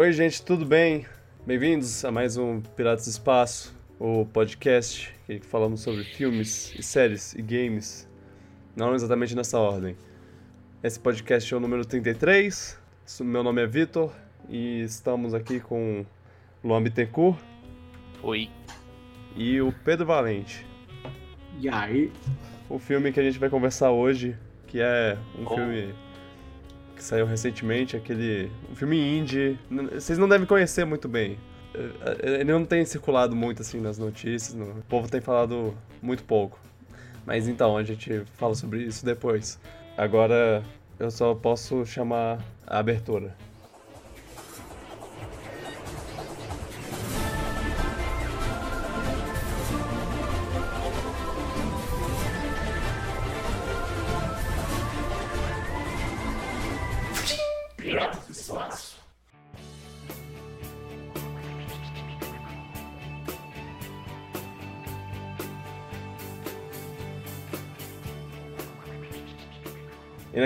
[0.00, 1.04] Oi, gente, tudo bem?
[1.46, 7.34] Bem-vindos a mais um Piratas do Espaço, o podcast que falamos sobre filmes e séries
[7.34, 8.08] e games,
[8.74, 9.94] não exatamente nessa ordem.
[10.82, 12.78] Esse podcast é o número 33,
[13.20, 14.10] meu nome é Vitor
[14.48, 16.06] e estamos aqui com
[16.64, 17.38] Luan Bittencourt
[18.22, 18.48] Oi.
[19.36, 20.66] e o Pedro Valente.
[21.60, 22.10] E aí?
[22.70, 24.34] O filme que a gente vai conversar hoje,
[24.66, 25.54] que é um Oh.
[25.56, 25.94] filme
[27.00, 28.50] que saiu recentemente, aquele.
[28.70, 29.58] um filme indie.
[29.94, 31.38] Vocês não devem conhecer muito bem.
[31.74, 36.22] Eh, Ele não tem circulado muito assim nas notícias, no- o povo tem falado muito
[36.24, 36.58] pouco.
[37.24, 39.58] Mas então, a gente fala sobre isso depois.
[39.96, 40.62] Agora
[40.98, 43.34] eu só posso chamar a abertura.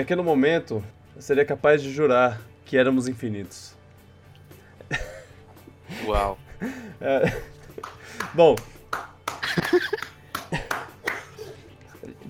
[0.05, 0.83] Naquele momento,
[1.15, 3.75] eu seria capaz de jurar que éramos infinitos.
[6.05, 6.37] Uau.
[7.01, 7.41] É.
[8.33, 8.55] Bom.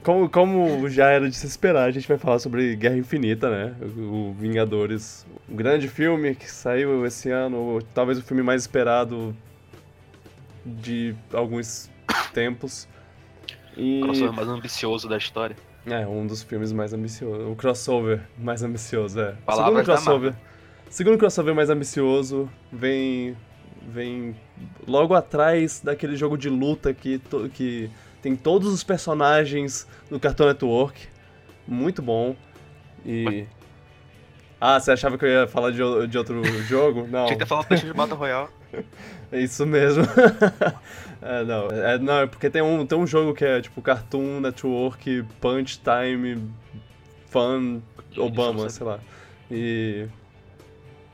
[0.02, 3.76] Como, como já era de se esperar, a gente vai falar sobre Guerra Infinita, né?
[3.96, 5.26] O, o Vingadores.
[5.48, 9.38] Um grande filme que saiu esse ano, talvez o filme mais esperado
[10.66, 11.90] de alguns
[12.34, 12.88] tempos.
[13.78, 14.02] E...
[14.02, 15.56] Crossover mais ambicioso da história.
[15.86, 17.48] É, um dos filmes mais ambiciosos.
[17.48, 19.36] O crossover mais ambicioso, é.
[19.46, 20.36] Palavras segundo crossover.
[20.90, 23.36] Segundo crossover mais ambicioso, vem.
[23.88, 24.36] Vem
[24.88, 27.22] logo atrás daquele jogo de luta que,
[27.54, 31.08] que tem todos os personagens no Cartoon Network.
[31.68, 32.36] Muito bom.
[33.06, 33.46] E.
[34.60, 37.08] Ah, você achava que eu ia falar de, de outro jogo?
[37.08, 37.26] Não.
[37.26, 38.50] Tinha que ter falado de Battle Royale.
[39.32, 40.04] É isso mesmo.
[41.22, 44.40] é, não, é, não, é porque tem um, tem um jogo que é tipo Cartoon
[44.40, 46.42] Network, Punch Time,
[47.28, 47.82] Fun,
[48.18, 49.00] Obama, sei lá.
[49.50, 50.08] E.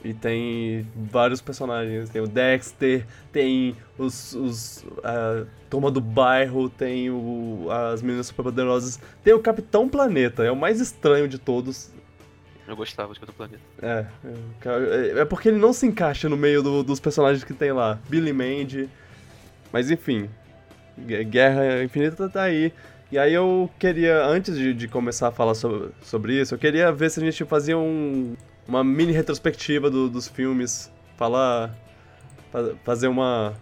[0.03, 2.09] E tem vários personagens.
[2.09, 4.33] Tem o Dexter, tem os.
[4.33, 8.99] os a turma do bairro, tem o, as meninas superpoderosas.
[9.23, 11.91] Tem o Capitão Planeta, é o mais estranho de todos.
[12.71, 13.61] Eu gostava de Capitão Planeta.
[13.81, 17.53] É, é, é- é porque ele não se encaixa no meio do- dos personagens que
[17.53, 17.99] tem lá.
[18.07, 18.89] Billy Mandy.
[19.73, 20.29] Mas enfim,
[20.97, 22.71] Gue- Guerra Infinita tá aí.
[23.11, 26.91] E aí eu queria, antes de, de começar a falar sobre, sobre isso, eu queria
[26.93, 30.89] ver se a gente fazia um- uma mini retrospectiva do- dos filmes.
[31.17, 31.75] Falar.
[32.51, 33.53] fa- fazer uma.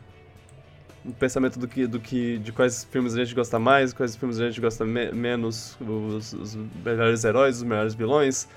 [1.05, 4.39] Um pensamento do que, do que, de quais filmes a gente gosta mais, quais filmes
[4.39, 6.55] a gente gosta me- menos, os, os
[6.85, 8.47] melhores heróis, os melhores vilões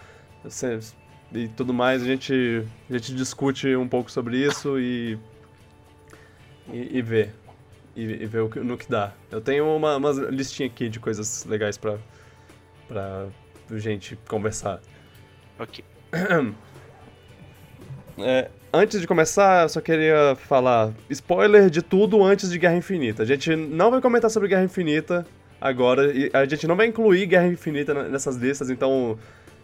[1.34, 5.18] e tudo mais, a gente, a gente discute um pouco sobre isso e,
[6.68, 7.30] e, e vê.
[7.94, 9.12] E, e vê o que, no que dá.
[9.30, 11.98] Eu tenho uma, uma listinha aqui de coisas legais pra,
[12.88, 13.28] pra
[13.78, 14.80] gente conversar.
[15.58, 15.84] Ok.
[18.18, 23.22] É, antes de começar, eu só queria falar spoiler de tudo antes de Guerra Infinita.
[23.22, 25.26] A gente não vai comentar sobre Guerra Infinita
[25.58, 29.18] agora, e a gente não vai incluir Guerra Infinita nessas listas, então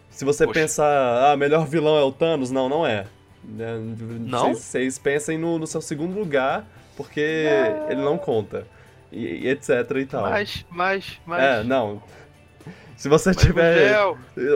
[0.09, 0.59] se você Poxa.
[0.59, 3.05] pensar, ah, melhor vilão é o Thanos, não, não é.
[3.43, 3.79] Né,
[4.19, 4.53] Não?
[4.53, 6.65] Vocês vocês pensem no, no seu segundo lugar,
[6.97, 7.45] porque
[7.89, 8.67] ele não conta.
[9.11, 10.21] E, e etc e tal.
[10.29, 11.41] Mas, mas, mas.
[11.41, 12.03] É, não.
[12.97, 13.97] Se você mas tiver.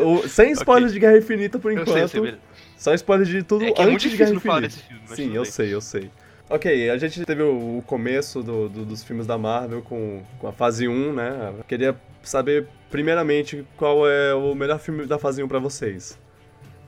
[0.06, 1.94] O- sem spoilers de Guerra Infinita por Eu enquanto.
[2.10, 2.36] sei, eu sei.
[2.78, 4.70] Só spoiler de tudo É que é antes de Guerra não Infinita.
[4.70, 5.02] filme.
[5.16, 5.52] Sim, eu bem.
[5.52, 6.12] sei, eu sei.
[6.50, 10.48] Ok, a gente teve o, o começo do- do- dos filmes da Marvel com, com
[10.48, 11.54] a fase 1, né?
[11.58, 16.20] Eu queria saber, primeiramente, qual é o melhor filme da fase 1 pra vocês.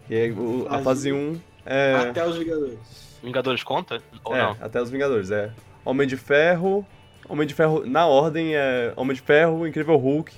[0.09, 1.95] E aí, o- a Fase fase 1 é.
[2.09, 3.19] Até os Vingadores.
[3.23, 4.01] Vingadores conta?
[4.23, 4.57] Ou é, não?
[4.61, 5.51] até os Vingadores, é.
[5.83, 6.85] Homem de Ferro.
[7.27, 10.31] Homem de Ferro, na ordem, é Homem de Ferro, Incrível Hulk,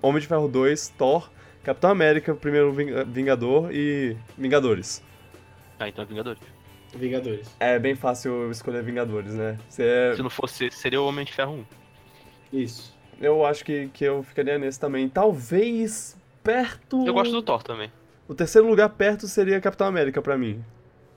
[0.00, 1.30] Homem de Ferro 2, Thor,
[1.62, 5.02] Capitão América, primeiro Ving- Vingador e Vingadores.
[5.78, 6.40] Ah, então é Vingadores.
[6.96, 7.54] Vingadores.
[7.60, 9.58] É bem fácil escolher Vingadores, né?
[9.68, 11.52] Você é- Se não fosse, seria o Homem de Ferro
[12.52, 12.58] 1.
[12.58, 12.96] Isso.
[13.20, 15.08] Eu acho que, que eu ficaria nesse também.
[15.08, 17.06] Talvez perto.
[17.06, 17.90] Eu gosto do Thor também.
[18.26, 20.64] O terceiro lugar perto seria Capitão América pra mim.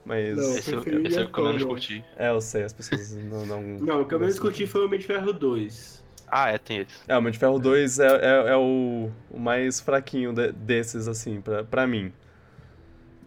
[0.04, 0.36] Mas.
[0.36, 0.42] Não.
[0.58, 2.04] Esse, eu- preferiria esse é o que eu menos eu curti.
[2.16, 3.46] É, eu sei, as pessoas não.
[3.46, 6.04] Não, Não, o que eu menos curti foi o Homem de Ferro 2.
[6.28, 6.92] Ah, é, tem esse.
[7.08, 11.06] É, o Homem de Ferro 2 é, é, é o, o mais fraquinho de- desses,
[11.08, 12.12] assim, pra, pra mim.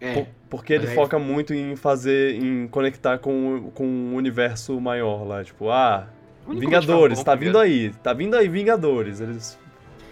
[0.00, 0.14] É.
[0.14, 5.26] Por- porque ele aí- foca muito em fazer, em conectar com, com um universo maior
[5.26, 5.42] lá.
[5.42, 6.08] Tipo, ah,
[6.48, 9.20] Vingadores, tá vindo aí, tá vindo aí Vingadores.
[9.20, 9.58] Eles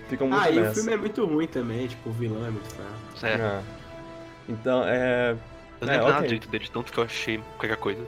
[0.08, 0.74] ficam muito Ah, e o nessa.
[0.74, 3.26] filme é muito ruim também, tipo, o vilão é muito fraco.
[3.26, 3.32] É.
[3.34, 3.60] É.
[4.48, 5.36] Então, é.
[5.80, 6.28] Eu não É, lembro nada ok.
[6.28, 8.00] direito dele, tanto que eu achei qualquer coisa.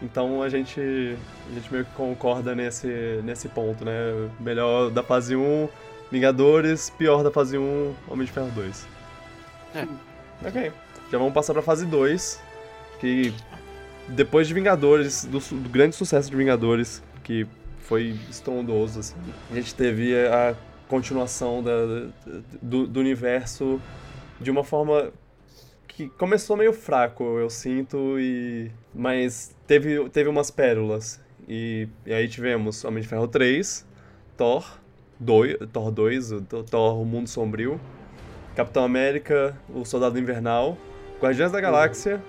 [0.00, 4.28] Então a gente, a gente meio que concorda nesse, nesse ponto, né?
[4.40, 5.68] Melhor da fase 1,
[6.10, 8.86] Vingadores, pior da fase 1, Homem de Ferro 2.
[9.74, 9.86] É.
[10.46, 10.72] Ok.
[11.10, 12.40] Já vamos passar pra fase 2,
[13.00, 13.32] que
[14.08, 17.46] depois de Vingadores, do, do grande sucesso de Vingadores, que
[17.80, 19.16] foi estrondoso, assim,
[19.50, 20.54] a gente teve a
[20.88, 21.72] continuação da,
[22.60, 23.80] do, do universo
[24.40, 25.12] de uma forma
[25.88, 31.20] que começou meio fraco, eu sinto, e mas teve, teve umas pérolas.
[31.48, 33.84] E, e aí tivemos Homem de Ferro 3,
[34.36, 34.78] Thor
[35.20, 37.80] 2, Thor 2, o Thor- O Mundo Sombrio,
[38.56, 40.78] Capitão América, O Soldado Invernal,
[41.20, 42.22] Guardiões da Galáxia,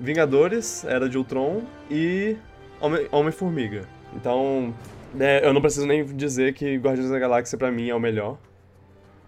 [0.00, 2.36] Vingadores, Era de Ultron e
[2.80, 3.82] Homem- Homem-Formiga.
[4.20, 4.74] Então,
[5.14, 8.36] né, eu não preciso nem dizer que Guardiões da Galáxia pra mim é o melhor.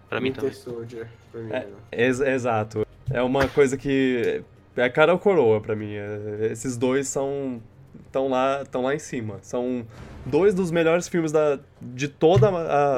[0.09, 0.55] Pra mim Winter também.
[0.55, 1.49] Soldier, pra mim.
[1.51, 1.67] É, né?
[1.91, 2.85] ex- exato.
[3.09, 4.43] É uma coisa que
[4.75, 5.93] é cara ou coroa pra mim.
[5.93, 7.61] É- Esses dois são
[8.05, 9.39] estão lá, estão lá em cima.
[9.41, 9.85] São
[10.25, 12.97] dois dos melhores filmes da, de toda a,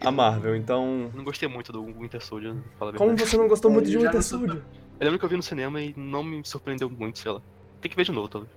[0.00, 0.56] a Marvel.
[0.56, 3.30] Então, Eu não gostei muito do Winter Soldier, pra falar a como verdade.
[3.30, 4.62] você não gostou É, muito de Winter Soldier?
[5.00, 7.40] Eu lembro que eu vi no cinema e não me surpreendeu muito, sei lá.
[7.80, 8.50] Tem que ver de novo, talvez.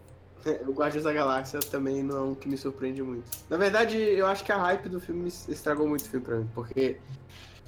[0.48, 3.24] É, O Guardiões da Galáxia também não é um que me surpreende muito.
[3.50, 6.50] Na verdade, eu acho que a hype do filme estragou muito o filme pra mim,
[6.56, 6.98] porque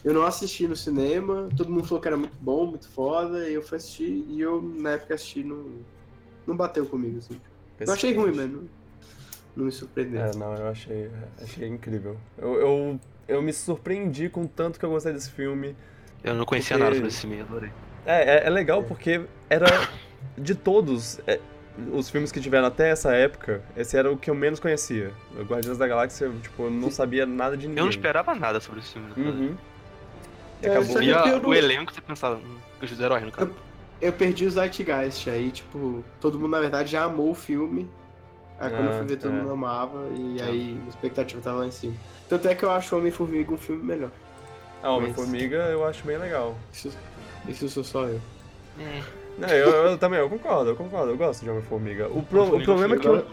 [0.04, 3.54] eu não assisti no cinema, todo mundo falou que era muito bom, muito foda, e
[3.54, 5.66] eu fui assistir, e eu na época assisti não,
[6.48, 7.40] não bateu comigo, assim.
[7.86, 8.64] Não achei ruim, mas não,
[9.56, 10.22] não me surpreendeu.
[10.22, 11.10] É, não, eu achei,
[11.42, 12.18] achei incrível.
[12.38, 15.76] Eu, eu, eu me surpreendi com o tanto que eu gostei desse filme.
[16.24, 17.72] Eu não conhecia Porque- nada sobre esse filme, adorei.
[18.06, 19.66] É, é, é legal porque era
[20.38, 21.40] de todos é,
[21.94, 25.12] os filmes que tiveram até essa época, esse era o que eu menos conhecia.
[25.38, 27.80] O Guardiões da Galáxia, eu, tipo, eu não sabia nada de ninguém.
[27.80, 29.12] Eu não esperava nada sobre esse filme.
[29.18, 29.58] Uhum.
[30.62, 31.02] E É, acabou.
[31.02, 32.40] eu não- o elenco você pensava,
[32.82, 33.52] os heróis no caso.
[34.02, 37.90] Eu perdi o Zeitgeist, aí, tipo, todo mundo, na verdade, já amou o filme.
[38.60, 39.36] Aí quando eu Ah, fui ver, todo é.
[39.36, 41.94] mundo amava, e aí a expectativa tava lá em cima.
[42.28, 44.12] Tanto é que eu acho Homem-Formiga um filme melhor.
[44.84, 46.58] Ah, Homem-Formiga eu acho bem legal.
[46.74, 46.92] Isso,
[47.48, 48.20] isso sou só eu.
[48.80, 49.02] É,
[49.40, 52.08] Não, eu, eu também, eu concordo, eu concordo, eu gosto de Homem-Formiga.
[52.10, 53.26] O, pro- o Homem-Formiga problema é que eu,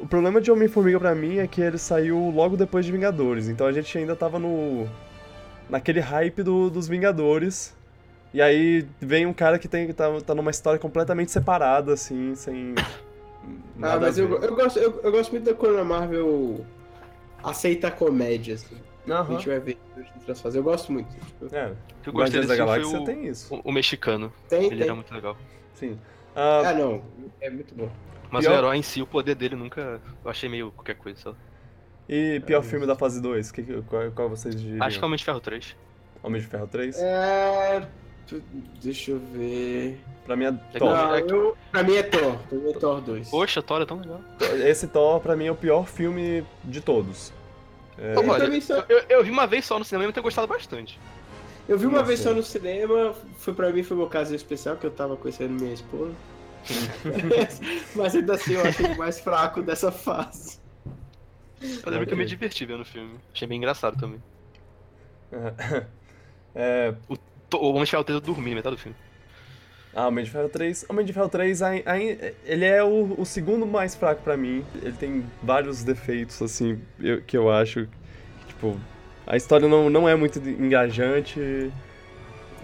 [0.00, 3.66] o problema de Homem-Formiga pra mim é que ele saiu logo depois de Vingadores, então
[3.66, 4.86] a gente ainda tava no
[5.68, 7.74] naquele hype do- dos Vingadores.
[8.32, 12.74] E aí vem um cara que tem tá, tá numa história completamente separada assim, sem
[13.76, 16.64] nada ah, mas a eu, eu, gosto, eu, eu gosto muito da quando a Marvel
[17.42, 18.76] aceita a comédia, assim.
[19.08, 19.32] A Aham.
[19.34, 19.78] gente vai ver
[20.16, 20.56] outras fases.
[20.56, 21.08] Eu gosto muito.
[21.14, 23.54] Tipo, É, O que eu gostei da Galáxia o, tem isso.
[23.54, 24.32] o, o mexicano.
[24.48, 24.82] tem, Ele tem.
[24.84, 25.36] era muito legal.
[25.74, 25.98] Sim.
[26.36, 27.02] Ah, Ah, não.
[27.40, 27.90] É muito bom.
[28.30, 30.00] Mas Pior- o herói em si, o poder dele nunca.
[30.24, 31.34] Eu achei meio qualquer coisa,
[32.08, 34.84] e pior filme da fase 2, que, que- qual, qual vocês diriam?
[34.84, 35.76] Acho que é o Homem de Ferro 3.
[36.22, 36.96] Homem de Ferro 3?
[37.00, 37.88] É.
[38.82, 40.00] Deixa eu ver.
[40.24, 40.62] Pra mim é Legal.
[40.78, 40.90] Thor.
[40.90, 42.36] Não, é que- eu, pra mim é Thor.
[42.48, 43.28] Pra mim é Thor 2.
[43.30, 44.20] Poxa, Thor é tão legal.
[44.64, 47.32] Esse Thor, pra mim, é o pior filme de todos.
[47.98, 50.24] É, Olha, também só- eu, eu vi uma vez só no cinema e eu tenho
[50.24, 50.98] gostado bastante.
[51.68, 52.06] Eu vi uma Nossa.
[52.06, 55.52] vez só no cinema, foi pra mim foi meu caso especial, que eu tava conhecendo
[55.60, 56.12] minha esposa.
[57.94, 60.58] Mas ainda assim eu achei o mais fraco dessa fase.
[61.60, 63.14] Eu lembro que eu me diverti vendo o filme.
[63.34, 64.22] Achei bem engraçado também.
[66.54, 66.94] é,
[67.48, 68.96] To- O Homem de Ferro 3 eu dormi na metade do filme.
[69.94, 70.86] Ah, Homem de Ferro 3.
[70.88, 74.64] Homem de Ferro 3, ai- ai- ele é o, o segundo mais fraco pra mim.
[74.82, 77.88] Ele tem vários defeitos, assim, eu- que eu acho.
[78.46, 78.76] Tipo,
[79.26, 81.70] a história não, não é muito engajante.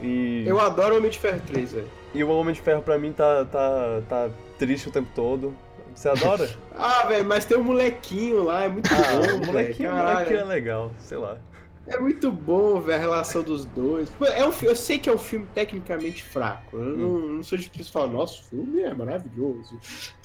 [0.03, 1.89] E, Eu adoro Homem de Ferro 3, velho.
[2.15, 5.55] e o Homem de Ferro pra mim tá, tá, tá triste o tempo todo.
[5.95, 6.49] Você adora?
[6.79, 10.45] Ah, velho, mas tem um molequinho lá, é muito Ah, bom, o molequinho, molequinho é
[10.45, 11.39] legal, sei lá.
[11.89, 14.11] É muito bom, velho, a relação dos dois.
[14.35, 16.77] É um, eu sei que é um filme tecnicamente fraco.
[16.77, 17.29] Eu não, Hum.
[17.37, 19.79] não sou de falar, nossa, o filme é maravilhoso.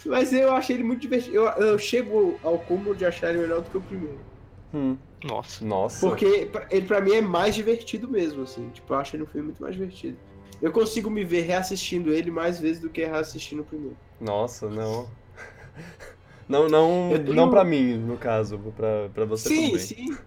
[0.06, 1.36] Mas eu achei ele muito divertido.
[1.36, 4.20] Eu, eu chego ao cúmulo de achar ele melhor do que o primeiro.
[4.74, 5.64] Hum, Nossa.
[5.64, 6.00] nossa.
[6.08, 8.70] Porque ele pra mim é mais divertido mesmo, assim.
[8.70, 10.18] Tipo, eu acho ele um filme muito mais divertido.
[10.62, 13.98] Eu consigo me ver reassistindo ele mais vezes do que reassistindo o primeiro.
[14.20, 15.08] Nossa, não.
[16.50, 19.80] Não, não, tenho- não pra mim, no caso, pra, pra você sim, também.
[19.80, 20.18] sim.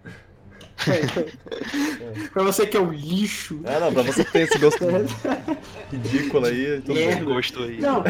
[0.88, 2.28] É.
[2.33, 3.61] pra você que é um lixo.
[3.64, 4.85] É, não, pra você que tem esse gosto
[5.93, 6.78] ridículo aí, É.
[6.81, 7.09] bem.
[7.09, 7.81] Esse gosto aí.
[7.81, 8.02] Não,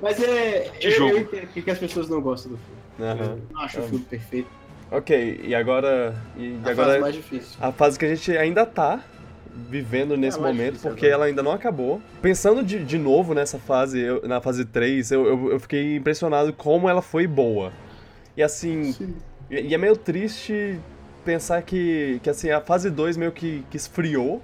[0.00, 0.70] mas é.
[0.80, 1.10] De eu, jogo.
[1.12, 3.20] eu entendo que as pessoas não gostam do filme.
[3.20, 3.82] Eu não acho Ah.
[3.82, 4.48] o filme perfeito.
[4.90, 6.14] Ok, e agora.
[6.36, 7.56] E A agora fase mais difícil.
[7.60, 9.02] a fase que a gente ainda tá
[9.70, 11.14] vivendo nesse É, momento, difícil porque agora.
[11.16, 12.00] ela ainda não acabou.
[12.22, 16.52] Pensando de, de novo nessa fase, eu- na fase 3, eu, eu, eu fiquei impressionado
[16.52, 17.72] como ela foi boa.
[18.36, 19.14] E assim, Sim.
[19.50, 20.78] E, e é meio triste
[21.24, 24.40] pensar que, que assim, a fase 2 meio que, que esfriou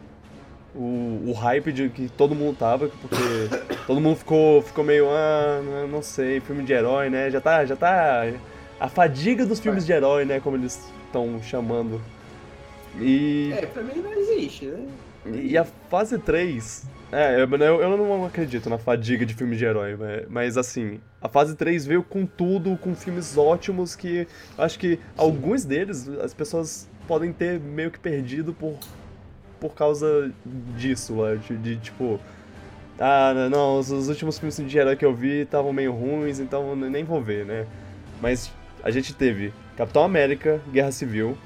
[0.74, 3.16] o, o hype de que todo mundo tava, porque
[3.86, 7.30] todo mundo ficou, ficou meio, ah, não- não sei, filme de herói, né?
[7.30, 8.24] Já tá, já tá
[8.78, 10.40] a fadiga dos filmes de herói, né?
[10.40, 12.00] Como eles estão chamando.
[12.98, 14.86] E, É, pra mim não existe, né?
[15.34, 16.84] e a fase 3.
[17.12, 21.00] É, eu, eu eu não acredito na fadiga de filmes de herói, mas, mas assim,
[21.20, 26.08] a fase 3 veio com tudo, com filmes ótimos que eu acho que alguns deles
[26.20, 28.78] as pessoas podem ter meio que perdido por,
[29.58, 30.32] por causa
[30.76, 32.20] disso, lá, de, de, tipo.
[32.98, 36.76] Ah, não, os, os últimos filmes de herói que eu vi estavam meio ruins, então
[36.76, 37.66] nem vou ver, né?
[38.22, 38.52] Mas
[38.84, 41.36] a gente teve Capitão América, Guerra Civil,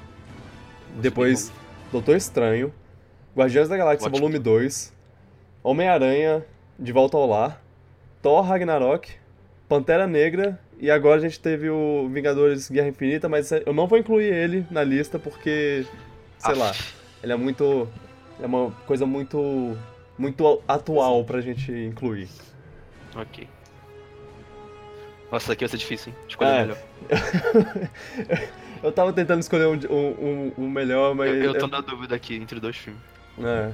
[1.01, 1.51] depois
[1.91, 2.71] Doutor Estranho,
[3.35, 4.19] Guardiões da Galáxia Ótimo.
[4.19, 4.93] Volume 2,
[5.69, 6.45] Homem-Aranha
[6.77, 7.59] De Volta ao Lar,
[8.21, 9.11] Thor Ragnarok,
[9.67, 13.97] Pantera Negra e agora a gente teve o Vingadores Guerra Infinita, mas eu não vou
[13.97, 15.85] incluir ele na lista porque,
[16.37, 16.71] sei Ah, lá,
[17.23, 17.87] ele é muito.
[18.39, 19.75] É uma coisa muito.
[20.17, 22.27] muito atual pra gente incluir.
[23.15, 23.47] Ok.
[25.31, 26.19] Nossa, isso aqui vai ser difícil, hein?
[26.27, 26.61] Escolher É.
[26.61, 26.77] melhor.
[28.83, 31.29] eu tava tentando escolher um, um, um- um melhor, mas.
[31.29, 33.01] Eu, eu tô na dúvida aqui entre dois filmes.
[33.39, 33.71] É.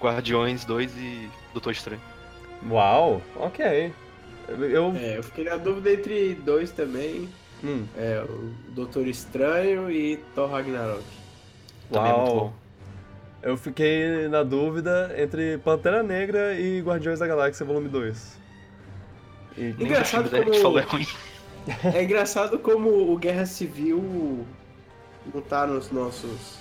[0.00, 2.00] Guardiões 2 e Doutor Estranho.
[2.68, 3.92] Uau, ok.
[4.48, 4.92] Eu.
[4.96, 7.28] É, eu fiquei na dúvida entre dois também.
[7.62, 11.04] Hum, É, o Doutor Estranho e Thor Ragnarok.
[11.90, 12.38] Também é muito uau.
[12.46, 12.52] bom.
[13.42, 18.38] Eu fiquei na dúvida entre Pantera Negra e Guardiões da Galáxia Volume 2.
[19.56, 21.06] E, Engraçado como- falou é ruim.
[21.94, 24.44] É engraçado como o Guerra Civil
[25.32, 26.58] não tá nos nossos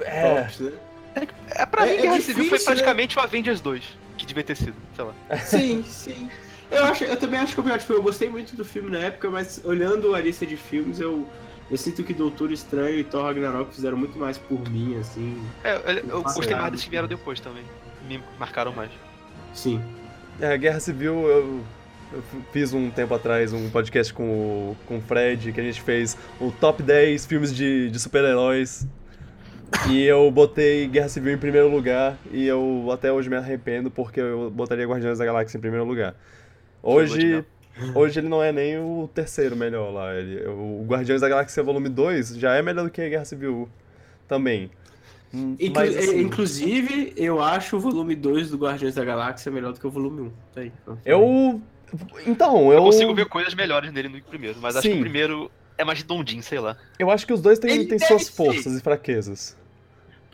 [0.00, 0.72] é, tops, né?
[1.50, 2.64] É, pra É- mim, é Guerra Civil foi difícil, né?
[2.64, 3.84] praticamente o Avengers 2,
[4.16, 5.12] que devia ter sido, sei lá.
[5.44, 6.28] Sim, sim.
[6.70, 8.98] Eu, acho, eu também acho que o melhor, tipo, eu gostei muito do filme na
[8.98, 11.28] época, mas olhando a lista de filmes, eu,
[11.70, 15.42] eu sinto que Doutor Estranho e Thor Ragnarok fizeram muito mais por mim, assim.
[15.62, 17.62] É, eu, eu gostei mais dos que vieram depois também.
[18.08, 18.90] Me marcaram mais.
[19.52, 19.82] Sim.
[20.40, 21.60] é, Guerra Civil, eu,
[22.14, 22.22] eu
[22.54, 26.16] fiz um tempo atrás um podcast com o, com o Fred, que a gente fez
[26.40, 28.86] o top 10 filmes de, de super-heróis.
[29.90, 34.20] E eu botei Guerra Civil em primeiro lugar, e eu até hoje me arrependo porque
[34.20, 36.14] eu botaria Guardiões da Galáxia em primeiro lugar.
[36.82, 37.44] Hoje,
[37.94, 40.14] hoje ele não é nem o terceiro melhor lá.
[40.14, 43.68] Ele, o Guardiões da Galáxia Volume 2 já é melhor do que Guerra Civil
[44.28, 44.70] também.
[45.34, 49.72] Hum, Inclu- Mas, assim, Inclusive, eu acho o volume 2 do Guardiões da Galáxia melhor
[49.72, 50.30] do que o volume 1.
[50.54, 50.72] Tá aí.
[51.04, 51.60] eu.
[52.26, 52.78] Então, eu.
[52.78, 54.98] Eu consigo ver coisas melhores nele no primeiro, mas acho que Sim.
[54.98, 56.76] o primeiro é mais redondinho, sei lá.
[56.98, 58.32] Eu acho que os dois têm, têm suas ser.
[58.32, 59.56] forças e fraquezas.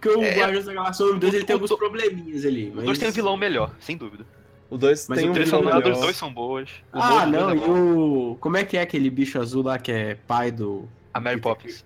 [0.00, 2.68] Porque o É, Guardiões da Galáxia volume 2 ele tem o- alguns o- probleminhas ali.
[2.68, 2.84] Os Mas...
[2.84, 4.24] dois têm um vilão melhor, sem dúvida.
[4.70, 5.82] O dois Mas tem o um vilão melhor.
[5.82, 6.68] dos dois são boas.
[6.92, 7.58] O Ah, humor dos não, e
[8.32, 8.36] o.
[8.38, 10.88] Como é que é aquele bicho azul lá que é pai do.
[11.12, 11.82] A Mary Poppins.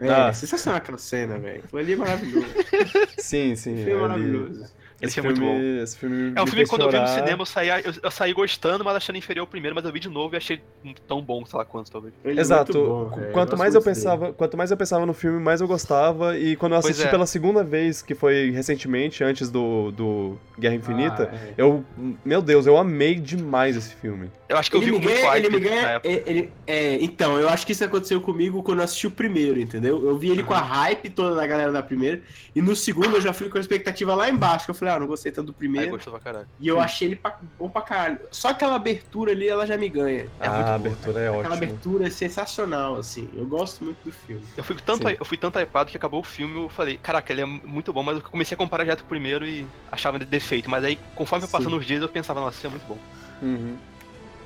[0.00, 0.32] É, Ah.
[0.32, 1.62] sensacional aquela cena, velho.
[1.64, 2.46] Aquilo ali é maravilhoso.
[3.18, 3.80] Sim, sim.
[3.82, 4.64] Aquilo é maravilhoso.
[5.00, 6.96] Esse, Esse é muito filme, esse filme É um me filme que quando eu vi
[6.98, 7.18] no chorar.
[7.22, 10.00] cinema eu saí, eu, eu saí gostando, mas achando inferior ao primeiro, mas eu vi
[10.00, 10.58] de novo e achei
[11.06, 12.14] tão bom, sei lá quanto, talvez.
[12.24, 12.72] Ele é Exato.
[12.72, 13.94] muito bom, quanto mais eu dele.
[13.94, 16.38] pensava, quanto mais eu pensava no filme, mais eu gostava.
[16.38, 17.08] E quando eu assisti é.
[17.10, 21.54] pela segunda vez, que foi recentemente, antes do, do Guerra Infinita, Ah, é.
[21.58, 21.84] eu,
[22.24, 24.30] meu Deus, eu amei demais esse filme.
[24.48, 25.80] Eu acho que eu Ele vi me ganha, ele me na ganha.
[25.88, 26.08] época.
[26.08, 29.60] ele- ele- é, então, eu acho que isso aconteceu comigo quando eu assisti o primeiro,
[29.60, 30.02] entendeu?
[30.06, 32.22] Eu vi ele com a hype toda da galera da primeira,
[32.54, 34.98] e no segundo eu já fui com a expectativa lá embaixo, que eu falei, ah,
[35.00, 36.46] não gostei tanto do Aí primeiro, gostou pra caralho.
[36.60, 38.18] e eu achei ele pra- bom pra caralho.
[38.30, 40.28] Só aquela abertura ali, ela já me ganha.
[40.40, 41.54] É a muito boa, abertura é Aquela ótima.
[41.56, 43.28] abertura é sensacional, assim.
[43.34, 44.42] Eu gosto muito do filme.
[44.56, 45.16] Eu fui tanto, Sim.
[45.18, 48.02] eu fui tanto hypado que acabou o filme eu falei, caraca, ele é muito bom,
[48.02, 50.68] mas eu comecei a comparar direto com o primeiro e achava de defeito.
[50.70, 51.78] Mas aí, conforme eu passando Sim.
[51.78, 52.98] os dias, eu pensava, nossa, isso é muito bom.
[53.42, 53.76] Uhum.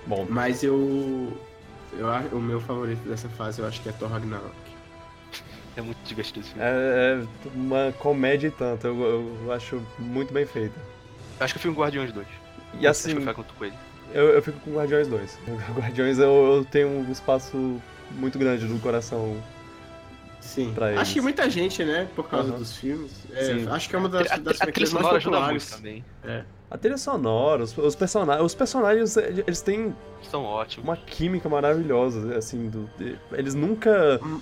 [0.07, 1.37] Bom, Mas eu.
[1.99, 4.55] eu acho- o meu favorito dessa fase eu acho que é Thor Ragnarok.
[5.81, 6.63] É muito divertido esse filme.
[6.65, 8.87] é, é uma comédia e tanto.
[8.87, 10.75] Eu, eu acho muito bem feita.
[11.39, 12.27] Eu acho que eu fui um Guardiões 2.
[12.79, 13.75] E assim, Acho que eu com ele.
[14.13, 15.39] Eu, eu fico com Guardiões 2.
[15.77, 19.37] Guardiões eu, eu tenho um espaço muito grande no coração.
[20.41, 20.73] Sim.
[20.75, 21.01] Pra eles.
[21.01, 22.59] Acho que muita gente, né, por causa Aham.
[22.59, 23.13] dos filmes.
[23.33, 23.69] É, Sim.
[23.69, 25.71] acho que é uma das, A, das a, a trilha franquias mais sonora ajuda populares.
[25.71, 26.05] também.
[26.71, 29.95] A trilha sonora, os, os, persona os personagens, eles têm
[30.31, 30.89] São ótimos.
[30.89, 32.89] uma química maravilhosa, assim, do,
[33.33, 34.41] eles nunca Hum.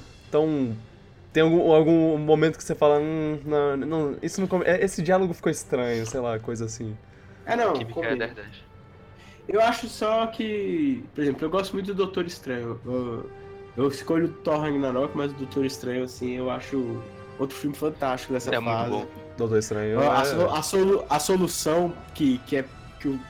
[1.33, 5.35] Tem algum, algum momento que você fala, hum, não, não, isso não, é, esse diálogo
[5.35, 6.97] ficou estranho, sei lá, coisa assim.
[7.47, 8.17] É, não, é combina.
[8.17, 8.49] 10 10.
[9.49, 12.81] Eu acho só que, por exemplo, eu gosto muito do Doutor Estranho.
[12.85, 13.31] Eu,
[13.77, 17.03] eu escolho o Thor Ragnarok, mas o Doutor Estranho, assim, eu acho
[17.39, 18.91] outro filme fantástico dessa É fase.
[18.91, 19.23] muito bom.
[19.39, 20.01] Doutor Estranho.
[20.01, 22.65] A, é- a solu- a solução que, que, é,
[23.01, 23.21] que, o-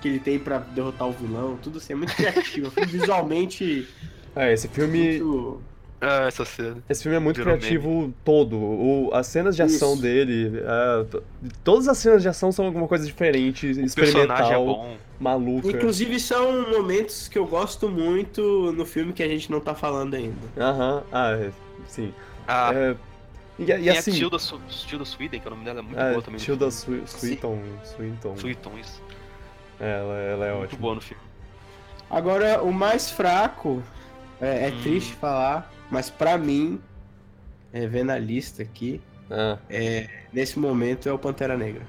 [0.00, 2.72] que ele tem pra derrotar o vilão, tudo assim, é muito criativo.
[2.76, 3.86] é visualmente
[4.34, 5.62] É, esse filme, muito...
[6.04, 6.82] Ah, essa cena.
[6.88, 8.56] Esse filme é muito Virou criativo todo.
[8.56, 10.02] O, as cenas de ação Isso.
[10.02, 10.52] dele.
[10.58, 11.06] é,
[11.62, 14.96] todas as cenas de ação são alguma coisa diferente, O é experimental, bom.
[15.20, 15.68] maluca.
[15.68, 20.14] Inclusive, são momentos que eu gosto muito no filme que a gente não tá falando
[20.14, 20.36] ainda.
[20.58, 21.50] Aham, ah, é,
[21.86, 22.12] sim.
[22.48, 22.96] Ah, É,
[23.60, 24.10] e, e a assim.
[24.10, 26.40] Tilda, Su- Tilda Sweden, que é o nome dela é muito é, boa também.
[26.40, 26.68] Tilda.
[26.68, 27.60] Swi- Swinton.
[27.84, 28.36] Swinton.
[28.36, 29.00] Swinton, isso.
[29.78, 30.80] É, ela, ela é Muito ótima.
[30.80, 31.22] boa no filme.
[32.10, 33.80] Agora, o mais fraco,
[34.40, 34.80] é, é Hum.
[34.82, 36.80] triste falar, mas pra mim,
[37.72, 39.56] é, vendo a lista aqui, Ah,
[40.32, 41.82] nesse momento é o Pantera Negra.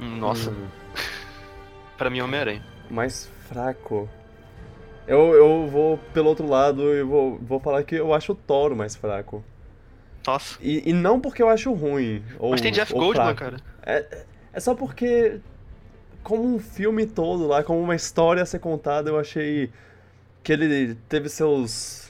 [0.00, 0.66] Hum, Nossa, hum,
[1.96, 2.62] pra mim é Homem-Aranha.
[2.90, 4.08] mais fraco.
[5.06, 8.72] Eu, eu vou pelo outro lado e vou, vou falar que eu acho o Thor
[8.72, 9.44] o mais fraco.
[10.26, 10.58] Nossa.
[10.60, 12.24] E, e não porque eu acho ruim.
[12.40, 13.38] Ou, Mas tem Jeff fraco.
[13.38, 13.56] cara.
[14.52, 15.38] É só porque,
[16.24, 19.70] como um filme todo lá, como uma história a ser contada, eu achei
[20.42, 22.05] que ele teve seus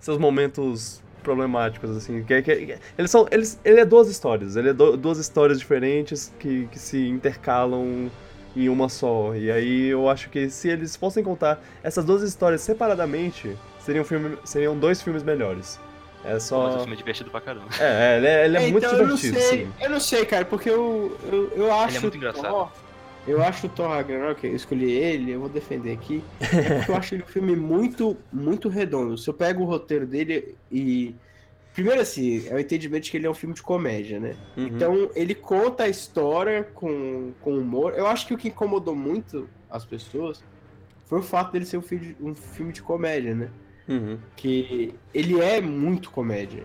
[0.00, 2.22] seus momentos problemáticos, assim.
[2.24, 6.32] Que, que- eles são, eles, ele é duas histórias, ele é do- duas histórias diferentes
[6.38, 8.10] que, que se intercalam
[8.56, 9.34] em uma só.
[9.34, 14.36] E aí eu acho que se eles fossem contar essas duas histórias separadamente, seriam, filme,
[14.44, 15.78] seriam dois filmes melhores.
[16.24, 16.78] É Mas o só.
[16.80, 17.66] filme é divertido pra caramba.
[17.78, 19.72] É, é, ele é, ele é muito então, eu não divertido, sei, sim.
[19.80, 21.96] eu não sei, cara, porque eu, eu, eu acho.
[21.96, 22.48] é muito engraçado.
[22.50, 22.68] Thor-
[23.26, 26.96] eu acho o Thor Ragnarok, eu escolhi ele, eu vou defender aqui, é porque eu
[26.96, 29.16] acho ele um filme muito, muito redondo.
[29.18, 31.14] Se eu pego o roteiro dele e.
[31.72, 34.34] Primeiro, assim, é o entendimento de que ele é um filme de comédia, né?
[34.56, 34.66] Uhum.
[34.66, 37.94] Então, ele conta a história com, com humor.
[37.96, 40.42] Eu acho que o que incomodou muito as pessoas
[41.06, 43.50] foi o fato dele ser um filme de, um filme de comédia, né?
[43.88, 44.18] Uhum.
[44.36, 46.64] que ele é muito comédia.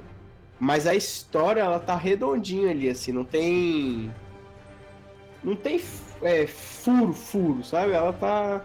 [0.59, 4.11] Mas a história, ela tá redondinha ali, assim, não tem.
[5.45, 5.79] Não tem
[6.23, 7.91] é, furo, furo, sabe?
[7.93, 8.61] Ela tá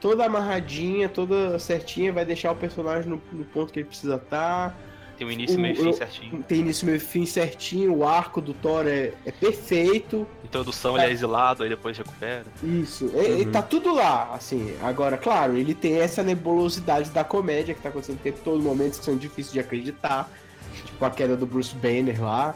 [0.00, 4.76] toda amarradinha, toda certinha, vai deixar o personagem no, no ponto que ele precisa estar.
[5.16, 6.42] Tem um início, O- meio e fim certinho.
[6.48, 10.26] Tem início, meio e fim certinho, o arco do Thor é, é perfeito.
[10.42, 12.46] Introdução, ele é exilado, aí depois recupera.
[12.62, 13.52] Isso, é- é- Uhum.
[13.52, 14.74] tá tudo lá, assim.
[14.82, 18.98] Agora, claro, ele tem essa nebulosidade da comédia que tá acontecendo o tempo todo, momentos
[18.98, 20.28] que são difíceis de acreditar.
[20.86, 22.54] Tipo a queda do Bruce Banner lá.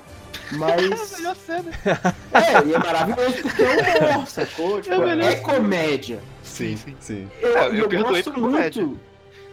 [0.52, 1.16] Mas.
[1.18, 1.70] Melhor cena.
[2.32, 4.80] é, e é maravilhoso porque é humor, sacou?
[4.80, 6.20] Tipo, É melhor é comédia.
[6.42, 6.94] Sim, sim.
[7.00, 7.28] sim.
[7.40, 8.82] Eu, É, eu eu perdoei gosto por comédia.
[8.84, 9.00] muito.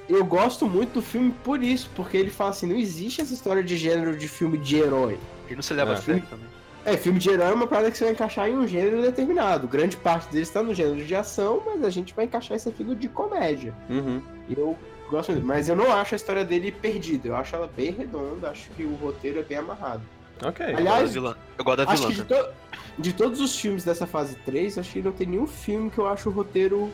[0.10, 3.64] Eu gosto muito do filme por isso, porque ele fala assim: não existe essa história
[3.64, 5.18] de gênero de filme de herói.
[5.48, 5.94] Ele não se leva É.
[5.96, 6.46] a sério também.
[6.84, 9.68] É, filme de herói é uma parada que você vai encaixar em um gênero determinado.
[9.68, 12.84] Grande parte deles está no gênero de ação, mas a gente vai encaixar isso aqui
[12.84, 13.74] no de comédia.
[13.88, 14.20] Uhum.
[14.50, 14.76] Eu
[15.10, 17.28] gosto muito, mas eu não acho a história dele perdida.
[17.28, 20.02] Eu acho ela bem redonda, acho que o roteiro é bem amarrado.
[20.44, 20.66] Ok.
[20.66, 21.36] Eu Aliás, gosto da vilã.
[21.58, 22.10] Eu gosto da Acho vilã.
[22.10, 22.44] que de, também.
[22.44, 22.52] to-
[23.00, 26.08] de todos os filmes dessa fase 3, acho que não tem nenhum filme que eu
[26.08, 26.92] acho o roteiro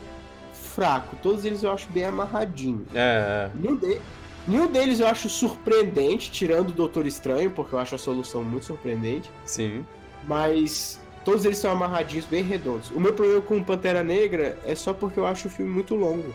[0.52, 1.16] fraco.
[1.22, 2.86] Todos eles eu acho bem amarradinho.
[2.94, 4.00] É, Nenhum, de-
[4.46, 8.66] nenhum deles eu acho surpreendente, tirando o Doutor Estranho, porque eu acho a solução muito
[8.66, 9.28] surpreendente.
[9.28, 9.84] é, sim.
[10.26, 12.90] Mas todos eles são amarradinhos, bem redondos.
[12.90, 16.32] O meu problema com Pantera Negra é só porque eu acho o filme muito longo.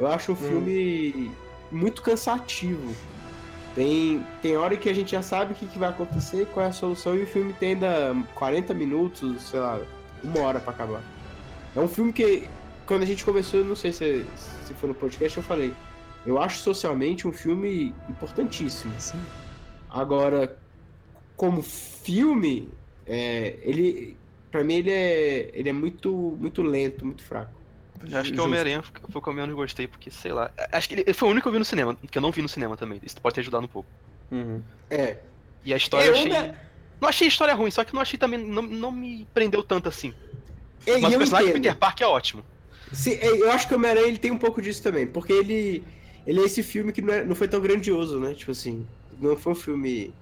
[0.00, 1.30] Eu acho o filme
[1.70, 2.94] muito cansativo.
[3.74, 6.68] Tem, tem hora que a gente já sabe o que, que vai acontecer, qual é
[6.68, 9.80] a solução, e o filme tem ainda 40 minutos, sei lá,
[10.22, 11.02] uma hora pra acabar.
[11.76, 12.48] É um filme que,
[12.86, 14.24] quando a gente eu não sei se,
[14.64, 15.72] se foi no podcast, eu falei.
[16.26, 18.92] Eu acho socialmente um filme importantíssimo.
[18.98, 19.20] Sim.
[19.88, 20.58] Agora,
[21.36, 22.68] como filme,
[23.06, 24.16] é, ele.
[24.50, 25.50] Pra mim ele é.
[25.52, 27.57] ele é muito, muito lento, muito fraco.
[28.10, 28.44] Eu acho que o.
[28.44, 30.50] Homem-Aranha foi o que eu menos gostei, porque, sei lá.
[30.72, 32.30] Acho que ele ele foi o único que eu vi no cinema, que eu não
[32.30, 33.00] vi no cinema também.
[33.02, 33.88] Isso pode ter ajudado um pouco.
[34.30, 34.62] Uhum.
[34.90, 35.16] É.
[35.64, 36.32] E a história É, eu eu achei.
[36.32, 36.58] ainda-
[37.00, 38.38] Não achei a história ruim, só que não achei também.
[38.38, 40.12] Não, não me prendeu tanto assim.
[40.86, 41.54] E, Mas o personagem do.
[41.54, 42.44] Peter Parker é ótimo.
[43.06, 45.84] É, eu acho que o Homem-Aranha ele tem um pouco disso também, porque ele.
[46.26, 48.34] Ele é esse filme que não, é- não foi tão grandioso, né?
[48.34, 48.86] Tipo assim,
[49.18, 50.14] não foi um filme.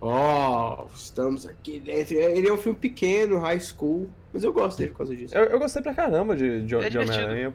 [0.00, 2.14] Ó, estamos aqui dentro.
[2.14, 5.34] Ele é um filme pequeno, high school, mas eu gosto dele por causa disso.
[5.34, 6.98] Eu, eu gostei pra caramba de, de, É de.
[6.98, 7.54] Homem-Aranha.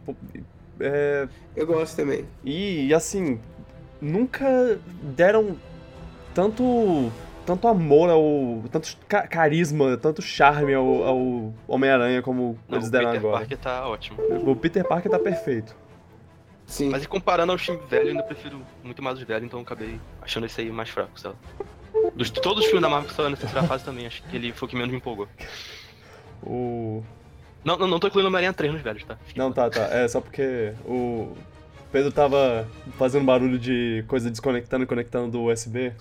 [0.79, 2.25] É, Eu gosto também.
[2.43, 3.39] e, e, assim,
[4.01, 5.57] nunca deram
[6.33, 7.11] tanto
[7.45, 8.63] tanto amor ao.
[8.71, 13.37] tanto ca- carisma, tanto charme ao, ao Homem-Aranha como Não, eles o deram Peter agora.
[13.39, 14.17] Parker tá ótimo.
[14.49, 15.75] O Peter Parker tá perfeito.
[16.67, 16.89] Sim.
[16.91, 19.63] Mas e comparando ao time velho, eu ainda prefiro muito mais os velhos, então eu
[19.63, 21.33] acabei achando esse aí mais fraco, lá.
[22.13, 24.53] Dos, todos os filmes da Marvel que saiu nessa terceira fase também, acho que ele
[24.53, 25.27] foi o que menos me empolgou.
[26.43, 27.03] O.
[27.63, 29.17] Não, não, não tô incluindo o Homem-Aranha 3 nos velhos, tá?
[29.25, 29.81] Fique Não, tá, tá.
[29.91, 31.35] É só porque o
[31.91, 35.91] Pedro tava fazendo barulho de coisa desconectando e conectando do USB.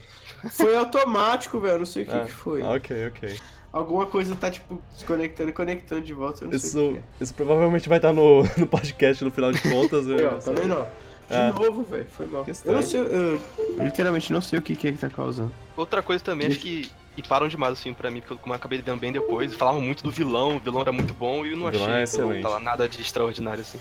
[0.52, 1.78] Foi automático, velho.
[1.78, 2.62] Não sei o que, Ah, que foi.
[2.62, 3.36] Ah, ok, ok.
[3.72, 6.44] Alguma coisa tá, tipo, desconectando e conectando de volta.
[6.44, 7.24] Eu não sei o Isso, que é.
[7.24, 10.06] isso provavelmente vai estar no, no podcast no final de contas.
[10.06, 10.82] Eu, também não.
[11.28, 11.52] De É.
[11.52, 12.06] novo, velho.
[12.12, 12.46] Foi mal.
[12.64, 13.40] Eu não sei, eu, eu
[13.84, 15.52] literalmente não sei o que, que é que tá causando.
[15.76, 16.90] Outra coisa também, acho que.
[17.18, 19.80] E param demais assim pra mim, porque eu como eu acabei vendo bem depois, falavam
[19.80, 22.60] muito do vilão, o vilão era muito bom e eu não O achei é vilão
[22.60, 23.80] nada de extraordinário assim.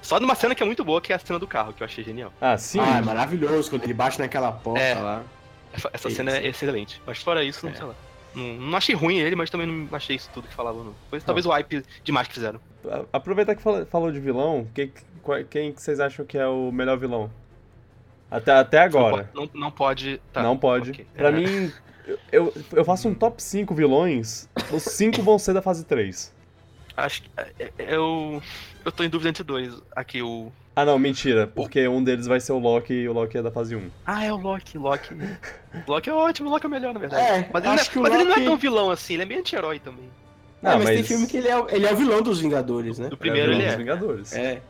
[0.00, 1.84] Só numa cena que é muito boa, que é a cena do carro, que eu
[1.84, 2.32] achei genial.
[2.40, 2.78] Ah, sim.
[2.78, 4.94] Ah, é maravilhoso quando ele bate naquela porta É.
[4.94, 5.22] lá.
[5.72, 7.02] Essa, essa cena é excelente.
[7.04, 7.76] Mas fora isso, não É.
[7.76, 7.94] sei lá.
[8.32, 10.94] Não, não achei ruim ele, mas também não achei isso tudo que falavam, não.
[11.10, 12.60] Foi talvez o hype demais que fizeram.
[13.12, 14.92] Aproveitar que falou de vilão, que-
[15.50, 17.28] quem que vocês acham que é o melhor vilão?
[18.30, 19.28] Até, até agora.
[19.34, 20.20] Não, não pode.
[20.32, 20.90] tá, não pode.
[20.90, 21.06] ok.
[21.16, 21.72] Pra É, mim,
[22.32, 26.34] eu, eu faço um top 5 vilões, os 5 vão ser da fase 3.
[26.96, 27.30] Acho que.
[27.36, 28.42] é, é, Eu.
[28.84, 29.74] Eu tô em dúvida entre dois.
[29.94, 30.50] Aqui, o.
[30.76, 33.50] Ah não, mentira, porque um deles vai ser o Loki e o Loki é da
[33.50, 33.90] fase 1.
[34.06, 35.14] Ah, é o Loki, Loki.
[35.14, 37.22] O Loki é ótimo, o Loki é o melhor, na verdade.
[37.22, 39.14] É, mas ele, não acho é, que mas ele não é Loki- tão vilão assim,
[39.14, 40.04] ele é meio anti-herói também.
[40.62, 43.08] É, mas, tem filme que ele é, o- ele é o vilão dos Vingadores, né?
[43.08, 43.76] Do primeiro vilão ele dos é.
[43.78, 44.32] Vingadores.
[44.34, 44.62] É.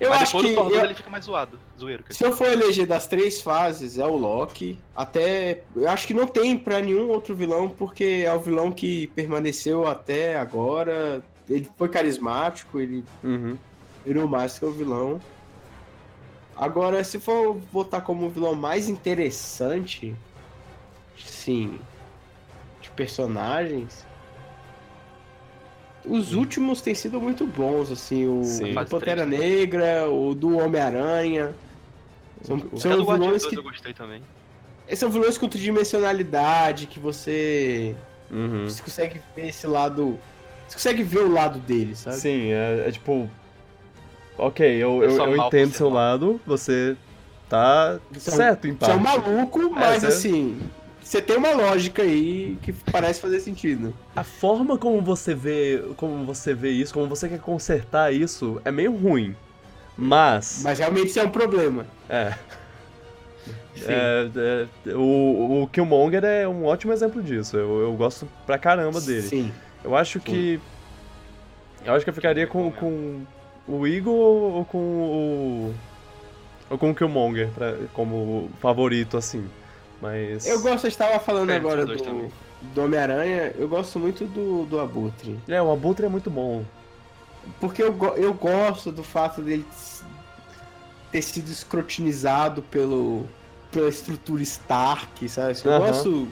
[0.00, 0.50] Eu mas acho depois que.
[0.50, 1.58] do Thor 2 eu- ele fica mais zoado.
[1.82, 2.04] Zoeiro.
[2.10, 4.78] Se eu for eleger das três fases, é o Loki.
[4.96, 5.62] Até.
[5.74, 9.86] Eu acho que não tem pra nenhum outro vilão, porque é o vilão que permaneceu
[9.86, 11.22] até agora.
[11.48, 13.56] Ele foi carismático, ele Uhum.
[14.04, 15.20] virou mais que o vilão.
[16.56, 20.14] Agora, se for botar como o vilão mais interessante,
[21.18, 21.78] sim,
[22.80, 24.06] de personagens,
[26.04, 28.72] os últimos têm sido muito bons, assim, o, Sim.
[28.76, 31.54] o Pantera Negra, o do Homem-Aranha.
[32.42, 34.22] São, O- são Guardiões vilões 2 que eu gostei também.
[34.86, 37.94] esses são vilões com tridimensionalidade, que você,
[38.30, 38.64] Uhum.
[38.68, 40.18] você consegue ver esse lado.
[40.68, 42.16] Você consegue ver o lado dele, sabe?
[42.16, 43.28] Sim, é, é tipo.
[44.38, 45.94] Ok, eu, É eu, eu mal entendo seu mal.
[45.96, 46.96] lado, você
[47.48, 49.28] tá Você é certo em Você é um parte.
[49.28, 50.58] maluco, mas você- assim,
[51.02, 53.94] você tem uma lógica aí que parece fazer sentido.
[54.16, 58.72] A forma como você vê, como você vê isso, como você quer consertar isso, é
[58.72, 59.36] meio ruim.
[59.96, 61.86] Mas, Mas realmente isso é um problema.
[62.08, 62.32] é,
[63.86, 64.28] é,
[64.86, 67.56] é, o, o Killmonger é um ótimo exemplo disso.
[67.56, 69.22] Eu, eu gosto pra caramba dele.
[69.22, 69.52] Sim.
[69.84, 70.60] Eu acho que
[71.84, 73.22] eu acho que eu ficaria com, com
[73.66, 75.74] o Eagle ou com o
[76.70, 79.44] ou com o Killmonger pra, como favorito assim.
[80.00, 82.28] Mas Eu gosto, eu estava falando É, agora do, também.
[82.74, 85.38] do Homem-Aranha, eu gosto muito do, do Abutre.
[85.48, 86.64] é, o Abutre é muito bom.
[87.60, 89.64] Porque eu, eu gosto do fato dele
[91.10, 93.26] ter sido escrutinizado pelo,
[93.70, 95.58] pela estrutura Stark, sabe?
[95.64, 95.86] Eu Aham.
[95.86, 96.28] gosto.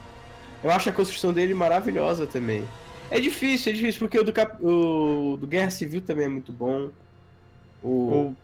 [0.62, 2.64] Eu acho a construção dele maravilhosa também.
[3.10, 6.52] É difícil, é difícil, porque o do, Cap- o do Guerra Civil também é muito
[6.52, 6.90] bom.
[7.82, 8.36] O, O...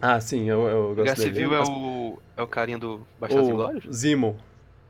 [0.00, 1.30] Ah, sim, eu, eu gosto Guerra dele.
[1.30, 2.18] Civil é o.
[2.36, 3.84] É o carinha do Bastardos Inglórios?
[3.84, 4.36] o Zimo.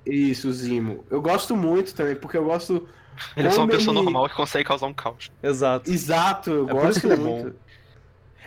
[0.06, 1.04] Isso, o Zimo.
[1.10, 2.88] Eu gosto muito também, porque eu gosto.
[3.36, 5.30] Ele é só uma pessoa ele- normal que consegue causar um caos.
[5.42, 5.90] Exato.
[5.90, 7.50] Exato, eu É por isso gosto que ele é muito.
[7.50, 7.56] bom.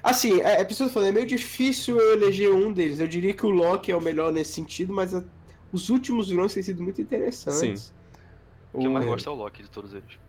[0.04, 3.00] Assim, é, é preciso falar, é meio difícil eu eleger um deles.
[3.00, 5.24] Eu diria que o Loki é o melhor nesse sentido, mas a-
[5.72, 7.92] os últimos vilões têm sido muito interessantes.
[8.72, 10.20] O que eu mais gosto é o Loki de todos eles.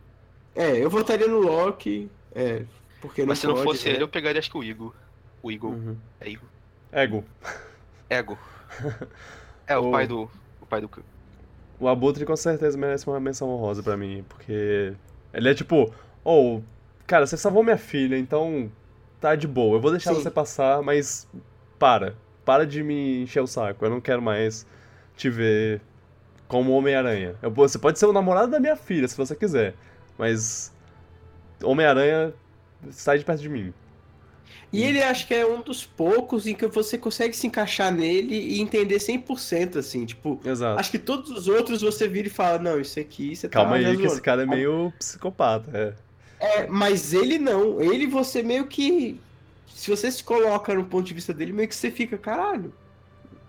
[0.55, 2.64] É, eu votaria no Loki, é,
[3.01, 3.94] porque não Mas se não pode, fosse né?
[3.96, 4.94] ele, eu pegaria acho que o Igor.
[5.42, 5.72] O Igor.
[5.72, 5.96] Uhum.
[6.20, 6.49] É Igor.
[6.92, 7.25] Ego.
[8.09, 8.38] Ego.
[9.68, 10.31] É, o O- pai do.
[10.61, 10.88] O pai do.
[11.79, 14.95] O Abutre com certeza merece uma menção honrosa pra mim, porque
[15.33, 15.93] ele é tipo,
[16.25, 16.61] oh,
[17.07, 18.71] cara, você salvou minha filha, então
[19.21, 19.77] tá de boa.
[19.77, 20.23] Eu vou deixar Sim.
[20.23, 21.29] você passar, mas
[21.79, 22.15] para.
[22.45, 23.85] Para de me encher o saco.
[23.85, 24.67] Eu não quero mais
[25.17, 25.81] te ver
[26.49, 27.35] como Homem-Aranha.
[27.55, 29.75] Você pode ser o namorado da minha filha, se você quiser,
[30.17, 30.73] mas
[31.62, 32.33] Homem-Aranha
[32.91, 33.75] sai de perto de mim.
[34.72, 38.35] E ele acho que é um dos poucos em que você consegue se encaixar nele
[38.35, 40.40] e entender 100%, assim, tipo...
[40.44, 40.79] Exato.
[40.79, 43.76] Acho que todos os outros você vira e fala, não, isso aqui você Calma tá
[43.76, 45.70] aí, que zoando." esse cara é meio psicopata.
[45.72, 46.07] É.
[46.38, 47.81] É, mas ele não.
[47.81, 49.20] Ele você meio que.
[49.68, 52.72] Se você se coloca no ponto de vista dele, meio que você fica, caralho.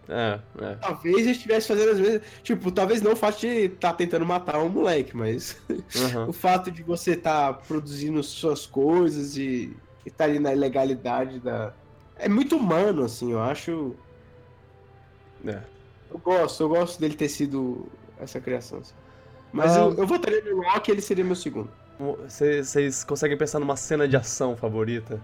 [0.09, 0.75] É, é.
[0.75, 2.21] Talvez ele estivesse fazendo as mesmas.
[2.43, 5.57] Tipo, talvez não o fato de estar tentando matar um moleque, mas
[5.95, 6.27] Aham.
[6.29, 9.75] o fato de você estar produzindo suas coisas e
[10.09, 11.73] estar ali na ilegalidade da.
[12.17, 13.95] É muito humano, assim, eu acho.
[15.45, 15.59] É.
[16.09, 17.87] Eu gosto, eu gosto dele ter sido
[18.19, 18.79] essa criação.
[18.79, 18.93] assim.
[19.51, 19.81] Mas Ah.
[19.81, 21.69] eu, eu votaria no Rock, ele seria meu segundo.
[22.27, 25.19] Vocês conseguem pensar numa cena de ação favorita?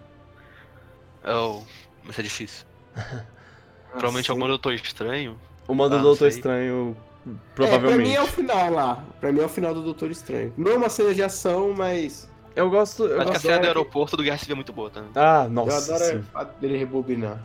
[1.25, 1.61] Oh,
[2.03, 2.65] mas é difícil.
[3.91, 5.39] Provavelmente algum Doutor Estranho.
[5.67, 6.27] Uma do Ah, Doutor.
[6.27, 8.09] Estranho, É, pra provavelmente.
[8.09, 9.03] mim é o final lá.
[9.21, 10.51] Pra mim é o final do Doutor Estranho.
[10.57, 13.05] Não é uma cena de ação, mas Eu gosto.
[13.05, 13.41] Eu Acho que a gosto...
[13.41, 15.09] cena do adoro- aeroporto do Guerra Civil é muito boa também.
[15.15, 15.93] Ah, eu nossa.
[15.95, 16.17] adoro sim.
[16.17, 17.39] o fato dele rebobinar.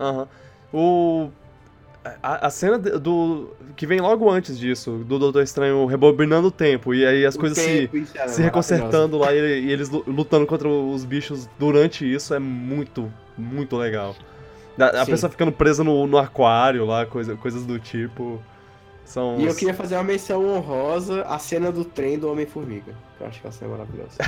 [0.00, 0.28] Aham.
[0.72, 1.30] O.
[2.22, 3.50] A, a cena do.
[3.76, 7.38] que vem logo antes disso, do Doutor Estranho rebobinando o tempo, e aí as O
[7.40, 11.04] coisas se, tempo, isso é se reconsertando lá e, e eles lu- lutando contra os
[11.04, 14.16] bichos durante isso é muito, muito legal.
[14.78, 18.40] A, a pessoa ficando presa no, no aquário lá, coisa, coisas do tipo.
[19.08, 19.40] São.
[19.40, 22.94] E eu queria fazer uma menção honrosa à cena do trem do Homem-Formiga.
[23.18, 24.18] Eu acho que essa é maravilhosa.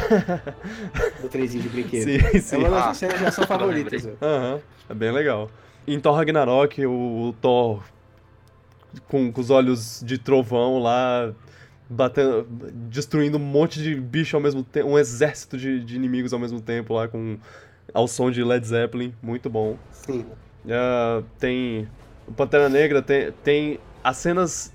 [1.20, 2.04] do trenzinho de brinquedo.
[2.04, 2.56] Sim, É sim.
[2.56, 4.02] uma das Ah, cenas ação agora favoritas.
[4.04, 4.16] velho.
[4.22, 5.50] Aham, é bem legal.
[5.86, 7.82] Em Thor Ragnarok, o, Thor
[9.06, 11.30] com, com os olhos de trovão lá,
[11.88, 12.46] batendo,
[12.88, 16.60] destruindo um monte de bicho ao mesmo tempo, um exército de, de inimigos ao mesmo
[16.60, 17.36] tempo lá, com
[17.92, 19.76] ao som de Led Zeppelin, muito bom.
[19.92, 20.24] Sim.
[20.70, 21.86] Ah, tem
[22.26, 24.72] o Pantera Negra, tem, tem as cenas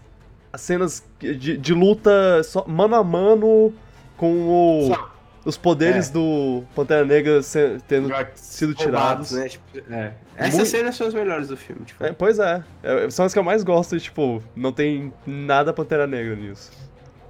[0.52, 3.74] as cenas de, de luta só, mano a mano
[4.16, 4.98] com o,
[5.44, 6.14] os poderes É.
[6.14, 9.32] do Pantera Negra se- tendo já sido tirados.
[9.32, 9.50] Né?
[9.50, 10.14] Tipo, é.
[10.38, 11.84] Essas Muito- cenas são as melhores do filme.
[11.84, 12.04] Tipo.
[12.06, 12.64] É, pois é.
[12.82, 16.72] É, São as que eu mais gosto e, tipo, não tem nada Pantera Negra nisso.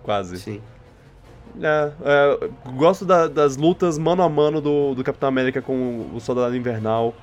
[0.04, 0.38] Quase.
[0.40, 0.62] Sim.
[1.62, 6.20] É, é, gosto da- das lutas mano a mano do, do Capitão América com o
[6.20, 7.14] Soldado Invernal,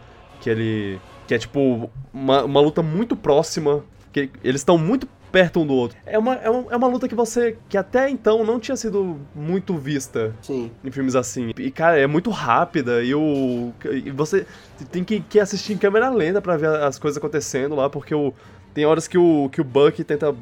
[0.41, 1.01] que ele.
[1.29, 5.73] que é tipo uma, uma luta muito próxima, que eles estão muito perto um do
[5.73, 5.97] outro.
[6.05, 7.57] É uma, é, uma, é uma luta que você.
[7.69, 10.71] que até então não tinha sido muito vista Sim.
[10.85, 11.53] em filmes assim.
[11.59, 13.73] E, cara, é muito rápida e o.
[13.91, 14.47] E você
[14.91, 18.35] tem que, que assistir em câmera lenta pra ver as coisas acontecendo lá, porque o,
[18.75, 20.35] tem horas que o, que o Buck tenta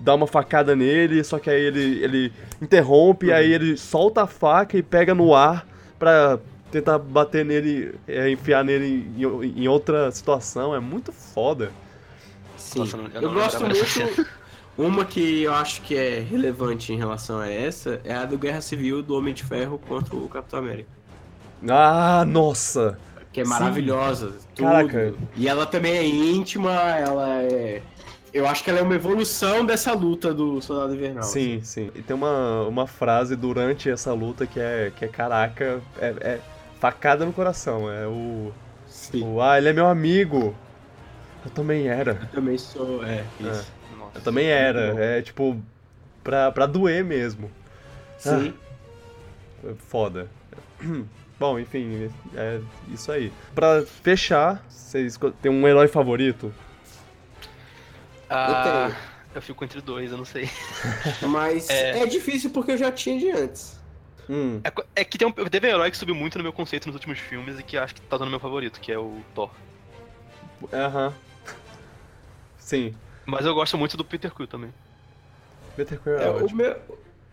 [0.00, 4.76] dar uma facada nele, só que aí ele, ele interrompe, aí ele solta a faca
[4.76, 5.66] e pega no ar
[5.98, 6.38] pra
[6.70, 10.74] tentar bater nele, é, enfiar nele em, em outra situação.
[10.74, 11.70] É muito foda.
[12.64, 12.78] Sim.
[12.80, 14.26] Nossa, eu não- eu gosto muito.
[14.76, 18.60] Uma que eu acho que é relevante em relação a essa é a do Guerra
[18.60, 20.88] Civil do Homem de Ferro contra o Capitão América.
[21.68, 22.98] Ah, nossa!
[23.32, 24.32] Que é maravilhosa.
[24.54, 24.66] Tudo.
[24.66, 25.14] Caraca.
[25.36, 27.82] E ela também é íntima, ela é.
[28.32, 31.22] Eu acho que ela é uma evolução dessa luta do Soldado Invernal.
[31.22, 31.90] Sim, sim.
[31.94, 36.40] E tem uma, uma frase durante essa luta que é, que é caraca, é, é
[36.80, 37.88] facada no coração.
[37.90, 38.50] É o,
[38.88, 39.22] Sim.
[39.24, 39.40] o.
[39.40, 40.52] Ah, ele é meu amigo.
[41.44, 42.12] Eu também era.
[42.22, 43.04] Eu também sou.
[43.04, 43.72] É, isso.
[43.98, 44.18] Nossa.
[44.18, 44.92] Eu também era.
[44.94, 44.98] bom.
[44.98, 45.62] É tipo.
[46.22, 47.50] Pra, pra doer mesmo.
[48.18, 48.54] Sim.
[49.64, 50.28] É Foda.
[51.38, 53.32] Bom, enfim, é isso aí.
[53.54, 56.54] Pra fechar, vocês têm um herói favorito?
[58.30, 60.48] Ah, Eu eu fico entre dois, eu não sei.
[61.28, 62.02] Mas é...
[62.02, 62.06] É.
[62.06, 63.78] difícil porque eu já tinha de antes.
[64.30, 66.86] Hum, É, é que tem um, teve um herói que subiu muito no meu conceito
[66.86, 69.50] nos últimos filmes e que acho que tá dando meu favorito, que é o Thor.
[70.72, 71.12] aham.
[72.64, 72.94] Sim.
[73.26, 74.70] Mas eu gosto muito do Peter Quill também.
[75.76, 76.56] Peter Quill é, É, o, ótimo.
[76.56, 76.76] meu,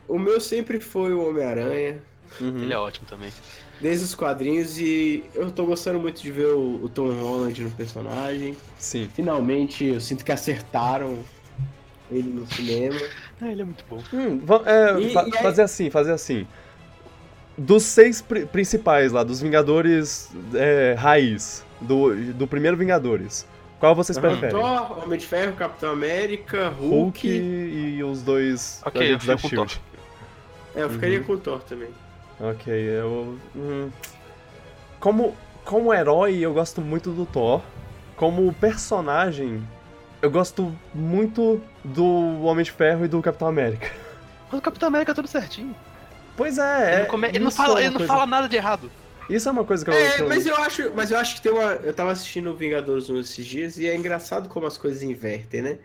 [0.07, 2.01] o meu sempre foi o Homem-Aranha,
[2.39, 2.59] Uhum.
[2.63, 3.29] Ele é ótimo também.
[3.81, 7.69] desde os quadrinhos, e eu tô gostando muito de ver o, o Tom Holland no
[7.71, 8.55] personagem.
[8.79, 9.09] Sim.
[9.13, 11.19] Finalmente eu sinto que acertaram
[12.09, 12.97] ele no cinema.
[13.41, 14.01] Ah, ele é muito bom.
[14.13, 16.47] Hum, é, E- fa- e aí- fazer assim, fazer assim.
[17.57, 23.45] Dos seis pri- principais lá, dos Vingadores é, raiz, do, do primeiro Vingadores,
[23.81, 24.29] qual vocês Aham.
[24.29, 24.55] preferem?
[24.55, 27.27] Thor, Homem de Ferro, Capitão América, Hulk Hulk.
[27.27, 29.81] e os dois Ok, agentes eu da fico com SHIELD.
[30.73, 31.23] É, eu ficaria Uhum.
[31.25, 31.89] com o Thor também.
[32.39, 33.37] Ok, eu...
[33.55, 33.89] hum,
[34.99, 37.61] como, como herói, eu gosto muito do Thor.
[38.15, 39.61] Como personagem,
[40.21, 43.91] eu gosto muito do Homem de Ferro e do Capitão América.
[44.51, 45.75] Mas o Capitão América é tudo certinho.
[46.37, 48.91] Pois Ele, é, não, come- ele não fala, é ele não fala nada de errado.
[49.31, 49.93] Isso é uma coisa que eu...
[49.93, 51.73] É, que eu- mas eu acho, mas eu acho que tem uma.
[51.73, 55.61] Eu tava assistindo o Vingadores 1 esses dias e é engraçado como as coisas invertem,
[55.61, 55.77] né?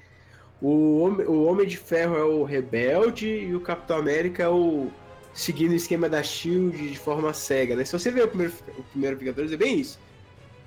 [0.61, 4.89] O Homem, o Homem de Ferro é o rebelde e o Capitão América é o
[5.35, 7.85] seguindo o esquema da Shield de forma cega, né?
[7.85, 9.99] Se você ver o primeiro, o primeiro Vingadores, é bem isso.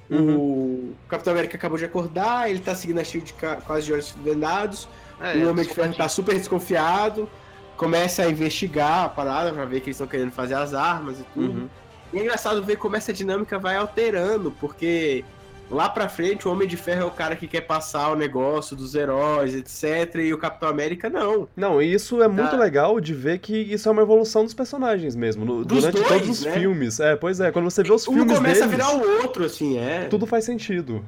[0.09, 0.37] Uhum.
[0.37, 3.33] O Capitão América acabou de acordar, ele tá seguindo a Shield
[3.65, 4.87] quase de olhos vendados.
[5.19, 7.29] É, o é, Homem de Ferro tá super desconfiado,
[7.75, 11.23] começa a investigar a parada pra ver que eles estão querendo fazer as armas e
[11.33, 11.61] tudo.
[11.61, 11.69] Uhum.
[12.13, 15.23] E é engraçado ver como essa dinâmica vai alterando, porque
[15.69, 18.75] lá pra frente o Homem de Ferro é o cara que quer passar o negócio
[18.75, 20.15] dos heróis, etc.
[20.15, 21.47] E o Capitão América não.
[21.55, 22.57] Não, e isso é muito Tá.
[22.57, 25.45] legal de ver que isso é uma evolução dos personagens mesmo.
[25.45, 26.51] no- Dos durante dois, todos os né?
[26.53, 26.99] filmes.
[26.99, 29.45] É, pois é, quando você vê os um filmes começa deles, a virar o outro,
[29.45, 30.05] assim, é.
[30.05, 31.05] tudo faz sentido.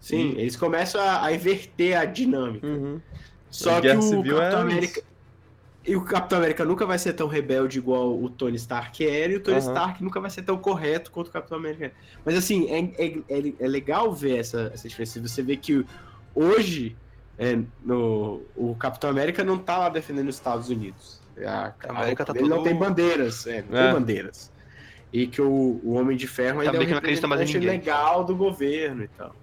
[0.00, 2.66] Sim, E- eles começam a, a inverter a dinâmica.
[2.66, 3.00] Uhum.
[3.50, 5.02] Só que o Civil Capitão é América.
[5.86, 9.36] E o Capitão América nunca vai ser tão rebelde igual o Tony Stark era, e
[9.36, 9.66] o Tony Aham.
[9.66, 11.92] Stark nunca vai ser tão correto quanto o Capitão América.
[12.24, 15.20] Mas assim, é, é, é, é legal ver essa, essa diferença.
[15.20, 15.84] Você vê que
[16.34, 16.96] hoje
[17.38, 21.20] é, no, o Capitão América não tá lá defendendo os Estados Unidos.
[21.44, 23.84] A, A América tá ele não todo- tem bandeiras, é, não É.
[23.84, 24.50] tem bandeiras.
[25.12, 29.04] E que o, o Homem de Ferro ainda é um não representante legal do governo
[29.04, 29.34] e tal.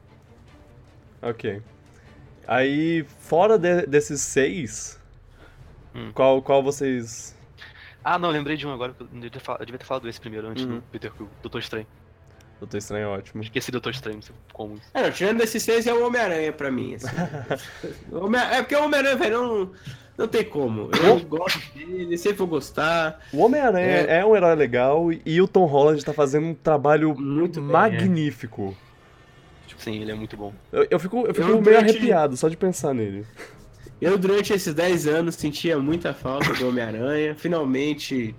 [1.21, 1.61] Ok.
[2.47, 4.99] Aí, fora de- desses seis,
[5.95, 6.11] Hum.
[6.13, 7.35] qual, qual vocês.
[8.03, 8.95] Ah, não, lembrei de um agora.
[8.99, 10.75] Eu devia, ter devia falado esse primeiro, antes Uhum.
[10.77, 11.85] do Peter Quill, Doutor Estranho.
[12.59, 13.41] Doutor Estranho é ótimo.
[13.41, 14.19] Esqueci Doutor Estranho,
[14.53, 14.83] como isso.
[14.93, 16.95] É, não, tirando desses seis é o Homem-Aranha pra mim.
[16.95, 17.07] Assim.
[18.51, 19.71] É porque o Homem-Aranha, velho, não,
[20.17, 20.89] não tem como.
[21.03, 23.19] Eu gosto dele, sempre vou gostar.
[23.33, 24.23] O Homem-Aranha é...
[24.23, 28.77] um herói legal e o Tom Holland tá fazendo um trabalho Muito bem, magnífico.
[29.77, 30.53] Sim, ele é muito bom.
[30.71, 33.25] Eu, eu fico, eu fico Eu meio arrepiado só de pensar nele.
[34.01, 37.35] Eu, durante esses 10 anos, sentia muita falta do Homem-Aranha.
[37.35, 38.33] Finalmente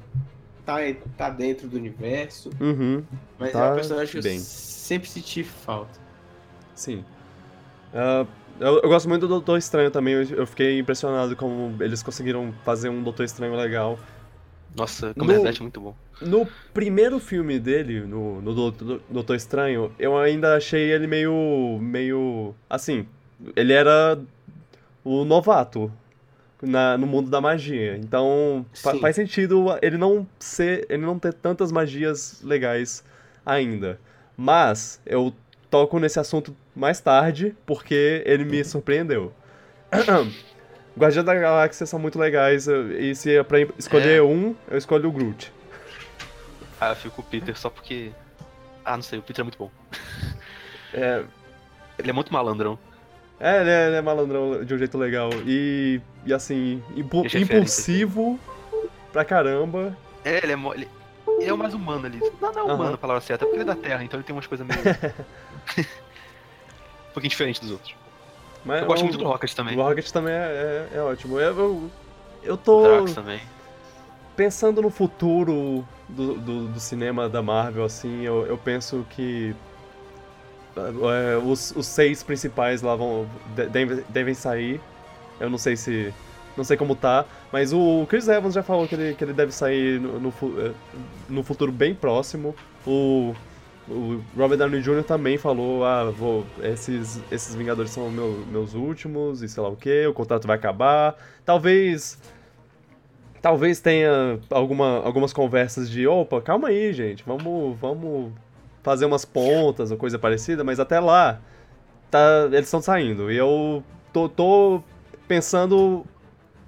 [0.67, 0.79] tá,
[1.17, 2.51] tá dentro do universo.
[2.61, 3.03] Uhum,
[3.39, 4.37] Mas Tá é um personagem que bem.
[4.39, 6.01] eu sempre senti falta.
[6.75, 7.05] sim.
[7.95, 8.27] Ah,
[8.59, 12.53] eu, eu gosto muito do Doutor Estranho também, eu, eu fiquei impressionado como eles conseguiram
[12.65, 13.99] fazer um Doutor Estranho legal.
[14.75, 15.95] Nossa, No- Cumberbatch é muito bom.
[16.21, 21.79] No primeiro filme dele, no, no Doutor, Doutor Estranho, eu ainda achei ele meio.
[21.81, 22.55] meio.
[22.71, 23.07] assim.
[23.57, 24.19] Ele era
[25.05, 25.93] o novato
[26.61, 27.97] na, no mundo da magia.
[27.97, 29.01] Então fa- Sim.
[29.01, 30.87] faz sentido ele não ser.
[30.89, 33.05] ele não ter tantas magias legais
[33.45, 33.99] ainda.
[34.37, 35.33] Mas eu
[35.71, 39.33] toco nesse assunto mais tarde, porque ele me surpreendeu.
[40.99, 44.23] Guardiões da Galáxia são muito legais, e se é pra escolher É.
[44.23, 45.51] um, eu escolho o Groot.
[46.81, 48.11] Ah, eu fico com o Peter só porque.
[48.85, 49.71] Ah, não sei, o Peter é muito bom.
[50.93, 51.23] É,
[51.99, 52.79] Ele é muito malandrão.
[53.43, 55.31] É, ele é, ele é malandrão de um jeito legal.
[55.45, 58.39] E, e assim, impu- impulsivo
[59.13, 59.97] pra caramba.
[60.25, 60.89] É, ele é, ele,
[61.41, 62.21] ele é o mais humano ali.
[62.41, 64.25] Não, não é humano a palavra certa, é porque ele é da Terra, então ele
[64.25, 64.81] tem umas coisas meio.
[67.11, 67.95] um pouquinho diferente dos outros.
[68.65, 69.77] Mas Eu gosto o, muito do Rocket também.
[69.77, 71.39] O Rocket também é, é, é ótimo.
[71.41, 71.91] Eu, eu,
[72.45, 73.41] eu tô Drax também.
[74.37, 79.55] pensando no futuro do, do, do cinema da Marvel, assim, eu, eu penso que
[81.45, 84.81] os, os seis principais lá vão de- devem, devem sair.
[85.41, 86.13] Eu não sei se.
[86.57, 89.53] Não sei como tá, mas o Chris Evans já falou que ele, que ele deve
[89.53, 90.73] sair no, no, eh,
[91.27, 92.55] no futuro bem próximo.
[92.87, 93.35] O,
[93.89, 95.03] o Robert Downey Jr.
[95.03, 99.77] também falou, ah, vou, esses, esses Vingadores são meu- meus últimos e sei lá o
[99.77, 101.17] que, o contrato vai acabar.
[101.43, 102.19] Talvez
[103.41, 108.31] Talvez tenha alguma, algumas conversas de, opa, calma aí, gente, vamos, vamos
[108.83, 111.41] fazer umas pontas ou coisa parecida, mas até lá,
[112.11, 113.31] tá, eles estão saindo.
[113.31, 114.83] E eu tô, tô
[115.27, 116.05] pensando.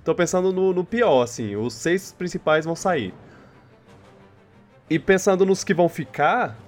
[0.05, 3.15] Tô pensando no, no pior, assim, os seis principais vão sair.
[4.89, 6.59] E pensando nos que vão ficar,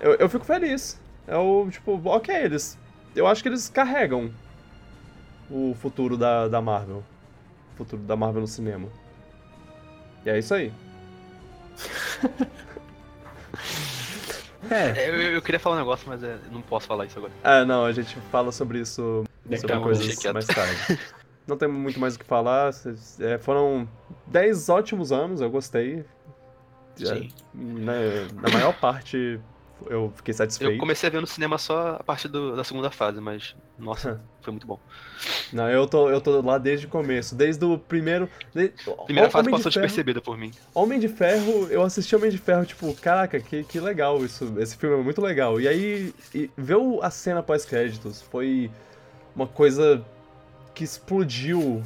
[0.00, 0.98] eu, eu fico feliz.
[1.28, 2.78] Eu, tipo, ok, eles.
[3.14, 4.30] Eu acho que eles carregam
[5.50, 7.04] o futuro da, da Marvel.
[7.74, 8.88] O futuro da Marvel no cinema.
[10.24, 10.72] E é isso aí.
[14.70, 17.32] É, É, eu, eu queria falar um negócio, mas é, não posso falar isso agora.
[17.42, 20.98] Ah, não, a gente fala sobre isso Daqui sobre coisas mais tarde.
[21.46, 22.70] Não tem muito mais o que falar.
[23.18, 23.88] é, foram
[24.28, 26.04] 10 ótimos anos, eu gostei.
[26.94, 27.28] Sim.
[27.52, 27.92] Na,
[28.40, 29.40] na maior parte
[29.86, 30.78] eu fiquei Eu satisfeito.
[30.78, 34.52] comecei a ver no cinema só a partir do- da segunda fase, mas, nossa, foi
[34.52, 34.78] muito bom.
[35.52, 38.28] Não, eu tô, eu tô lá desde o começo, desde o primeiro.
[38.54, 38.68] De...
[39.04, 40.50] Primeira Homem fase de passou Ferro- despercebida por mim.
[40.74, 44.54] Homem de Ferro, eu assisti Homem de Ferro, tipo, caraca, que, que legal isso.
[44.58, 45.60] Esse filme é muito legal.
[45.60, 48.70] E aí, e ver a cena pós-créditos foi
[49.34, 50.04] uma coisa
[50.74, 51.82] que explodiu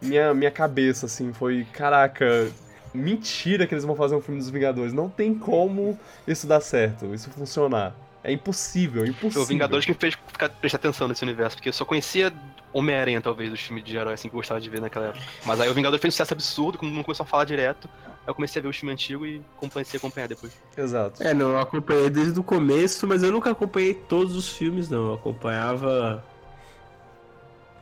[0.00, 1.32] minha, minha cabeça, assim.
[1.32, 2.50] Foi, caraca,
[2.92, 4.92] mentira que eles vão fazer um filme dos Vingadores.
[4.92, 7.94] Não tem como isso dar certo, isso funcionar.
[8.24, 9.42] É impossível, é Foi impossível.
[9.42, 12.32] o Vingadores que me fez ficar, prestar atenção nesse universo, porque eu só conhecia
[12.72, 15.24] Homem-Aranha, talvez, dos filmes de herói assim, que eu gostava de ver naquela época.
[15.44, 17.88] Mas aí o Vingador fez um sucesso absurdo, quando não começou a falar direto.
[18.04, 20.52] Aí eu comecei a ver o filme antigo e comecei a acompanhar depois.
[20.76, 21.22] Exato.
[21.22, 25.08] É, não, eu acompanhei desde o começo, mas eu nunca acompanhei todos os filmes, não.
[25.08, 26.24] Eu acompanhava.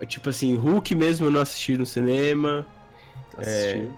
[0.07, 2.66] Tipo assim, Hulk mesmo eu não assisti no cinema.
[3.37, 3.90] Assisti.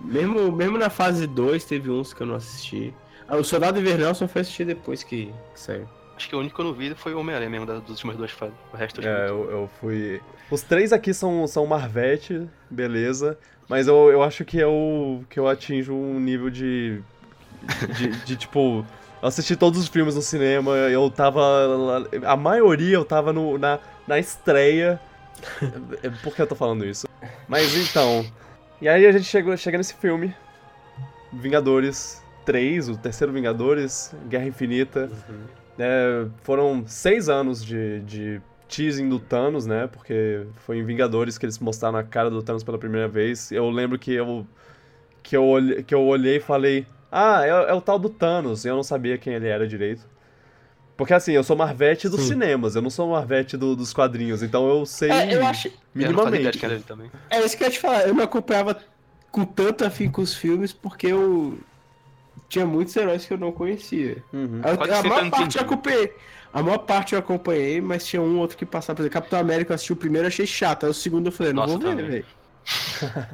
[0.00, 2.94] Mesmo, mesmo na fase 2 teve uns que eu não assisti.
[3.28, 5.86] Ah, o Soldado Invernal só foi assistir depois que, que saiu.
[6.16, 8.30] Acho que o único que eu não vi foi o Homem-Aranha mesmo, das, últimas duas
[8.30, 8.54] fases.
[8.72, 10.20] O resto eu É, eu, eu fui.
[10.50, 13.38] Os três aqui são, são Marvete, beleza.
[13.68, 17.00] Mas eu, eu acho que eu, que eu atinjo um nível de.
[17.96, 18.84] De, de, tipo.
[19.20, 22.08] Eu assisti todos os filmes no cinema, eu tava.
[22.24, 24.98] A maioria eu tava no, na, na estreia.
[26.02, 27.06] É, Por que eu tô falando isso?
[27.46, 28.26] Mas então.
[28.80, 30.34] E aí a gente chegou, chega nesse filme.
[31.32, 32.20] Vingadores
[32.52, 35.10] 3, o terceiro Vingadores, Guerra Infinita.
[35.78, 39.86] É, foram seis anos de, de teasing do Thanos, né?
[39.86, 43.52] Porque foi em Vingadores que eles mostraram a cara do Thanos pela primeira vez.
[43.52, 44.46] Eu lembro que eu,
[45.22, 48.64] que eu, olhei, que eu olhei e falei: Ah, é, é o tal do Thanos.
[48.64, 50.06] E eu não sabia quem ele era direito.
[50.96, 52.28] Porque assim, eu sou Marvete dos Sim.
[52.28, 55.68] cinemas, eu não sou Marvete do- dos quadrinhos, então eu sei É, eu acho.
[55.94, 56.64] Eu não fazia ideia de minimamente.
[56.64, 57.10] era ele também.
[57.28, 58.08] É isso que eu ia te falar.
[58.08, 58.76] Eu não acompanhava
[59.30, 61.58] com tanto afim com os filmes porque eu.
[62.48, 64.22] Tinha muitos heróis que eu não conhecia.
[64.32, 64.60] Uhum.
[64.62, 66.12] A, a maior parte eu acompanhei.
[66.52, 68.96] A maior parte eu acompanhei, mas tinha um outro que passava.
[68.96, 70.84] Por exemplo, Capitão América eu assisti o primeiro achei chato.
[70.84, 72.26] Aí o segundo eu falei, não Nossa, vou ver, velho.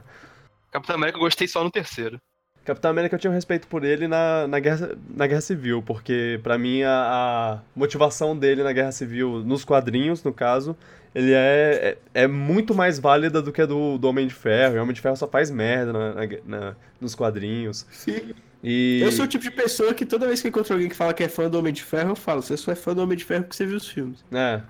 [0.71, 2.19] Capitão América eu gostei só no terceiro.
[2.65, 6.41] Capitão América eu tinha um respeito por ele na, na, guerra, na Guerra Civil, porque
[6.43, 10.75] pra mim a, a motivação dele na Guerra Civil, nos quadrinhos, no caso,
[11.15, 14.77] ele é, é, é muito mais válida do que a do, do Homem de Ferro.
[14.77, 17.87] E o Homem de Ferro só faz merda na, na- na- nos quadrinhos.
[17.91, 18.35] Sim.
[18.65, 19.01] E.
[19.03, 21.23] Eu sou o tipo de pessoa que toda vez que encontro alguém que fala que
[21.23, 23.25] é fã do Homem de Ferro, eu falo, você só é fã do Homem de
[23.25, 24.25] Ferro porque você viu os filmes.
[24.33, 24.63] É.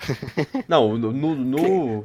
[0.66, 2.05] Não, no, no, no,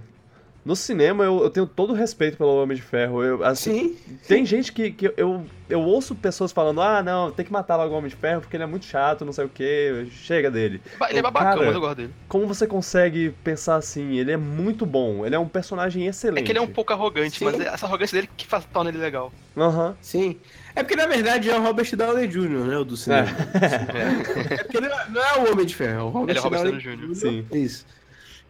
[0.70, 3.24] no cinema eu, eu tenho todo o respeito pelo Homem de Ferro.
[3.24, 4.20] Eu, assim, Sim.
[4.28, 7.91] Tem gente que, que eu, eu ouço pessoas falando, ah, não, tem que matar logo
[7.91, 10.80] o Homem de Ferro porque ele é muito chato, não sei o que, chega dele.
[11.09, 12.13] Ele é babacão, cara, mas eu gosto dele.
[12.28, 14.20] Como você consegue pensar assim?
[14.20, 16.43] Ele é muito bom, ele é um personagem excelente.
[16.43, 17.45] É que ele é um pouco arrogante, Sim.
[17.45, 19.32] mas é essa arrogância dele que faz, torna ele legal.
[19.57, 19.97] Aham.
[19.99, 20.38] Sim.
[20.76, 22.78] É porque na verdade é o Robert Downey Jr., né?
[22.78, 23.28] O do cinema.
[23.28, 24.53] É.
[24.59, 26.41] É porque não é, não é o Homem de Ferro, é o Robert, Ele é
[26.41, 27.15] o Robert Downey Downey Jr..
[27.15, 27.45] Sim.
[27.53, 27.88] Isso.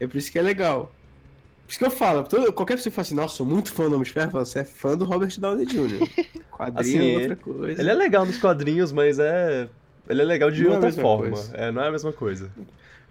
[0.01, 0.91] É por isso que é legal.
[1.69, 3.83] Por isso que eu falo, todo- qualquer pessoa que fala assim, nossa, sou muito fã
[3.87, 5.99] do Homem de Ferro, fala, você é fã do Robert Downey Jr.
[6.49, 7.79] Quadrinho Assim, é outra coisa.
[7.79, 9.67] Ele é legal nos quadrinhos, mas é.
[10.09, 11.29] Ele é legal de Não é outra mesma forma.
[11.29, 11.55] coisa.
[11.55, 12.49] É, não é a mesma coisa.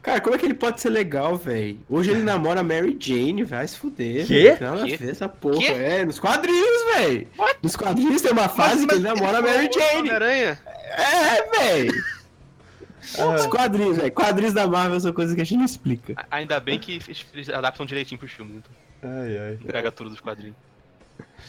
[0.03, 1.79] Cara, como é que ele pode ser legal, velho?
[1.89, 4.27] Hoje ele namora a Mary Jane, vai se fuder.
[4.27, 4.57] Quê?
[4.87, 4.97] Quê?
[4.97, 5.59] ver essa porra.
[5.59, 5.67] Quê?
[5.67, 7.29] É, nos quadrinhos, velho.
[7.63, 9.99] Nos quadrinhos tem uma fase que ele namora a Mary Jane.
[10.01, 10.59] Homem-Aranha?
[10.97, 11.93] É, velho.
[13.03, 14.13] Os Ah, quadrinhos, velho.
[14.13, 16.15] Quadrinhos da Marvel são coisas que a gente não explica.
[16.31, 17.01] Ainda bem que
[17.33, 18.73] eles adaptam direitinho pros filmes, então.
[19.03, 19.59] ai, ai.
[19.71, 20.57] Pega tudo dos quadrinhos.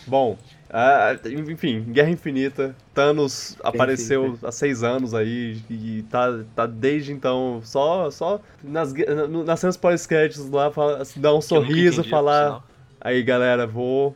[0.07, 0.37] Bom,
[0.69, 2.75] ah, enfim, Guerra Infinita.
[2.93, 8.93] Thanos apareceu há seis anos aí e tá, tá desde então só, só nas,
[9.45, 12.63] nas cenas pós-créditos lá, fala- assim, dar um Que sorriso, entendi, falar.
[13.01, 14.15] Aí galera, vou.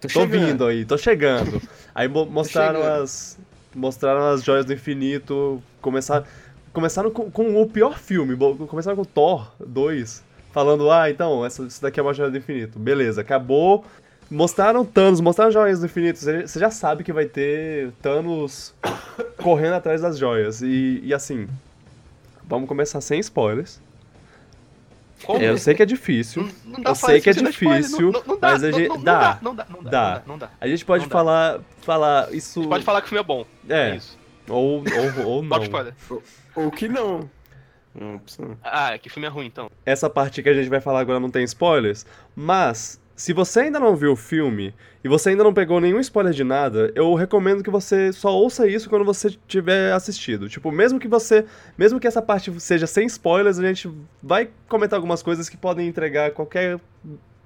[0.00, 0.30] Tô chegando.
[0.46, 1.60] vindo aí, tô chegando.
[1.94, 3.02] Aí mo- mostraram chegando.
[3.02, 3.38] as.
[3.74, 5.62] Mostraram as joias do infinito.
[5.80, 6.24] Começaram,
[6.72, 8.36] começaram com, com o pior filme.
[8.66, 10.22] Começaram com Thor 2.
[10.52, 12.78] Falando, ah, então, essa, isso daqui é uma joia do infinito.
[12.78, 13.84] Beleza, acabou.
[14.30, 16.18] Mostraram Thanos, mostraram joias do infinito.
[16.18, 18.74] Você já sabe que vai ter Thanos
[19.38, 20.62] correndo atrás das joias.
[20.62, 21.48] E, e assim,
[22.44, 23.80] vamos começar sem spoilers.
[25.24, 25.42] Como?
[25.42, 26.42] Eu sei que é difícil.
[26.64, 29.38] Não- não dá eu sei que é difícil, não- não dá, mas a gente- dá.
[29.42, 30.08] Não dá, não dá, Dá.
[30.10, 30.50] não dá, não dá.
[30.60, 31.12] A gente pode Não dá.
[31.12, 32.66] falar, falar isso.
[32.68, 33.44] Pode falar que o filme é bom.
[33.68, 34.18] É, isso.
[34.48, 34.82] ou,
[35.18, 35.62] ou, ou não.
[35.62, 35.94] Spoiler.
[36.56, 37.28] Ou que não.
[37.94, 38.56] Não, precisa.
[38.62, 39.68] Ah, é que filme é ruim, então.
[39.84, 42.06] Essa parte que a gente vai falar agora não tem spoilers,
[42.36, 46.32] mas se você ainda não viu o filme e você ainda não pegou nenhum spoiler
[46.32, 50.48] de nada, eu recomendo que você só ouça isso quando você tiver assistido.
[50.48, 51.44] Tipo, mesmo que você,
[51.76, 53.90] mesmo que essa parte seja sem spoilers, a gente
[54.22, 56.80] vai comentar algumas coisas que podem entregar qualquer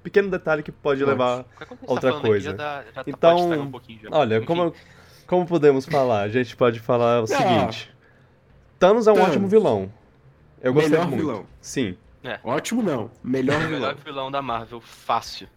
[0.01, 2.49] pequeno detalhe que pode levar coisa que Outra tá coisa.
[2.51, 3.31] Aqui já dá, já tá- Então,
[3.71, 4.17] pode estragar um.
[4.17, 4.73] Olha, Enfim, como,
[5.27, 6.21] como podemos falar?
[6.21, 7.27] A gente pode falar o Ah.
[7.27, 7.93] seguinte:
[8.79, 9.29] Thanos é um Thanos.
[9.29, 9.91] ótimo vilão.
[10.61, 11.19] Eu gostei Melhor muito.
[11.21, 11.45] vilão.
[11.59, 11.97] Sim.
[12.45, 13.11] Ótimo não.
[13.23, 13.71] Melhor o vilão.
[13.81, 15.47] melhor vilão da Marvel, fácil.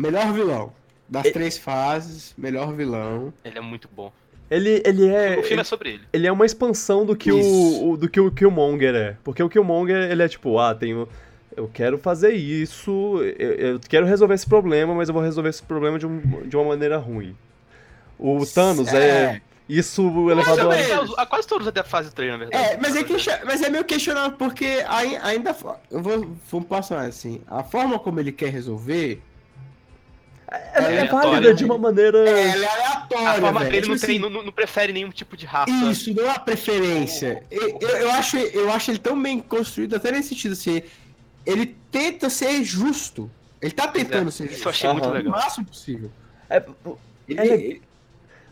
[0.00, 0.72] Melhor vilão.
[1.08, 3.32] Das E- três fases, melhor vilão.
[3.44, 4.12] Ele é muito bom.
[4.50, 5.38] Ele, ele é.
[5.38, 6.00] o filme é sobre ele.
[6.12, 9.16] ele é uma expansão do que, o, o- do que o Killmonger é.
[9.22, 11.08] Porque o Killmonger, ele é tipo, ah, tenho.
[11.56, 15.62] Eu quero fazer isso, eu, eu quero resolver esse problema, mas eu vou resolver esse
[15.62, 17.36] problema de, um- de uma maneira ruim.
[18.18, 20.76] O Thanos é, isso elevado a.
[20.76, 22.64] É, quase todos até fase 3, na verdade.
[22.64, 25.56] É, mas é, question- mas é meio questionável porque ai- ainda.
[25.90, 27.40] Eu vou, vou passar assim.
[27.46, 29.20] A forma como ele quer resolver.
[30.74, 32.18] Ela é, É válida de uma maneira.
[32.28, 33.28] Ela é aleatória.
[33.30, 35.70] A forma dele Tipo não, tem, assim, não, não prefere nenhum tipo de raça.
[35.90, 37.42] Isso, não é uma preferência.
[37.50, 40.82] Eu, eu, eu acho, eu acho ele tão bem construído, até nesse sentido, assim.
[41.46, 43.30] Ele tenta ser justo.
[43.62, 44.66] Ele tá tentando É, ser isso justo.
[44.66, 45.12] eu achei muito Aham.
[45.12, 45.32] O legal.
[45.32, 46.10] máximo possível.
[46.48, 46.56] É-
[47.28, 47.82] Ele, Ele é- ele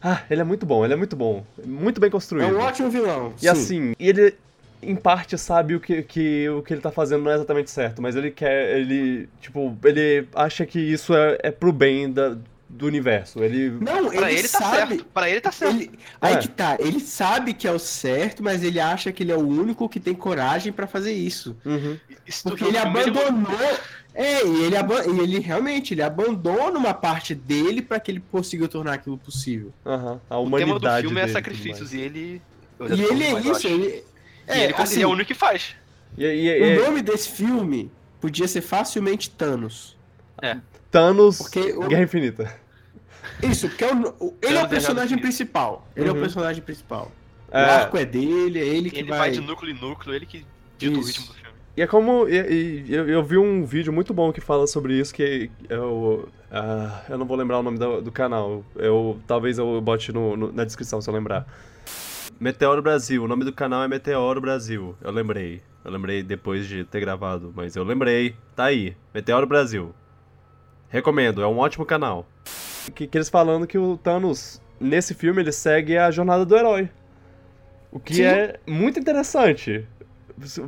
[0.00, 1.44] Ah, ele é muito bom, ele é muito bom.
[1.64, 2.56] Muito bem é construído.
[2.56, 3.32] um ótimo vilão.
[3.36, 3.48] E sim.
[3.48, 4.34] assim, ele
[4.82, 8.00] em parte sabe o que, que o que ele tá fazendo não é exatamente certo,
[8.00, 12.36] mas ele quer, ele, tipo, ele acha que isso é, é pro bem da,
[12.68, 13.42] do universo.
[13.42, 14.94] Ele Não, Pra ele, ele tá sabe.
[14.96, 15.04] certo.
[15.06, 15.74] Pra ele tá certo.
[15.74, 16.36] Ele, aí É.
[16.38, 19.46] que tá, ele sabe que é o certo, mas ele acha que ele é o
[19.46, 21.56] único que tem coragem pra fazer isso.
[21.64, 21.96] Uhum.
[22.44, 23.58] Porque ele abandonou.
[24.14, 28.66] É, e ele, e ele realmente ele abandona uma parte dele pra que ele consiga
[28.66, 29.72] tornar aquilo possível.
[29.86, 30.20] Aham.
[30.28, 32.42] A O tema do humanidade filme é dele, sacrifícios tudo e ele.
[32.80, 34.04] E ele é isso, ele.
[34.48, 35.74] E É, ele, assim, ele é o único que faz.
[36.16, 37.90] E, e- e- o nome desse filme
[38.20, 39.96] podia ser facilmente Thanos.
[40.90, 42.54] Thanos Porque o- Guerra Infinita.
[43.42, 45.86] Isso, porque é o- o- ele é o personagem principal.
[45.94, 46.18] Ele é Uhum.
[46.18, 47.12] o personagem principal.
[47.52, 49.18] O É, arco é dele, é ele que Ele vai.
[49.18, 50.44] vai de núcleo em núcleo, ele que
[50.76, 51.48] dita o ritmo do filme.
[51.76, 52.28] e é como.
[52.28, 56.28] e- e eu, eu vi um vídeo muito bom que fala sobre isso, que eu.
[56.50, 58.64] ah, eu não vou lembrar o nome do, do canal.
[58.76, 61.46] Eu, talvez eu bote no- no- na descrição se eu lembrar.
[62.38, 63.22] Meteoro Brasil.
[63.24, 64.96] O nome do canal é Meteoro Brasil.
[65.00, 65.60] Eu lembrei.
[65.84, 68.36] Eu lembrei depois de ter gravado, mas eu lembrei.
[68.54, 68.96] Tá aí.
[69.12, 69.94] Meteoro Brasil.
[70.88, 72.26] Recomendo, é um ótimo canal.
[72.94, 76.88] Que, que eles falando que o Thanos, nesse filme, ele segue a jornada do herói.
[77.90, 78.22] O que Sim.
[78.24, 79.86] é muito interessante.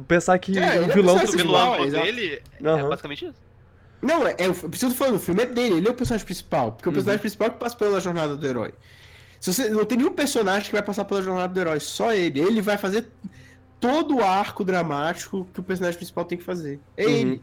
[0.09, 1.17] Pensar que É, o é vilão.
[1.17, 2.05] O vilão exato.
[2.05, 2.89] dele é Aham.
[2.89, 3.35] basicamente isso.
[4.03, 6.73] Não, é, é, o- tô falando, o filme é dele, ele é o personagem principal.
[6.73, 6.95] Porque o Uhum.
[6.95, 8.73] personagem principal é que passa pela jornada do herói.
[9.41, 12.41] Se você, não tem nenhum personagem que vai passar pela jornada do herói, só ele.
[12.41, 13.09] Ele vai fazer
[13.81, 16.79] todo o arco dramático que o personagem principal tem que fazer.
[16.97, 17.11] É Uhum.
[17.11, 17.43] ele.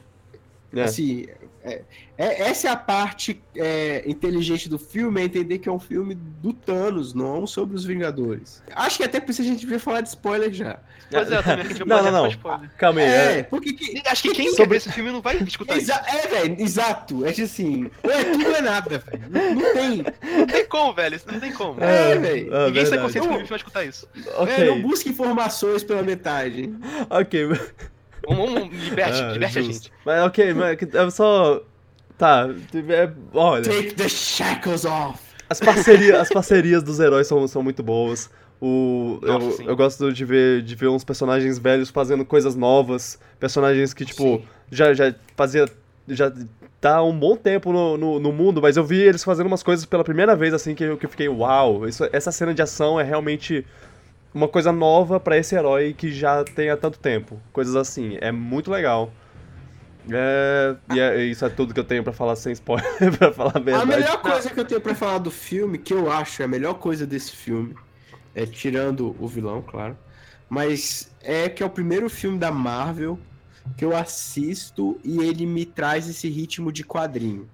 [0.75, 0.83] É.
[0.83, 1.25] Assim,
[1.67, 1.81] é-
[2.17, 6.15] é- essa é a parte é, inteligente do filme, é entender que é um filme
[6.15, 8.61] do Thanos, não sobre os Vingadores.
[8.75, 10.79] Acho que até por isso a gente devia falar de spoiler já.
[11.09, 12.27] Pois é, também a gente Não, não, não.
[12.27, 12.69] spoiler.
[12.77, 13.05] Calma aí.
[13.07, 15.77] É, é- porque que, Acho que quem Sobre- quer ver esse filme não vai escutar
[15.77, 15.91] isso.
[15.91, 17.25] É, velho, exato.
[17.25, 19.23] É assim, ou é tudo ou é nada, velho.
[19.29, 20.05] Não, não tem.
[20.37, 21.15] Não tem como, velho.
[21.15, 21.81] Isso não tem como.
[21.81, 22.55] É, Ah, velho.
[22.55, 24.07] ah, Ninguém sai consciente que vai escutar isso.
[24.35, 26.69] Ok, É, não busque informações pela metade.
[27.09, 27.47] ok.
[28.27, 29.83] Vamos, vamos liberte, Ah, liberte a justo.
[29.85, 29.93] gente.
[30.05, 31.61] Mas ok, mas é só.
[32.17, 32.49] Tá,
[32.89, 33.63] é, olha.
[33.63, 35.19] Take the shackles off.
[35.49, 38.29] As parcerias, as parcerias dos heróis são, são muito boas.
[38.59, 43.19] O, Nossa, eu, eu gosto de ver, de ver uns personagens velhos fazendo coisas novas.
[43.39, 44.43] Personagens que, tipo, Sim.
[44.71, 45.65] já, já fazia.
[46.07, 46.31] Já
[46.81, 49.85] tá um bom tempo no, no, no mundo, mas eu vi eles fazendo umas coisas
[49.85, 52.99] pela primeira vez, assim, que eu, que eu fiquei, uau, isso, essa cena de ação
[52.99, 53.65] é realmente
[54.37, 57.41] uma coisa nova pra esse herói que já tem há tanto tempo.
[57.51, 59.11] Coisas assim, é muito legal.
[60.09, 62.85] É, e é- isso é tudo que eu tenho pra falar sem spoiler,
[63.17, 66.09] pra falar a A melhor coisa que eu tenho pra falar do filme, que eu
[66.11, 67.75] acho é a melhor coisa desse filme,
[68.33, 69.97] é tirando o vilão, claro,
[70.49, 73.19] mas é que é o primeiro filme da Marvel
[73.75, 77.49] que eu assisto e ele me traz esse ritmo de quadrinho.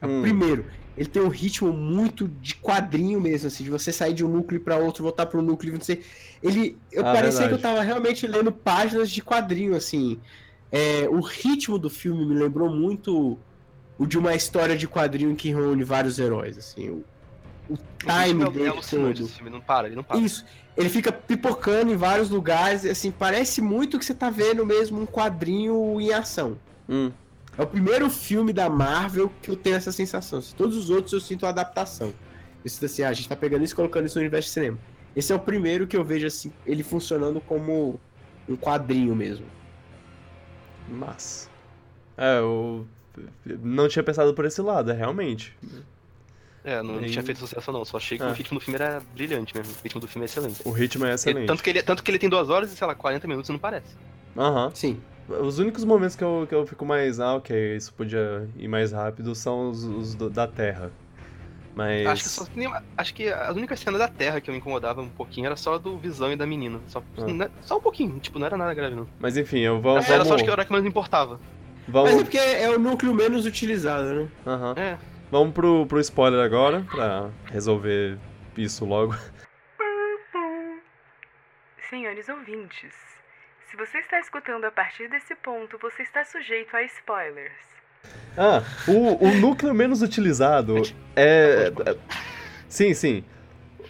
[0.00, 0.22] É o Hum.
[0.22, 0.64] primeiro.
[0.96, 4.60] Ele tem um ritmo muito de quadrinho mesmo, assim, de você sair de um núcleo
[4.60, 6.04] para outro, voltar para um núcleo, não sei.
[6.42, 7.48] Ele, eu Ah, parecia verdade.
[7.48, 10.20] que eu tava realmente lendo páginas de quadrinho, assim.
[10.70, 13.38] É, o ritmo do filme me lembrou muito
[13.98, 16.90] o de uma história de quadrinho que reúne vários heróis, assim.
[16.90, 17.04] O,
[17.68, 19.10] o time é dele todo.
[19.12, 20.18] esse filme, não para, ele não para.
[20.18, 20.44] Isso.
[20.76, 25.06] Ele fica pipocando em vários lugares, assim, parece muito que você tá vendo mesmo um
[25.06, 26.56] quadrinho em ação.
[26.88, 27.10] Hum.
[27.56, 30.40] É o primeiro filme da Marvel que eu tenho essa sensação.
[30.56, 32.12] Todos os outros eu sinto a adaptação.
[32.64, 34.54] Eu sinto assim, ah, a gente tá pegando isso e colocando isso no universo de
[34.54, 34.78] cinema.
[35.14, 38.00] Esse é o primeiro que eu vejo assim, ele funcionando como
[38.48, 39.46] um quadrinho mesmo.
[40.88, 41.48] Mas.
[42.16, 42.86] É, eu
[43.62, 45.56] não tinha pensado por esse lado, é realmente.
[46.64, 48.28] É, não E- tinha feito sucesso não, só achei que Ah.
[48.28, 49.72] o ritmo do filme era brilhante mesmo.
[49.72, 50.60] O ritmo do filme é excelente.
[50.64, 51.46] O ritmo é Ele- excelente.
[51.46, 53.58] tanto, que ele, tanto que ele tem duas horas e, sei lá, 40 minutos não
[53.58, 53.94] parece.
[54.36, 54.70] Aham.
[54.74, 55.00] Sim.
[55.28, 58.92] Os únicos momentos que eu, que eu fico mais, ah, ok, isso podia ir mais
[58.92, 60.90] rápido são os, os do- da Terra.
[61.74, 62.06] Mas.
[62.06, 62.46] Acho que, só,
[62.96, 65.76] acho que as únicas cenas da Terra que eu me incomodava um pouquinho era só
[65.78, 66.78] do Visão e da menina.
[66.86, 67.24] Só, Ah.
[67.26, 69.08] não- só um pouquinho, tipo, não era nada grave não.
[69.18, 70.28] Mas enfim, eu vou, Era vamos.
[70.28, 71.40] só acho que era o que mais me importava.
[71.88, 74.28] Vamos, Mas é porque é o núcleo menos utilizado, né?
[74.46, 74.74] aham.
[74.76, 74.98] É.
[75.30, 78.18] vamos pro, pro spoiler agora, pra resolver
[78.56, 79.14] isso logo.
[81.90, 82.92] Senhores ouvintes,
[83.74, 87.52] se você está escutando a partir desse ponto, você está sujeito a spoilers.
[88.36, 90.76] Ah, o, o núcleo menos utilizado
[91.16, 91.72] é.
[91.84, 91.96] é-
[92.68, 93.24] Sim, sim.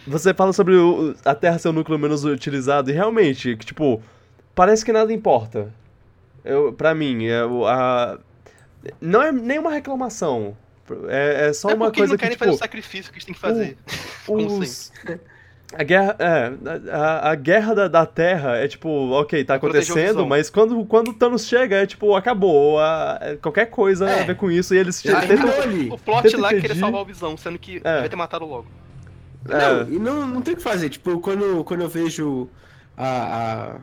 [0.07, 4.01] Você fala sobre o- a Terra ser o núcleo menos utilizado, e realmente, que, tipo,
[4.55, 5.71] parece que nada importa.
[6.43, 8.17] Eu, pra mim, é, o- a,
[8.99, 10.57] não é nenhuma reclamação.
[11.07, 13.11] É, é só é uma porque eles coisa não que, querem tipo, fazer o sacrifício
[13.11, 13.77] que eles têm que fazer.
[14.27, 14.91] os,
[15.77, 16.51] a guerra, é,
[16.91, 21.09] a, a guerra da, da Terra é tipo, ok, tá o acontecendo, mas quando, quando
[21.09, 22.79] o Thanos chega, é tipo, acabou.
[22.79, 24.21] a- é, qualquer coisa É.
[24.21, 25.89] a ver com isso, e eles Já tentam ali.
[25.89, 26.79] O plot Tenta lá é querer impedir.
[26.79, 27.93] salvar o Visão, sendo que É.
[27.95, 28.65] devia ter matado logo.
[29.49, 29.57] É.
[29.57, 30.89] Não, e não, não tem o que fazer.
[30.89, 32.49] Tipo, quando, quando eu vejo
[32.97, 33.75] a, a,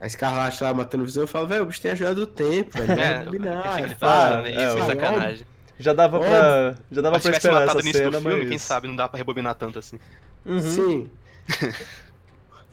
[0.00, 2.26] a Escarlate lá matando o visão, eu falo, velho, o bicho tem a joia do
[2.26, 3.00] tempo, velho.
[3.00, 5.46] É, combinar, ele é tá é, isso, sacanagem.
[5.78, 8.48] Já dava pra, já dava Mas pra esperar essa cena, do filme, mas...
[8.50, 9.98] quem sabe não dá pra rebobinar tanto assim.
[10.44, 10.60] Uhum.
[10.60, 11.10] Sim.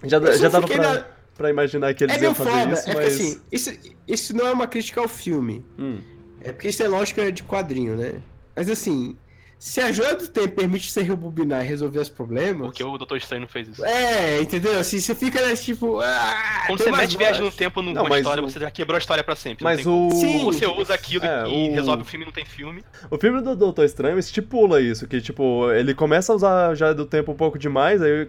[0.03, 1.05] Já, já dava pra, na-
[1.35, 2.73] pra imaginar que eles É iam fazer foda.
[2.73, 3.07] isso, é mas...
[3.13, 3.73] assim, isso,
[4.07, 5.65] isso não é uma crítica ao filme.
[5.77, 5.99] Hum.
[6.41, 8.21] É porque isso é lógica de quadrinho, né?
[8.55, 9.17] Mas assim,
[9.59, 12.67] se a joia do tempo permite você rebobinar e resolver os problemas.
[12.67, 13.83] Porque o Doutor Estranho não fez isso.
[13.83, 14.79] É, entendeu?
[14.79, 15.99] Assim, você fica nesse tipo.
[15.99, 18.95] Ah, Quando tem você mete viagem no tempo numa Não, história, o- você já quebrou
[18.95, 19.63] a história pra sempre.
[19.65, 20.11] não Mas o...
[20.11, 20.43] Sim.
[20.45, 22.83] Você usa aquilo É, e o- resolve o filme e não tem filme.
[23.09, 27.05] O filme do Doutor Estranho estipula isso, que, tipo, ele começa a usar já do
[27.05, 28.27] tempo um pouco demais, aí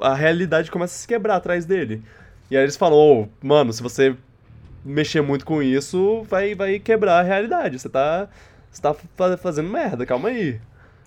[0.00, 2.02] a a realidade começa a se quebrar atrás dele.
[2.50, 4.14] E aí eles falam, ô, mano, se você
[4.84, 7.78] mexer muito com isso, vai, vai quebrar a realidade.
[7.78, 8.28] Você tá,
[8.76, 10.60] você tá fa- fazendo merda, calma aí.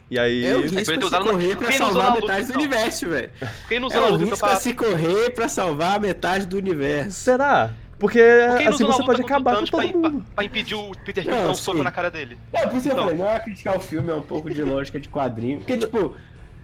[0.09, 0.45] E aí.
[0.45, 3.29] É o Podia risco se correr pra Quem salvar luta, metade do universo, velho.
[3.67, 4.55] Quem não É na luta pra...
[4.55, 7.11] se correr pra salvar metade do universo.
[7.11, 7.71] Será?
[7.99, 10.11] Porque assim você pode acabar com todo pra, mundo.
[10.21, 12.37] pra, pra impedir o Peter Quill dar um soco na cara dele?
[12.53, 13.03] É, por isso que eu Então.
[13.05, 15.57] falei, não é criticar o filme, é um pouco de lógica de quadrinho.
[15.57, 16.15] Porque, tipo,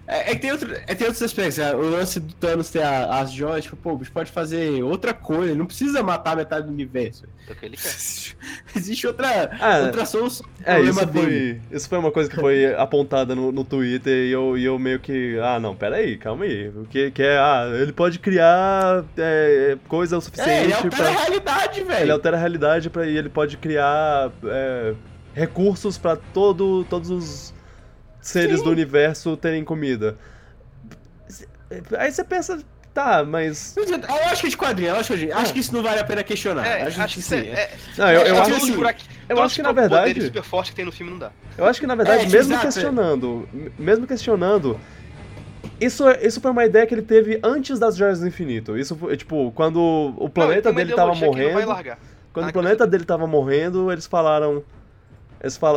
[0.08, 1.60] é, é que tem, outro, é, tem outros aspectos.
[1.60, 4.84] é, O lance do Thanos ter a- as joias, tipo, pô, o bicho pode fazer
[4.84, 7.24] outra coisa, ele não precisa matar metade do universo.
[7.47, 7.54] É.
[8.76, 10.45] Existe outra, Ah, outra solução.
[10.66, 14.58] É, isso foi, isso foi uma coisa que foi apontada no, no Twitter e eu,
[14.58, 15.38] e eu meio que.
[15.41, 16.70] Ah, não, peraí, calma aí.
[16.70, 17.38] O que, que é.
[17.38, 21.08] Ah, ele pode criar é, coisa o É, suficiente ele altera pra.
[21.08, 22.01] a realidade, velho.
[22.04, 24.93] Ele altera a realidade pra, e ele pode criar é,
[25.34, 27.53] recursos pra todo, todos os
[28.24, 28.63] seres Sim.
[28.63, 30.17] do universo terem comida.
[31.97, 32.59] Aí você pensa,
[32.93, 33.76] tá, mas.
[33.76, 33.84] Eu
[34.30, 36.24] acho que é de quadrinho, eu acho que, acho que isso não vale a pena
[36.24, 36.65] questionar.
[36.65, 37.41] É, acho, acho que que sim.
[37.41, 39.67] cê- é, Não, eu, eu É, acho, tipo assim, por aqui- eu acho que os
[39.67, 40.21] na verdade.
[40.21, 41.32] super forte que tem no filme não dá.
[41.57, 42.71] Eu acho que na verdade, É, mesmo exato, é.
[42.71, 43.49] questionando,
[43.80, 44.80] mesmo questionando,
[45.82, 48.78] isso, isso foi uma ideia que ele teve antes das Joias do Infinito.
[48.78, 51.76] Isso foi, tipo, quando o planeta Não, dele tava que morrendo,
[52.32, 54.63] quando Ah, o planeta dele tava morrendo, eles falaram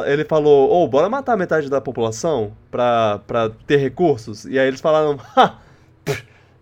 [0.07, 4.45] ele falou, ô, bora matar metade da população pra, pra ter recursos.
[4.45, 5.59] E aí eles falaram, ha,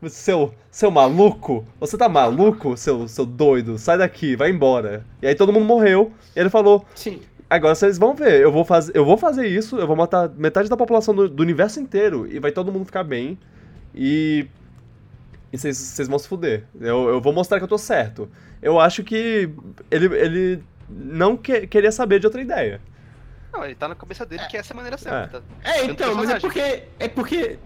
[0.09, 5.05] seu, seu maluco, você tá maluco, seu, seu doido, sai daqui, vai embora.
[5.23, 7.21] E aí todo mundo morreu, e ele falou, Sim.
[7.51, 8.91] Agora vocês vão ver, eu vou, faz...
[8.95, 12.39] eu vou fazer isso, eu vou matar metade da população do, do universo inteiro e
[12.41, 13.39] vai todo mundo ficar bem.
[13.95, 14.47] E.
[15.53, 16.65] E vocês- vocês vão se fuder.
[16.81, 18.29] Eu, eu vou mostrar que eu tô certo.
[18.63, 19.49] Eu acho que
[19.91, 22.81] ele, ele não que- queria saber de outra ideia.
[23.55, 25.41] Não, ele tá na cabeça dele que essa é a maneira certa.
[25.41, 25.47] tá?
[25.63, 26.83] É, Tanto então, mas é porque.
[26.99, 27.59] É porque.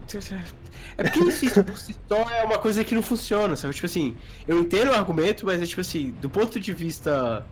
[0.99, 3.72] É porque isso por si só é uma coisa que não funciona, sabe?
[3.74, 4.16] Tipo assim,
[4.47, 7.45] eu entendo o argumento, mas é tipo assim, do ponto de vista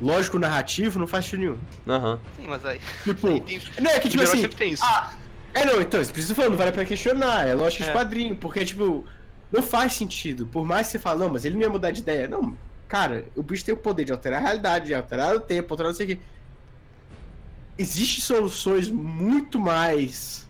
[0.00, 1.58] lógico-narrativo, não faz sentido nenhum.
[1.94, 2.20] Aham.
[2.36, 2.80] Sim, mas aí.
[3.04, 4.40] Tipo, aí tem, não é que tipo assim.
[4.42, 4.84] sempre tem isso.
[4.84, 5.12] Ah,
[5.54, 7.92] é não, então, isso tô falando, não vale a pena questionar, é lógico de É.
[7.92, 9.04] quadrinho, porque, tipo,
[9.50, 10.46] não faz sentido.
[10.46, 12.28] Por mais que você fale, não, mas ele não ia mudar de ideia.
[12.28, 12.56] Não,
[12.86, 15.90] cara, o bicho tem o poder de alterar a realidade, de alterar o tempo, alterar
[15.90, 16.20] não sei o que.
[17.78, 20.46] Existem soluções muito mais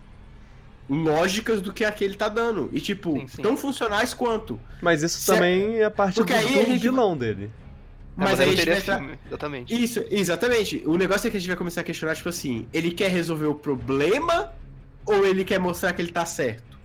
[0.89, 2.69] lógicas do que a que ele tá dando.
[2.73, 3.41] E, tipo, Sim, sim.
[3.41, 4.59] tão funcionais quanto.
[4.81, 5.37] Mas isso Certo.
[5.37, 7.51] também é parte do, Porque aí a do gente- vilão dele.
[8.17, 9.83] Não, Mas, aí aí a gente vai exatamente.
[9.83, 10.83] Isso, exatamente.
[10.85, 13.45] O negócio é que a gente vai começar a questionar, tipo assim, ele quer resolver
[13.45, 14.51] o problema
[15.05, 16.77] ou ele quer mostrar que ele tá certo?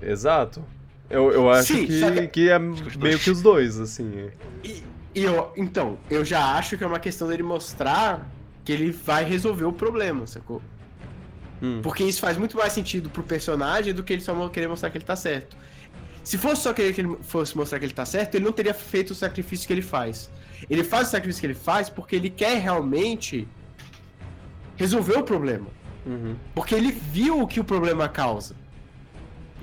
[0.00, 0.64] Exato.
[1.10, 4.30] Eu, eu acho Sim, que- que é meio que os dois, assim.
[4.64, 4.82] E,
[5.14, 8.26] e eu, então, eu já acho que é uma questão dele mostrar
[8.66, 10.60] que ele vai resolver o problema, sacou?
[11.62, 11.78] Hum.
[11.84, 14.98] Porque isso faz muito mais sentido pro personagem do que ele só querer mostrar que
[14.98, 15.56] ele tá certo.
[16.24, 18.74] Se fosse só querer que ele fosse mostrar que ele tá certo, ele não teria
[18.74, 20.28] feito o sacrifício que ele faz.
[20.68, 23.46] Ele faz o sacrifício que ele faz porque ele quer realmente
[24.74, 25.68] resolver o problema.
[26.04, 26.34] Uhum.
[26.52, 28.56] Porque ele viu o que o problema causa.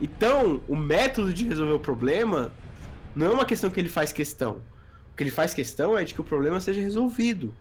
[0.01, 2.53] Então, o método de resolver o problema
[3.13, 4.61] não é uma questão que ele faz questão.
[5.11, 7.53] O que ele faz questão é de que o problema seja resolvido.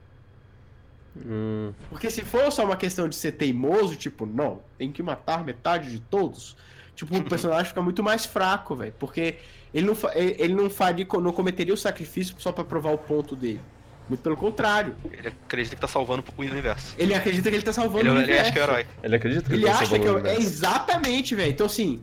[1.16, 1.72] Hum.
[1.90, 5.90] Porque se for só uma questão de ser teimoso, tipo, não, tem que matar metade
[5.90, 6.56] de todos,
[6.94, 8.94] tipo, o personagem fica muito mais fraco, velho.
[8.98, 9.36] Porque
[9.74, 13.36] ele não, ele ele não faria, não cometeria o sacrifício só pra provar o ponto
[13.36, 13.60] dele.
[14.08, 14.96] Muito pelo contrário.
[15.10, 16.94] Ele acredita que tá salvando o universo.
[16.98, 18.42] Ele acredita que ele tá salvando Ele, o ele universo.
[18.42, 18.86] acha que é o herói.
[19.02, 20.40] Ele acredita que Ele tá acha que o é, é universo.
[20.40, 21.50] exatamente, velho.
[21.52, 22.02] Então, assim,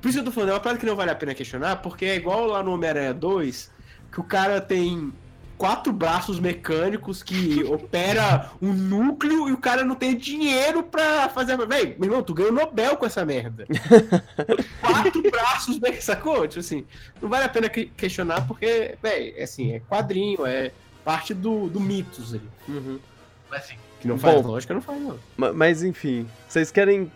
[0.00, 1.76] por isso que eu tô falando, é uma parada que não vale a pena questionar,
[1.76, 3.70] porque é igual lá no Homem-Aranha 2,
[4.12, 5.12] que o cara tem
[5.58, 11.56] quatro braços mecânicos que opera um núcleo e o cara não tem dinheiro pra fazer.
[11.66, 13.66] Véi, meu irmão, tu ganhou Nobel com essa merda.
[14.80, 15.92] quatro braços, né?
[16.00, 16.46] Sacou?
[16.46, 16.84] Tipo assim,
[17.20, 20.70] não vale a pena que- questionar, porque, véi, é assim, é quadrinho, é
[21.04, 22.48] parte do, do mitos ali.
[22.68, 22.98] Uhum.
[23.50, 24.48] Mas assim, que não faz Bom.
[24.48, 25.18] lógica, não faz, não.
[25.36, 27.10] Ma- Mas enfim, vocês querem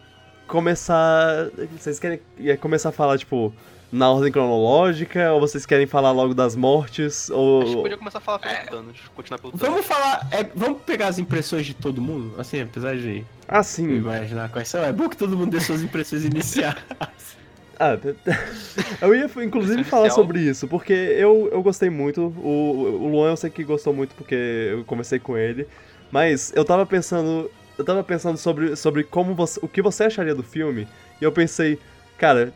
[0.47, 1.49] começar.
[1.79, 2.21] Vocês querem
[2.61, 3.53] começar a falar, tipo,
[3.93, 5.33] na ordem cronológica?
[5.33, 7.31] Ou vocês querem falar logo das mortes?
[7.31, 7.83] Acho que Ou.
[7.83, 8.97] podia começar a falar pelo Thanos.
[9.15, 9.69] Continuar pelo Thanos.
[9.69, 13.89] Vamos falar, é, vamos pegar as impressões de todo mundo, assim, apesar de Ah, sim.
[13.97, 14.83] imaginar quais são.
[14.83, 16.77] É bom que todo mundo dê suas impressões iniciais.
[17.83, 17.97] Ah,
[19.01, 22.25] eu ia inclusive falar sobre isso, porque eu, eu gostei muito.
[22.37, 25.67] O, o Luan eu sei que gostou muito porque eu conversei com ele.
[26.13, 27.51] Mas eu tava pensando.
[27.79, 29.59] Eu tava pensando sobre, sobre como você.
[29.63, 30.87] o que você acharia do filme.
[31.23, 31.79] E eu pensei,
[32.19, 32.53] cara,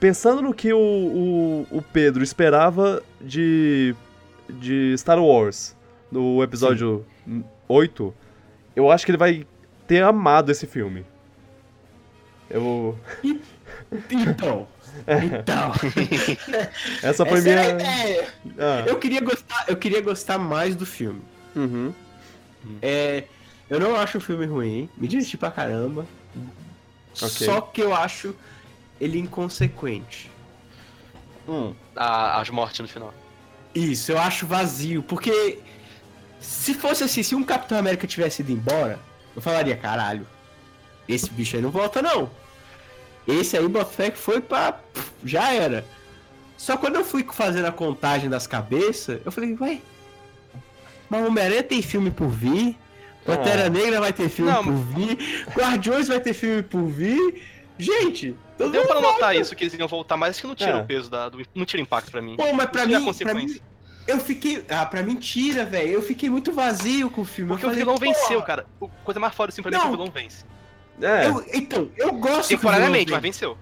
[0.00, 3.94] pensando no que o, o, o Pedro esperava de.
[4.48, 5.74] de Star Wars
[6.10, 7.04] no episódio
[7.68, 8.14] 8,
[8.76, 9.46] eu acho que ele vai
[9.86, 11.04] ter amado esse filme.
[12.50, 12.98] Eu.
[14.10, 14.66] Então,
[15.06, 15.72] então.
[17.02, 18.04] Essa foi essa era a minha.
[18.06, 18.28] ideia.
[18.58, 21.20] Ah, Eu queria gostar, eu queria gostar mais do filme.
[21.54, 21.92] uhum.
[22.82, 23.24] É,
[23.70, 26.04] eu não acho o filme ruim, me diverti pra caramba.
[27.14, 27.28] Ok.
[27.46, 28.34] Só que eu acho
[29.00, 30.30] ele inconsequente.
[31.48, 31.74] Hum.
[31.94, 33.14] A- as mortes no final.
[33.74, 35.58] Isso, eu acho vazio, porque
[36.40, 38.98] se fosse assim, se um Capitão América tivesse ido embora,
[39.34, 40.26] eu falaria, caralho,
[41.08, 42.30] esse bicho aí não volta não.
[43.28, 44.78] Esse aí, Botfé, que foi pra...
[45.24, 45.84] já era.
[46.56, 49.78] Só quando eu fui fazendo a contagem das cabeças, eu falei, ué,
[51.10, 52.76] mas Homem-Aranha tem filme por vir,
[53.24, 53.68] Pantera Ah.
[53.68, 57.42] Negra vai ter filme Não, por vir, Guardiões vai ter filme por vir.
[57.78, 60.80] Gente, Deu pra notar isso que eles iriam voltar, mas acho que não tira É.
[60.82, 61.28] o peso da.
[61.28, 62.36] Do, não tira impacto pra mim.
[62.36, 63.60] Pô, mas pra Isso é mim, pra mim, consequência.
[64.08, 64.64] eu fiquei.
[64.70, 65.90] Ah, pra mentira, velho.
[65.90, 67.50] Eu fiquei muito vazio com o filme.
[67.50, 68.64] Porque eu o falei, vilão venceu, cara.
[68.80, 69.96] O coisa mais foda assim pra mim é que o Não.
[69.98, 70.44] vilão vence.
[71.02, 73.58] É, eu- então, eu gosto Temporariamente, mas venceu.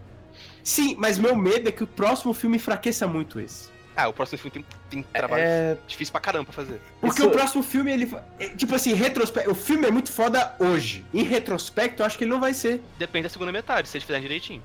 [0.62, 3.68] Sim, mas meu medo é que o próximo filme enfraqueça muito esse.
[3.96, 6.80] Ah, o próximo filme tem, tem trabalho é, difícil pra caramba pra fazer.
[7.00, 8.12] Porque Isso- o próximo filme, ele.
[8.40, 9.50] é, Tipo assim, retrospecto.
[9.50, 11.04] O filme é muito foda hoje.
[11.14, 12.82] Em retrospecto, eu acho que ele não vai ser.
[12.98, 14.62] Depende da segunda metade, se eles fizerem direitinho.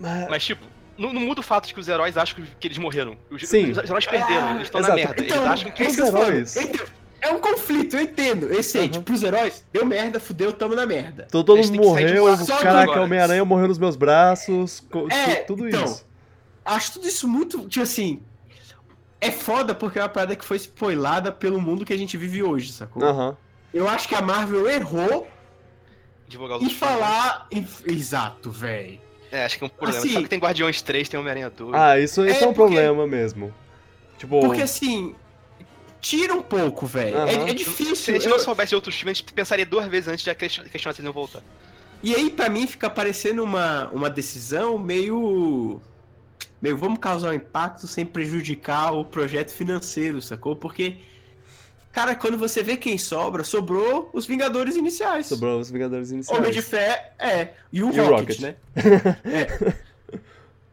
[0.00, 0.64] mas- Mas, tipo,
[0.96, 3.16] não, não muda o fato de que os heróis acham que, eles morreram.
[3.30, 3.70] Os, Sim.
[3.70, 5.22] os heróis perderam, eles estão na merda.
[5.22, 5.82] Então, eles acham que.
[5.82, 6.56] é heróis-
[7.20, 8.52] É um conflito, eu entendo.
[8.52, 8.90] Esse aí, Uhum.
[8.90, 11.26] tipo, pros heróis, deu merda, fudeu, tamo na merda.
[11.30, 13.00] todo, mundo morreu, só caraca.
[13.00, 16.06] Homem-Aranha morreu nos meus braços, É, tu- tudo então, isso.
[16.64, 18.22] Acho tudo isso muito, tipo assim.
[19.20, 22.42] É foda porque é uma parada que foi spoilada pelo mundo que a gente vive
[22.42, 23.02] hoje, sacou?
[23.02, 23.36] Aham.
[23.74, 25.26] Eu acho que a Marvel errou
[26.28, 26.76] Divulgar filmes.
[26.76, 27.46] falar.
[27.50, 29.00] em- Exato, velho.
[29.30, 29.98] É, acho que é um problema.
[29.98, 31.74] Assim- Só que tem Guardiões 3, tem Homem-Aranha 2.
[31.74, 33.52] Ah, isso, isso é, É, um porque- problema mesmo.
[34.18, 35.14] Tipo, Porque assim.
[36.00, 37.16] Tira um pouco, velho.
[37.18, 37.44] É- Aham.
[37.44, 38.14] É, Se difícil.
[38.14, 40.32] a gente eu- não soubesse de outros filmes, a gente pensaria duas vezes antes de
[40.32, 41.42] question- questionar se eles iam voltar.
[42.04, 45.82] E aí, pra mim, fica parecendo uma, uma decisão meio.
[46.60, 50.56] Meio, vamos causar um impacto sem prejudicar o projeto financeiro, sacou?
[50.56, 50.96] Porque.
[51.92, 55.26] Cara, quando você vê quem sobra, sobrou os Vingadores iniciais.
[55.26, 56.38] sobrou os Vingadores iniciais.
[56.38, 57.48] Homem de Fé, é.
[57.72, 58.40] E o E o Rocket, Rocket.
[58.40, 58.56] né?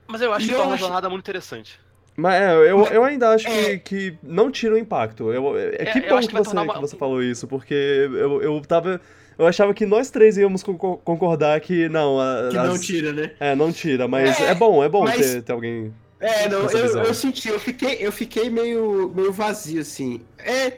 [0.07, 1.79] Mas eu acho E que eu torna a acho- jornada muito interessante.
[2.15, 3.77] Mas é, eu, eu ainda acho É.
[3.77, 5.31] que, que não tira o impacto.
[5.33, 7.73] Eu, é, É, que eu bom que, que você, uma- que você falou isso, porque
[7.73, 9.01] eu, eu tava.
[9.37, 12.19] Eu achava que nós três íamos concor- concordar que não.
[12.19, 13.31] a- Que não as- tira, né?
[13.39, 15.93] É, não tira, mas É, é, bom, é bom mas- ter, ter alguém.
[16.19, 20.21] É, não, eu, eu senti, eu fiquei, eu fiquei meio, meio vazio, assim.
[20.39, 20.77] É.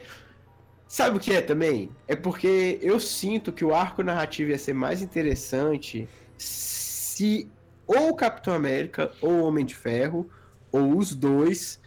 [0.88, 1.90] Sabe o que é também?
[2.08, 7.46] É porque eu sinto que o arco narrativo ia ser mais interessante se
[7.86, 10.28] ou o Capitão América ou o Homem de Ferro,
[10.72, 11.78] ou os dois,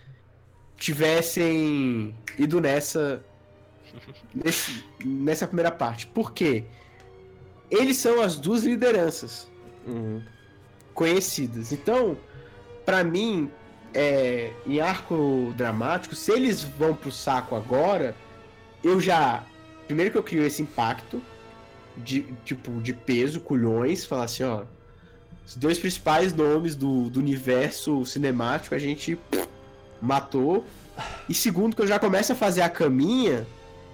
[0.77, 3.23] tivessem ido nessa.
[4.33, 6.07] Nesse- nessa primeira parte.
[6.07, 6.63] Por quê?
[7.69, 9.49] Eles são as duas lideranças
[9.87, 10.21] Uhum.
[10.93, 11.71] conhecidas.
[11.71, 12.17] Então,
[12.85, 13.49] pra mim,
[13.93, 18.15] é, em arco dramático, se eles vão pro saco agora,
[18.83, 19.43] eu já.
[19.87, 21.21] Primeiro que eu crio esse impacto
[21.97, 24.63] de tipo de peso, culhões, falar assim, ó.
[25.45, 29.47] Os dois principais nomes do, do universo cinemático a gente pff,
[30.01, 30.65] matou.
[31.27, 33.45] E segundo, que eu já começo a fazer a caminha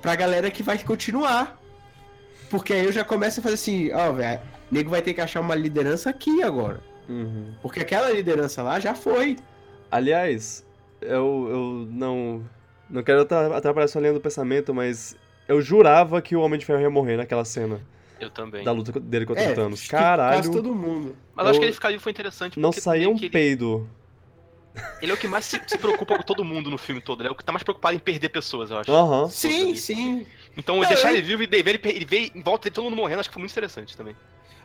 [0.02, 1.60] pra galera que vai continuar.
[2.50, 4.40] Porque aí eu já começo a fazer assim, ó, velho,
[4.72, 6.80] o nego vai ter que achar uma liderança aqui agora.
[7.10, 7.54] Uhum.
[7.62, 9.38] Porque aquela liderança lá já foi.
[9.92, 10.66] Aliás,
[11.02, 12.44] eu, eu não.
[12.90, 15.16] Não quero atra- atrapalhar sua linha do pensamento, mas
[15.48, 17.82] eu jurava que o Homem de Ferro ia morrer naquela cena
[18.18, 18.64] Eu também.
[18.64, 19.82] da luta dele contra É, o Thanos.
[19.82, 21.14] que quase Caralho, todo mundo.
[21.36, 22.58] Mas eu acho que ele ficar vivo foi interessante.
[22.58, 23.90] não meio um ele, peido.
[25.02, 27.22] Ele é o que mais se, se preocupa com todo mundo no filme todo.
[27.22, 28.92] Ele é o que tá mais preocupado em perder pessoas, eu acho.
[28.92, 29.30] Aham.
[29.30, 30.26] Sim, sim.
[30.58, 32.84] Então Não, deixar eu- ele vivo e ver ele, ele ver em volta de todo
[32.86, 34.16] mundo morrendo, acho que foi muito interessante também.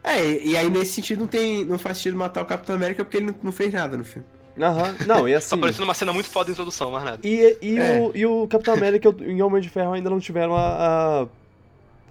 [0.05, 1.65] É, e aí nesse sentido não tem.
[1.65, 4.27] Não faz sentido matar o Capitão América porque ele não, não fez nada no filme.
[4.61, 4.97] Aham.
[5.07, 5.59] Não, e Só assim.
[5.61, 7.19] parecendo uma cena muito foda de introdução, mais nada.
[7.23, 7.99] E, e, É.
[8.01, 11.23] o, e o Capitão América e o Homem de Ferro ainda não tiveram a.
[11.23, 11.27] a-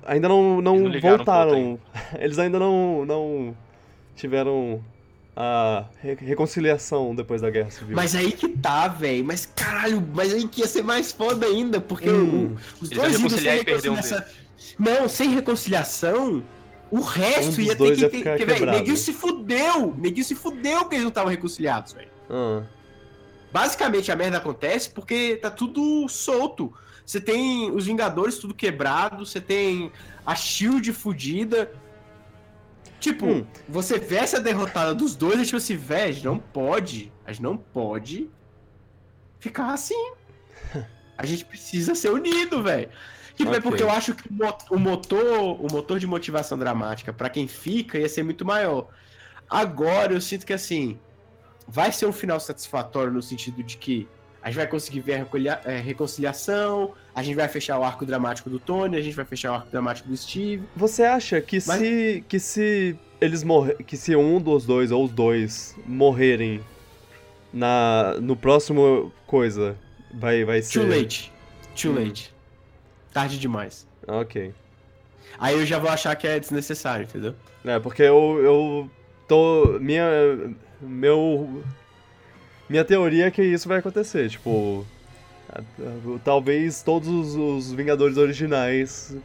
[0.06, 1.80] ainda não, não, não voltaram.
[2.20, 3.56] Eles ainda não, não
[4.16, 4.82] tiveram
[5.36, 7.96] a re- reconciliação depois da Guerra Civil.
[7.96, 9.24] Mas aí que tá, velho.
[9.26, 11.80] Mas caralho, mas aí que ia ser mais foda ainda.
[11.80, 12.56] Porque Hum.
[12.80, 14.24] o- os Eles iam dois reconciliar sem um reconciliação.
[14.78, 16.44] Não, sem reconciliação.
[16.90, 18.02] O Um resto dos ia ter que.
[18.02, 18.66] ia ficar que velho.
[18.66, 19.96] Neguinho se fudeu.
[19.98, 22.10] Neguinho se fudeu porque eles não estavam reconciliados, velho.
[22.30, 22.64] Ah,
[23.52, 26.74] Basicamente a merda acontece porque tá tudo solto.
[27.06, 29.92] Você tem os Vingadores tudo quebrado, você tem
[30.26, 31.72] a Shield fudida.
[33.02, 33.46] Tipo, Hum.
[33.68, 37.12] você vê essa derrotada dos dois e tipo assim, velho, a gente não pode.
[37.26, 38.30] A gente não pode
[39.40, 40.14] ficar assim.
[41.18, 42.90] A gente precisa ser unido, velho.
[43.36, 43.62] Tipo, é Ok.
[43.62, 47.48] porque eu acho que o mo- o motor, o motor de motivação dramática pra quem
[47.48, 48.88] fica ia ser muito maior.
[49.50, 51.00] Agora eu sinto que assim,
[51.68, 54.08] vai ser um final satisfatório no sentido de que
[54.42, 58.06] a gente vai conseguir ver a recolha- eh, reconciliação, a gente vai fechar o arco
[58.06, 60.64] dramático do Tony, a gente vai fechar o arco dramático do Steve.
[60.76, 62.24] Você acha que Mas- se.
[62.28, 66.62] que se eles morrer, que se um dos dois ou os dois morrerem
[67.54, 69.76] na no próximo coisa,
[70.14, 71.32] vai vai ser Too late.
[71.80, 72.06] Too Hum.
[72.06, 72.34] late.
[73.14, 73.86] Tarde demais.
[74.08, 74.54] OK.
[75.38, 77.36] Aí eu já vou achar que é desnecessário, entendeu?
[77.66, 78.92] É, porque eu, eu
[79.28, 79.78] tô.
[79.80, 80.06] Minha.
[80.82, 81.64] Meu.
[82.70, 84.30] Minha teoria é que isso vai acontecer.
[84.30, 84.86] Tipo.
[86.24, 89.16] Talvez todos os, os Vingadores originais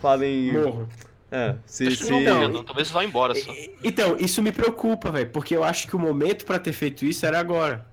[0.00, 0.52] falem.
[0.52, 0.88] Morro.
[1.30, 1.88] É, se.
[1.88, 2.20] Acho que se...
[2.20, 3.52] não, não, talvez vá embora só.
[3.82, 7.26] Então, isso me preocupa, velho, porque eu acho que o momento pra ter feito isso
[7.26, 7.86] era agora.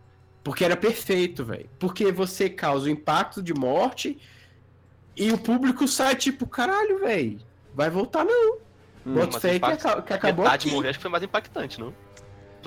[0.43, 1.69] Porque era perfeito, velho.
[1.79, 4.17] Porque você causa o impacto de morte
[5.15, 7.39] e o público sai tipo, caralho, velho.
[7.73, 8.57] Vai voltar não.
[9.05, 10.75] Hum, Bota que, que acabou Metade aqui.
[10.75, 11.93] morrer acho que foi mais impactante, não?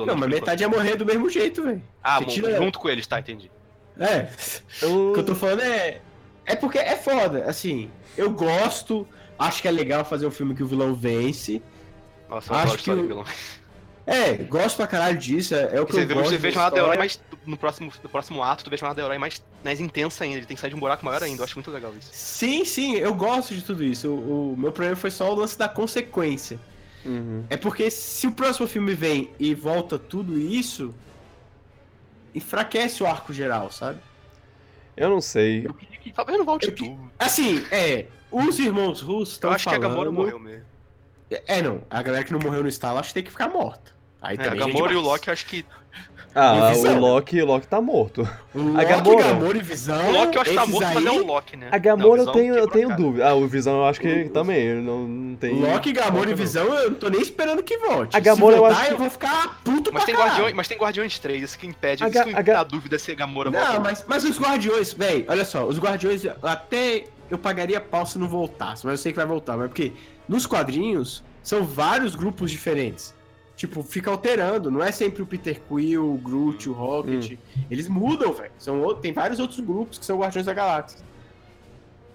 [0.04, 1.82] Não, mas metade ia morrer do mesmo jeito, velho.
[2.02, 3.50] Ah, tira- junto com eles, tá, entendi.
[3.98, 4.28] É.
[4.82, 6.00] eu- O que eu tô falando é.
[6.44, 7.44] É porque é foda.
[7.46, 9.06] Assim, eu gosto.
[9.38, 11.60] Acho que é legal fazer um filme que o vilão vence.
[12.28, 13.24] Nossa, eu Acho história que do vilão.
[14.06, 15.54] É, gosto pra caralho disso.
[15.54, 16.28] É, é o que Você eu vê, gosto.
[16.30, 16.98] você vê Herói história.
[16.98, 17.20] mais.
[17.44, 20.36] No próximo, no próximo ato, tu vê Jornada do Herói mais, mais intensa ainda.
[20.38, 21.40] Ele tem que sair de um buraco maior ainda.
[21.40, 22.08] Eu acho muito legal isso.
[22.12, 24.08] Sim, sim, eu gosto de tudo isso.
[24.08, 26.58] O, o meu problema foi só o lance da consequência.
[27.04, 27.44] Uhum.
[27.50, 30.94] É porque se o próximo filme vem e volta tudo isso,
[32.36, 33.98] enfraquece o arco geral, sabe?
[34.96, 35.66] Eu não sei.
[36.14, 37.10] Talvez não volte Eu tudo.
[37.18, 38.06] Assim, é.
[38.30, 39.80] Os irmãos russos estão Eu acho falando...
[39.80, 40.64] que a Gamora morreu mesmo.
[41.30, 41.82] É, não.
[41.90, 43.92] A galera que não morreu no estalo acho que tem que ficar morta.
[44.20, 45.00] Aí É, a é Gamora e o.
[45.00, 45.64] Loki, acho que.
[46.38, 48.28] Ah, o Loki, o Loki tá morto.
[48.54, 50.08] O Loki, A Gamora- Gamora e Visão.
[50.08, 51.68] O Loki eu acho que tá morto, aí, mas é o Loki, né?
[51.72, 53.26] A Gamora Não, eu tenho, eu tenho dúvida.
[53.28, 54.74] Ah, o Visão eu acho que O- também.
[54.74, 55.58] Não, não tem.
[55.58, 56.36] Loki, Gamora e Não.
[56.36, 58.14] Visão, eu não tô nem esperando que volte.
[58.14, 60.30] A Gamora Se eu voltar, acho que- eu vou ficar puto Mas pra tem, caralho.
[60.32, 62.04] Guardiões, mas tem Guardiões 3, isso que impede.
[62.04, 63.72] A isso Ga- que a Ga- a dúvida se a Gamora volta.
[63.72, 68.18] Não, mas, mas os Guardiões, véi, olha só, os Guardiões até eu pagaria pau se
[68.18, 69.92] não voltasse, mas eu sei que vai voltar, mas porque
[70.28, 73.15] nos quadrinhos são vários grupos diferentes.
[73.56, 77.38] Tipo, fica alterando, não é sempre o Peter Quill, o Groot, o Rocket.
[77.70, 78.52] Eles mudam, velho.
[78.58, 81.00] São Tem vários outros grupos que são Guardiões da Galáxia.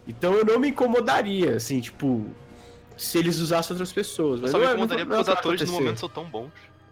[0.07, 2.27] Então eu não me incomodaria, assim, tipo,
[2.95, 4.35] se eles usassem outras pessoas.
[4.37, 6.09] Eu Mas só não me é- incomodaria porque os não vai atores no momento são
[6.09, 6.51] tão bons.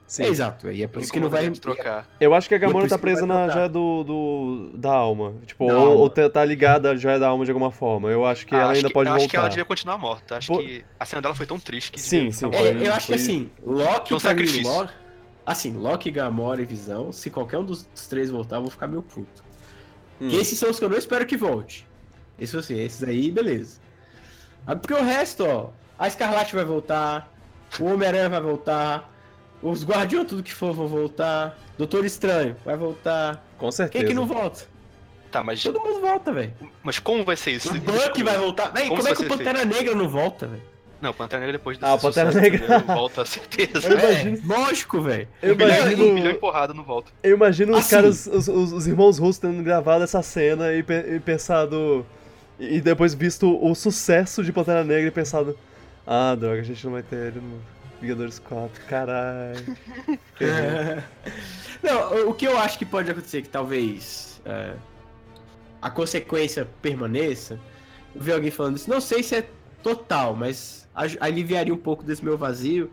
[0.10, 0.24] Sim.
[0.24, 1.47] É, exato, e é por isso que não vai.
[1.51, 2.07] trocar.
[2.20, 5.36] Eu acho que a Gamora tá que presa na joia do, do, da alma.
[5.45, 5.95] Tipo, Da ou, alma.
[6.01, 8.10] ou tá tá ligada à joia da alma de alguma forma.
[8.10, 9.24] Eu acho que Ah, ela acho ainda que- pode eu voltar.
[9.26, 10.38] Acho que ela devia continuar morta.
[10.38, 12.01] Acho Pô- que a cena dela foi tão triste que.
[12.01, 12.45] Sim, devia sim.
[12.51, 14.72] É, eu acho que foi- assim, Loki um pra mim, sacrifício.
[14.74, 14.93] Loki,
[15.45, 19.03] assim, Loki, Gamora e Visão, se qualquer um dos três voltar, eu vou ficar meio
[19.03, 19.43] puto.
[20.20, 20.28] Hum.
[20.30, 21.88] Que esses são os que eu não espero que volte.
[22.39, 23.80] Isso assim, esses aí, beleza.
[24.66, 27.32] Ah, Porque o resto, ó, a Escarlate vai voltar,
[27.80, 29.07] o Homem-Aranha vai voltar,
[29.62, 33.43] os Guardiões, tudo que for, vão voltar, Doutor Estranho vai voltar.
[33.57, 34.03] Com certeza.
[34.03, 34.64] Quem que não volta?
[35.32, 36.53] Tá, mas, Todo mundo volta, velho.
[36.84, 37.70] mas como vai ser isso?
[37.72, 38.70] O Buck vai voltar.
[38.72, 40.64] Véi, Como como é que o Pantera Negra não volta, velho?
[41.01, 42.80] Não, Pantera Negra depois Ah, o Pantera Negra.
[42.80, 43.88] Volta, certeza.
[43.88, 45.28] Eu imagino- É, lógico, velho.
[45.41, 47.12] Eu milhão- imagino, Um milhão de porrada não volta.
[47.24, 47.89] eu imagino os Assim.
[47.95, 52.05] caras, os, os- os irmãos russos tendo gravado essa cena e, pe- e pensado.
[52.60, 55.57] E depois visto o sucesso de Pantera Negra e pensado.
[56.05, 57.62] Ah, droga, a gente não vai ter ele no
[58.02, 58.86] Vingadores 4.
[58.86, 59.78] Caralho.
[60.36, 61.04] Ferrou.
[61.84, 64.74] Não, o- que eu acho que pode acontecer, que talvez é,
[65.82, 67.60] a consequência permaneça,
[68.16, 69.50] eu vi alguém falando isso, não sei se é
[69.84, 70.88] total, mas
[71.20, 72.91] aliviaria um pouco desse meu vazio,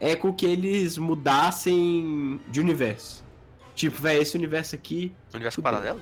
[0.00, 3.24] é com que eles mudassem de universo.
[3.74, 5.72] Tipo, velho, esse universo aqui, Universo Fudeu.
[5.72, 6.00] paralelo?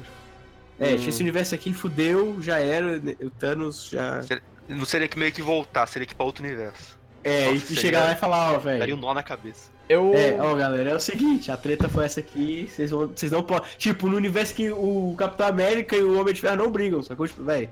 [0.79, 1.09] é, Hum.
[1.09, 4.21] esse universo aqui fudeu, já era, né, o Thanos já...
[4.69, 6.96] Não seria que meio que voltar, seria que pra outro universo.
[7.29, 8.97] É, e, Nossa, e seria- chegar lá e falar, ó, Daria velho...
[8.97, 9.71] um nó na cabeça.
[9.89, 10.13] Eu.
[10.15, 13.43] É, ó, galera, é o seguinte, a treta foi essa aqui, vocês vão, vocês não
[13.43, 13.69] podem.
[13.79, 17.27] Tipo, no universo que o Capitão América e o Homem de Ferro não brigam, sacou?
[17.29, 17.69] Tipo, velho,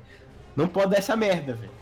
[0.56, 1.72] não pode dar essa merda, velho.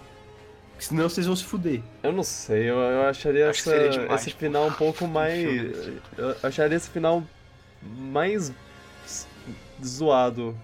[0.78, 1.80] Senão vocês vão se fuder.
[2.02, 4.38] Eu não sei, eu, eu acharia Acho que essa- demais, esse pô.
[4.38, 5.88] final um pouco mais.
[6.18, 7.22] Eu acharia esse final
[7.82, 8.52] mais
[9.84, 10.56] zoado.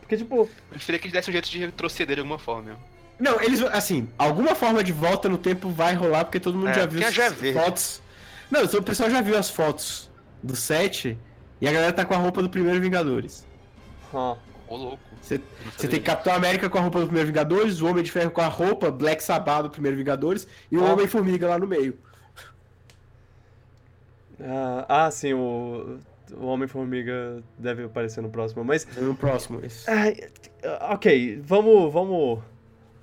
[0.00, 2.62] Porque, tipo, Eu preferia que eles dessem um jeito de retroceder de alguma forma.
[2.70, 2.95] mesmo.
[3.18, 6.74] Não, eles, assim, alguma forma de volta no tempo vai rolar, porque todo mundo É,
[6.74, 8.02] já viu porque as já é fotos.
[8.50, 10.10] Não, o pessoal já viu as fotos
[10.42, 11.18] do set
[11.60, 13.46] e a galera tá com a roupa do primeiro Vingadores.
[14.12, 14.36] ó,
[14.68, 14.98] Ô, louco.
[15.22, 15.40] Você-
[15.88, 16.00] tem.
[16.02, 18.90] Capitão América com a roupa do primeiro Vingadores, o Homem de Ferro com a roupa
[18.90, 20.92] Black Sabbath do primeiro Vingadores e o Ah.
[20.92, 21.96] Homem-Formiga lá no meio.
[24.40, 25.98] ah, ah, sim, o,
[26.36, 28.86] o Homem-Formiga deve aparecer no próximo, mas.
[28.96, 29.60] No próximo.
[29.64, 29.88] esse.
[29.90, 30.16] ai,
[30.90, 31.92] ok, vamos.
[31.92, 32.40] vamos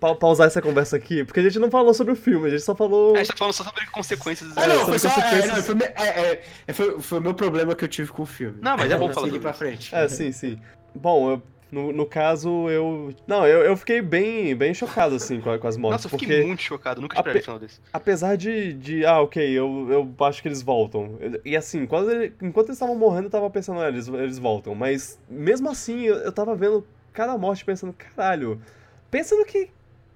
[0.03, 2.61] pa- pausar essa conversa aqui, porque a gente não falou sobre o filme, a gente
[2.63, 3.15] só falou.
[3.15, 4.51] É, a gente tá falando só sobre consequências.
[4.57, 5.07] Ah, É, não, sobre foi só.
[5.07, 5.55] É, consequências.
[5.55, 8.23] não, foi, me- é, é, é, foi, foi o meu problema que eu tive com
[8.23, 8.57] o filme.
[8.61, 9.95] Não, mas é bom Vamos falar pra frente.
[9.95, 10.59] É, sim, sim.
[10.93, 11.41] Bom, eu-
[11.71, 13.11] No, no caso, eu.
[13.25, 16.03] Não, eu, eu fiquei bem, bem chocado, assim, com, com as mortes.
[16.03, 17.79] Nossa, eu fiquei porque, muito chocado, nunca A esperei pe- o final desse.
[17.91, 19.03] apesar de, de.
[19.03, 21.17] Ah, ok, eu, eu acho que eles voltam.
[21.43, 24.75] E assim, quando ele- enquanto eles estavam morrendo, eu tava pensando, ah, eles, eles voltam.
[24.75, 28.61] Mas mesmo assim, eu, eu tava vendo cada morte pensando, caralho,
[29.09, 29.69] pensa no que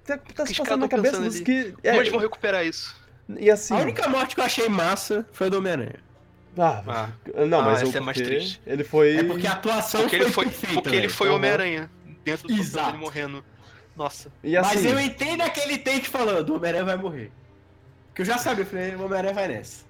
[0.07, 1.73] tá, tá se passando na cabeça dos que.
[1.83, 2.95] É, eles vão recuperar isso?
[3.37, 3.73] e assim.
[3.73, 5.95] A única morte que eu achei massa foi a do Homem-Aranha.
[6.57, 8.61] Ah, Ah, não, Ah, mas essa o é mais triste.
[8.65, 9.17] Ele foi.
[9.17, 11.35] É porque a atuação porque foi, ele foi, perfeita, porque ele foi Aham.
[11.37, 11.91] Homem-Aranha.
[12.23, 12.89] Dentro do Exato.
[12.91, 13.45] ele morrendo.
[13.95, 14.31] Nossa.
[14.43, 14.87] E Mas assim.
[14.89, 17.31] eu entendo aquele take falando, o Homem-Aranha vai morrer.
[18.15, 19.85] Que eu já sabia, eu falei, o Homem-Aranha vai nessa.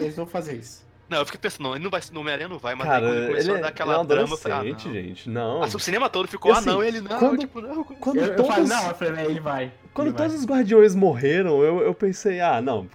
[0.00, 0.84] Eles vão fazer isso.
[1.10, 3.26] Não, eu fiquei pensando, não, ele não vai, no Homem-Aranha não vai, mas Cara, aí
[3.26, 4.78] começou ele, a dar é- aquela ele é um drama, eu falei, ah, não.
[4.94, 5.28] gente.
[5.28, 5.62] Não.
[5.62, 7.82] Ah, o cinema todo ficou, ah assim, não, ele não, quando- tipo, não.
[7.82, 9.72] Quando Eu, eu todos, falei, não, eu falei, "Véi, ele vai.
[9.92, 12.86] quando ele vai." todos os guardiões morreram, eu, eu pensei, ah, não,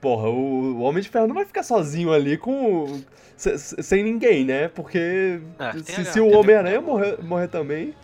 [0.00, 3.00] porra, o, o Homem de Ferro não vai ficar sozinho ali com.
[3.36, 4.68] se- se- sem ninguém, né?
[4.68, 7.94] Porque É, se, a- se o Homem-Aranha morrer, morrer também.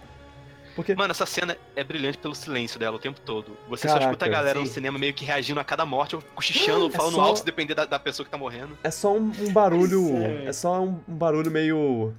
[0.80, 0.94] Porque.
[0.94, 3.56] Mano, essa cena é brilhante pelo silêncio dela o tempo todo.
[3.68, 4.72] Você só Caraca, escuta a galera no sim.
[4.72, 7.44] cinema meio que reagindo a cada morte, ou cochichando, ou É falando só- alto, se
[7.44, 8.76] depender da, da pessoa que tá morrendo.
[8.82, 10.16] É só um, um barulho.
[10.16, 10.46] É.
[10.46, 12.12] É só um, um barulho meio.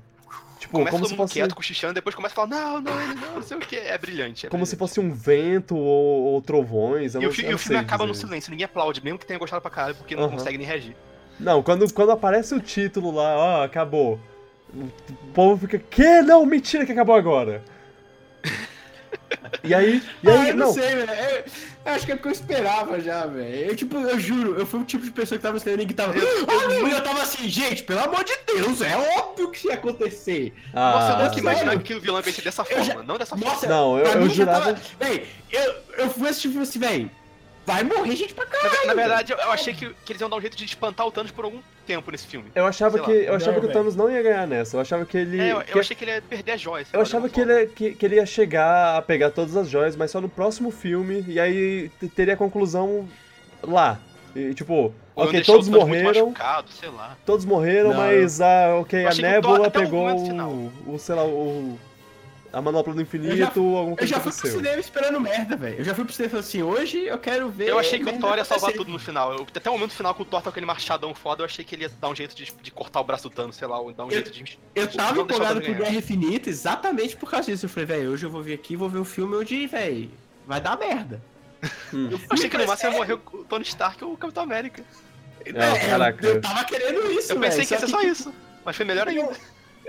[0.59, 1.33] Tipo, Começa como todo se mundo fosse.
[1.33, 3.75] quieto, cochichando, depois começa a falar, não, não, ele não, não sei o que.
[3.75, 4.45] É brilhante.
[4.45, 7.15] É Como se fosse um vento ou, ou trovões.
[7.15, 8.27] eu E o, não- fi- eu e não o filme acaba no dizer.
[8.27, 10.33] silêncio, ninguém aplaude, mesmo que tenha gostado pra caralho, porque não Aham.
[10.33, 10.95] consegue nem reagir.
[11.39, 14.19] Não, quando, quando aparece o título lá, ó, acabou.
[14.71, 14.87] O
[15.33, 16.21] povo fica, que?
[16.21, 17.63] Não, mentira que acabou agora.
[19.63, 21.11] E aí, e Ah, aí, eu não, não, sei, velho.
[21.11, 21.43] Eu,
[21.85, 23.69] eu acho que é porque eu esperava já, velho.
[23.71, 26.13] Eu, tipo, eu juro, eu fui o tipo de pessoa que tava e que tava.
[26.13, 29.67] Ah, não, e eu tava assim, gente, pelo amor de Deus, é óbvio que isso
[29.67, 30.53] ia acontecer.
[30.73, 31.79] Nossa, eu ah, nunca imaginava sério?
[31.81, 33.75] que o vilão ia ser dessa Eu forma, já- não dessa Nossa, forma.
[33.75, 34.79] Não, eu- eu jurava- Tava...
[34.99, 37.11] Véi, eu, eu fui assistir o filme assim, véi,
[37.65, 38.79] vai morrer gente pra Na, caralho.
[38.81, 41.05] ve- na verdade, eu, eu achei que, que eles iam dar um jeito de espantar
[41.07, 42.51] o Thanos por algum tempo nesse filme.
[42.55, 43.17] eu achava sei que, lá.
[43.17, 43.71] eu achava Não, que o.
[43.71, 44.77] Thanos não ia ganhar nessa.
[44.77, 46.87] Eu achava que ele, É, eu, que- eu achei que ele ia perder as joias.
[46.91, 47.51] eu lá, achava que forma.
[47.53, 50.71] ele, que, que ele ia chegar a pegar todas as joias, mas só no próximo
[50.71, 53.07] filme, e aí teria a conclusão
[53.63, 53.99] lá.
[54.35, 57.17] E, tipo, Ou ok, todos morreram, machucado, sei lá.
[57.25, 61.77] todos morreram, Não, mas ah, ok, a até o pegou o, o, sei lá, o
[62.53, 65.55] a manopla do infinito, Eu já- alguma Eu coisa já fui pro cinema esperando merda,
[65.55, 65.77] velho.
[65.79, 67.69] Eu já fui pro cinema e falei assim, hoje eu quero ver.
[67.69, 69.33] Eu achei que o Thor ia salvar tudo no final.
[69.33, 71.63] Eu- até o momento final com o Thor tá com aquele machadão foda, eu achei
[71.63, 73.79] que ele ia dar um jeito de, de cortar o braço do Thanos, sei lá,
[73.79, 74.59] ou dar um Eu- jeito de.
[74.75, 75.77] Eu tava o empolgado por ganhar.
[75.79, 77.65] Guerra Infinita exatamente por causa disso.
[77.65, 80.09] Eu falei, velho, hoje eu vou vir aqui e vou ver um filme onde, velho,
[80.45, 81.21] vai dar merda.
[81.93, 82.09] Hum.
[82.11, 84.83] Eu Eu achei que no máximo ia morrer o Tony Stark ou o Capitão América.
[85.45, 85.51] É,
[85.87, 86.25] caraca.
[86.25, 87.51] Eu, eu tava querendo isso, Eu velho.
[87.51, 88.33] pensei que ia ser só que- isso.
[88.65, 89.31] Mas foi melhor ainda.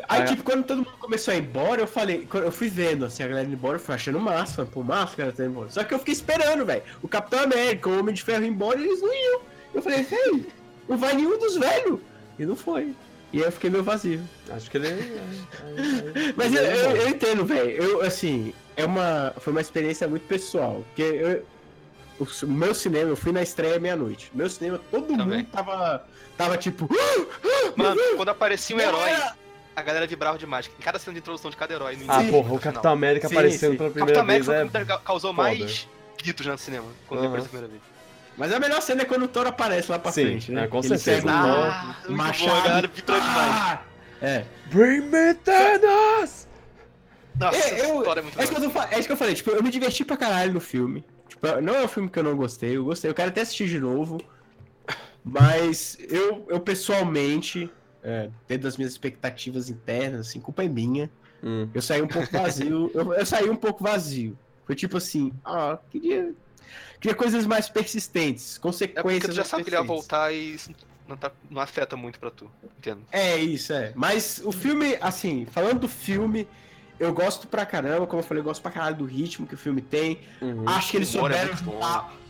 [0.09, 2.69] Aí, Ah, tipo, quando todo mundo começou a ir embora, eu falei, quando eu fui
[2.69, 5.53] vendo assim, a galera indo embora, eu fui achando massa, pô, massa, cara tá indo
[5.53, 5.71] embora.
[5.71, 6.83] Só que eu fiquei esperando, velho.
[7.03, 9.41] O Capitão América, o Homem de Ferro ir embora, eles não iam.
[9.75, 10.47] Eu falei, velho,
[10.89, 12.01] não vai nenhum dos velhos.
[12.39, 12.95] E não foi.
[13.33, 14.21] E aí eu fiquei meio vazio.
[14.51, 14.89] Acho que ele.
[14.89, 16.97] é- Mas ele eu, é eu, bom.
[16.97, 17.71] eu entendo, velho.
[17.71, 20.85] Eu, assim, é uma, foi uma experiência muito pessoal.
[20.89, 21.47] Porque eu,
[22.19, 24.31] o, meu cinema, eu fui na estreia meia-noite.
[24.35, 25.39] Meu cinema, todo Também.
[25.39, 26.05] mundo tava,
[26.37, 26.89] tava tipo...
[27.77, 29.35] Mano, quando aparecia um herói, era-
[29.75, 30.71] a galera vibrava demais.
[30.79, 31.97] Em cada cena de introdução de cada herói.
[31.97, 32.59] No Ah, porra, no o.
[32.61, 33.77] Capitão América Sim, aparecendo sim.
[33.79, 34.65] pela Capitão primeira América vez é.
[34.65, 35.49] o filme que causou foda.
[35.49, 35.89] mais
[36.23, 36.87] gritos no cinema.
[37.07, 37.37] Quando ele Aham.
[37.37, 37.93] apareceu a primeira vez.
[38.37, 40.65] Mas a melhor cena é quando o Thor aparece lá pra Sim, frente, né?
[40.65, 41.23] é, com Ele certeza.
[41.23, 42.63] pega o Ah, Thor, muito o bom, machado.
[42.69, 43.37] galera vibrou demais.
[43.55, 43.83] Ah!
[44.23, 44.45] É.
[44.71, 46.47] Bring me Thanos!
[47.39, 49.35] Nossa, É, eu- é muito É isso, que eu tô é isso que eu falei,
[49.35, 51.05] tipo, eu me diverti pra caralho no filme.
[51.29, 53.69] Tipo, não é um filme que eu não gostei, eu gostei, eu quero até assistir
[53.69, 54.19] de novo.
[55.25, 57.71] Mas eu, eu pessoalmente,
[58.03, 61.11] é, dentro das minhas expectativas internas, assim, culpa é minha.
[61.43, 61.69] Hum.
[61.75, 62.91] Eu saí um pouco vazio.
[62.95, 64.39] eu, eu saí um pouco vazio.
[64.67, 66.33] Foi tipo assim, ah, queria.
[67.01, 69.31] Queria coisas mais persistentes, É consequências.
[69.31, 70.71] tu já sabe que ele ia voltar e isso
[71.09, 72.49] não, tá- não afeta muito pra tu.
[72.79, 73.03] Entendo.
[73.11, 73.93] É, isso, é.
[73.97, 76.47] Mas o filme, assim, falando do filme,
[77.01, 79.59] eu gosto pra caramba, como eu falei, eu gosto pra caralho do ritmo que o
[79.59, 80.21] filme tem.
[80.41, 80.69] Uhum.
[80.69, 82.22] Acho que eles é souberam juntar, sou-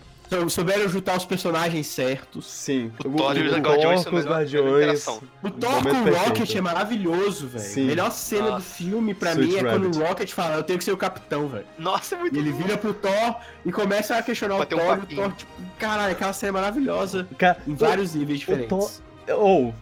[0.48, 2.46] souberam juntar os personagens certos.
[2.46, 2.90] Sim.
[3.04, 5.06] O Thor e os Guardiões os Guardiões.
[5.42, 6.18] O Thor com o perfeito.
[6.18, 7.64] Rocket é maravilhoso, velho.
[7.64, 7.84] Sim.
[7.84, 8.64] A melhor cena do Nossa.
[8.64, 9.80] filme pra Sweet mim é Rabbit.
[9.90, 11.64] quando o Rocket fala, eu tenho que ser o capitão, velho.
[11.78, 15.00] Nossa, é muito E ele vira pro Thor e começa a questionar o um Thor,
[15.08, 15.16] e o.
[15.16, 19.02] Thor, tipo, caralho, aquela cena é maravilhosa Ca- em vários níveis Thor- diferentes.
[19.36, 19.74] Ou,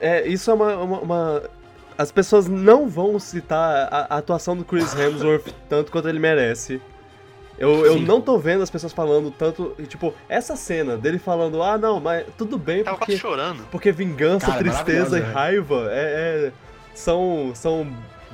[0.00, 1.42] é, isso é uma, uma- uma-
[1.98, 6.80] As pessoas não vão citar a, a atuação do Chris Hemsworth tanto quanto ele merece.
[7.58, 8.04] Eu, eu Sim.
[8.04, 9.74] não tô vendo as pessoas falando tanto.
[9.78, 13.64] e, Tipo, essa cena dele falando, ah, não, mas tudo bem, Tava porque, quase chorando.
[13.70, 16.52] porque vingança, Cara, tristeza e raiva é, é-
[16.94, 17.86] são, são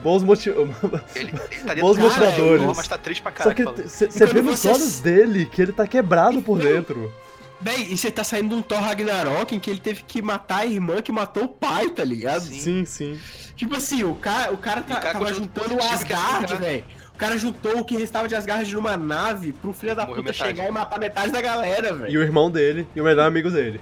[0.03, 0.69] bons motivos.
[1.14, 2.62] Ele, ele tá Bons motivadores.
[2.77, 3.57] mas tá triste pra Só caralho.
[3.57, 3.89] que falando.
[3.89, 7.12] você quando vê nos você- olhos dele que ele tá quebrado por dentro.
[7.61, 10.59] Véi, e você tá saindo de um Thor Ragnarok em que ele teve que matar
[10.61, 12.43] a irmã que matou o pai, tá ligado?
[12.43, 13.19] Sim, sim.
[13.57, 16.12] Tipo assim, o cara, o cara, tá, o cara tava continua juntando o positivo que
[16.12, 16.61] Asgard, né?
[16.61, 16.85] velho.
[17.19, 20.31] O cara juntou o que restava de Asgard numa nave pro filho da Morreu puta
[20.31, 20.51] metade.
[20.57, 22.12] chegar e matar metade da galera, velho.
[22.12, 23.81] E o irmão dele e o melhor amigo dele.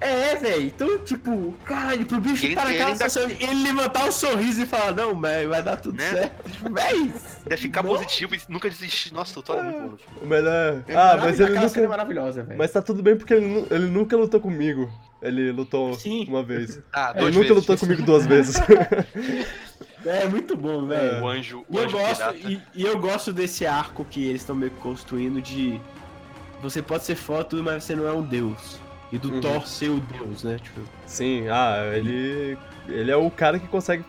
[0.00, 0.62] É, velho.
[0.62, 4.66] Então, tipo, caralho, pro bicho Ele- tá naquela ele ainda- ele levantar o sorriso e
[4.66, 6.08] falar, não, velho, vai dar tudo Né?
[6.10, 6.50] certo.
[6.52, 7.12] Tipo, véi.
[7.46, 7.90] Deve ficar Não.
[7.90, 9.12] positivo e nunca desistir.
[9.12, 9.96] Nossa, o Thor é muito bom.
[9.96, 10.24] tipo.
[10.24, 10.82] O melhor.
[10.86, 11.88] É Ah, mas maravilhoso, ele cena é nunca.
[11.88, 12.58] maravilhosa, velho.
[12.58, 14.88] Mas tá tudo bem porque ele, nu- ele nunca lutou comigo.
[15.20, 16.26] Ele lutou Sim.
[16.28, 16.80] uma vez.
[16.92, 17.56] Ah, Ele nunca vezes.
[17.56, 18.56] lutou comigo duas vezes.
[20.04, 21.22] É muito bom, velho.
[21.22, 22.36] O anjo, E o eu anjo gosto, pirata.
[22.48, 25.80] e, e eu gosto desse arco que eles estão meio que construindo de
[26.60, 28.78] você pode ser foda tudo, mas você não é um deus.
[29.10, 29.40] E do Uhum.
[29.40, 30.56] Thor ser o deus, né?
[30.62, 32.56] Tipo, Sim, ah, ele.
[32.88, 34.04] Ele é o cara que consegue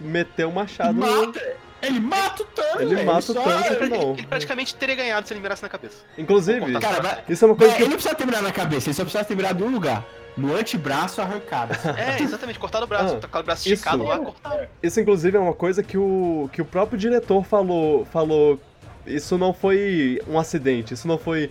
[0.00, 0.94] meter o machado.
[0.94, 1.40] mata,
[1.82, 3.66] ele mata o Thanos, Ele velho, mata o Thanos.
[3.70, 4.12] Ele, Não.
[4.14, 5.98] ele praticamente teria ganhado se ele mirasse na cabeça.
[6.18, 6.80] Inclusive.
[6.80, 7.82] Cara, vai- isso é uma coisa É, que.
[7.82, 10.04] ele não precisa terminar na cabeça, ele só precisa terminar de um lugar.
[10.36, 11.74] No antebraço arrancado.
[11.96, 13.74] É, exatamente, cortaram o braço, Ah, tá com o braço isso.
[13.74, 14.66] esticado lá, cortaram.
[14.82, 18.04] Isso, inclusive, é uma coisa que o, que o próprio diretor falou.
[18.06, 18.60] falou.
[19.06, 21.50] Isso não foi um acidente, isso não foi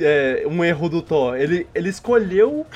[0.00, 1.36] é, um erro do Thor.
[1.36, 2.66] Ele, ele escolheu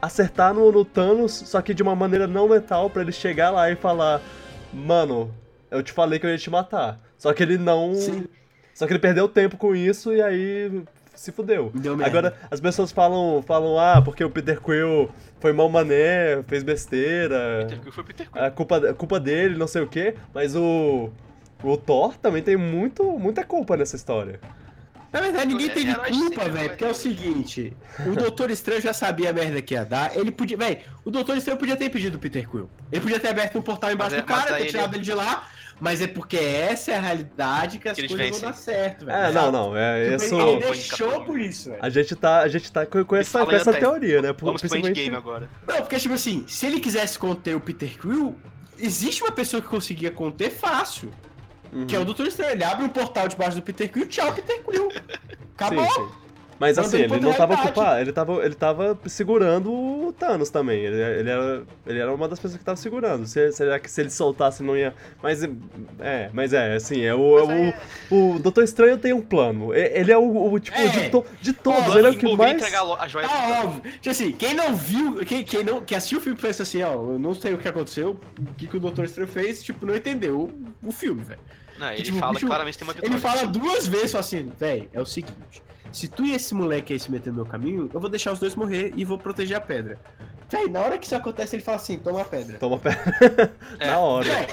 [0.00, 3.70] acertar no, no Thanos, só que de uma maneira não letal, pra ele chegar lá
[3.70, 4.20] e falar:
[4.72, 5.34] Mano,
[5.70, 7.00] eu te falei que eu ia te matar.
[7.18, 7.94] Só que ele não.
[7.94, 8.26] Sim.
[8.74, 10.82] Só que ele perdeu tempo com isso e aí
[11.24, 11.72] se fudeu.
[12.04, 15.10] Agora, as pessoas falam, falam, ah, porque o Peter Quill
[15.40, 17.60] foi mal mané, fez besteira.
[17.68, 18.42] Peter Quill foi o Peter Quill.
[18.44, 21.10] A culpa, a culpa dele, não sei o quê, mas o.
[21.62, 24.38] O Thor também tem muito, muita culpa nessa história.
[25.10, 28.82] Na verdade, ninguém É, teve herói culpa, velho, porque é o seguinte, o Doutor Estranho
[28.82, 31.84] já sabia a merda que ia dar, ele podia, velho, o Doutor Estranho podia ter
[31.86, 32.68] impedido o Peter Quill.
[32.92, 35.04] Ele podia ter aberto um portal embaixo Mas é- do cara, ter ele- tirado ele
[35.04, 35.48] de lá,
[35.80, 39.16] mas é porque essa é a realidade que as Que coisas vão dar certo, velho.
[39.18, 40.40] É, não, não, é Tipo, isso.
[40.40, 41.80] Ele deixou por isso, velho.
[41.82, 44.32] A gente tá, a gente tá com, com essa, com essa teoria, né?
[44.32, 45.48] Por- Vamos principalmente- endgame agora.
[45.66, 48.36] Não, porque, tipo assim, se ele quisesse conter o Peter Quill,
[48.78, 51.10] existe uma pessoa que conseguia conter fácil,
[51.72, 51.86] Uhum.
[51.86, 52.52] que é o Doutor Estranho.
[52.52, 54.88] Ele abre um portal debaixo do Peter Quill, tchau, Peter Quill.
[55.56, 55.84] Acabou.
[55.84, 56.23] Sim, sim.
[56.64, 60.80] Mas assim, ele não tava culpado, ele tava, ele tava segurando o Thanos também.
[60.80, 63.26] Ele, ele, era, ele era uma das pessoas que tava segurando.
[63.26, 64.94] Se, será que se ele soltasse não ia.
[65.22, 65.42] Mas
[66.00, 67.74] é, mas é, assim, é o, é
[68.10, 69.74] o, o Doutor Estranho tem um plano.
[69.74, 70.86] Ele é o, o tipo, É.
[70.88, 72.62] de, to- de todos, Ó, ele é o que mais.
[72.62, 73.82] a joia Tá óbvio.
[73.92, 76.92] Tipo assim, quem não viu, quem, quem não, que assistiu o filme pensa assim, ó,
[76.92, 79.94] eu não sei o que aconteceu, o que, que o Doutor Estranho fez, tipo, não
[79.94, 80.40] entendeu
[80.82, 81.40] o, o filme, velho.
[81.78, 83.12] Não, ele tipo, fala bicho, claramente que tem uma vitória.
[83.14, 85.60] Ele fala duas vezes, assim, velho, é o seguinte,
[85.94, 88.38] se tu e esse moleque aí se meter no meu caminho, eu vou deixar os
[88.38, 89.98] dois morrer e vou proteger a pedra.
[90.50, 92.58] Véi, na hora que isso acontece, ele fala assim, toma a pedra.
[92.58, 92.90] Toma pé.
[93.78, 93.86] É.
[93.86, 94.24] Na hora.
[94.24, 94.46] Véi,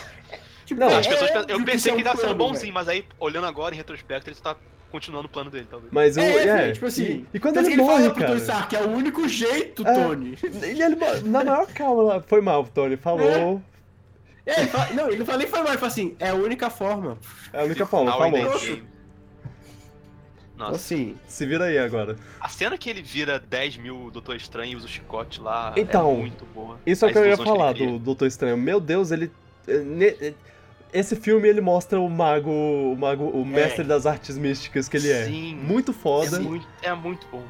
[0.65, 2.73] tipo, Não, véi, As pessoas é eu pensei isso que é um tava sendo bonzinho,
[2.73, 4.55] mas aí, olhando agora, em retrospecto, ele tá
[4.91, 5.91] continuando o plano dele, talvez.
[5.91, 6.19] Mas o.
[6.19, 8.27] É, É, velho, tipo assim, E, e quando ele que morre, fala pro cara.
[8.33, 9.93] Tony Stark, é o único jeito, É.
[9.93, 10.37] Tony.
[10.61, 12.21] Ele, mo- na maior calma lá.
[12.21, 12.97] Foi mal, Tony.
[12.97, 13.61] Falou.
[14.45, 16.33] É, ele fala- não, ele não fala nem foi mal, ele fala assim, é a
[16.35, 17.17] única forma.
[17.53, 18.11] É a única forma.
[18.11, 18.81] Falou.
[20.61, 22.15] Nossa, Assim, Se vira aí agora.
[22.39, 26.11] a cena que ele vira 10 mil Doutor Estranho e usa o chicote lá Então,
[26.11, 26.79] é muito boa.
[26.85, 28.57] Isso é o que eu ia falar do Doutor Estranho.
[28.57, 29.31] Meu Deus, ele.
[29.67, 30.33] eh, eh,
[30.93, 35.09] Esse filme ele mostra o mago, o mago, o mestre das artes místicas que ele
[35.11, 35.25] é.
[35.25, 35.55] Sim.
[35.55, 36.37] Muito foda.
[36.37, 37.43] É muito, é muito bom.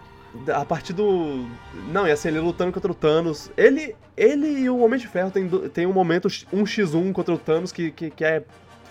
[0.55, 1.45] A partir do.
[1.91, 3.51] Não, e assim, ele lutando contra o Thanos.
[3.57, 7.71] Ele, ele e o Homem de Ferro tem, tem um momento 1x1 contra o Thanos
[7.73, 8.41] que, que, que é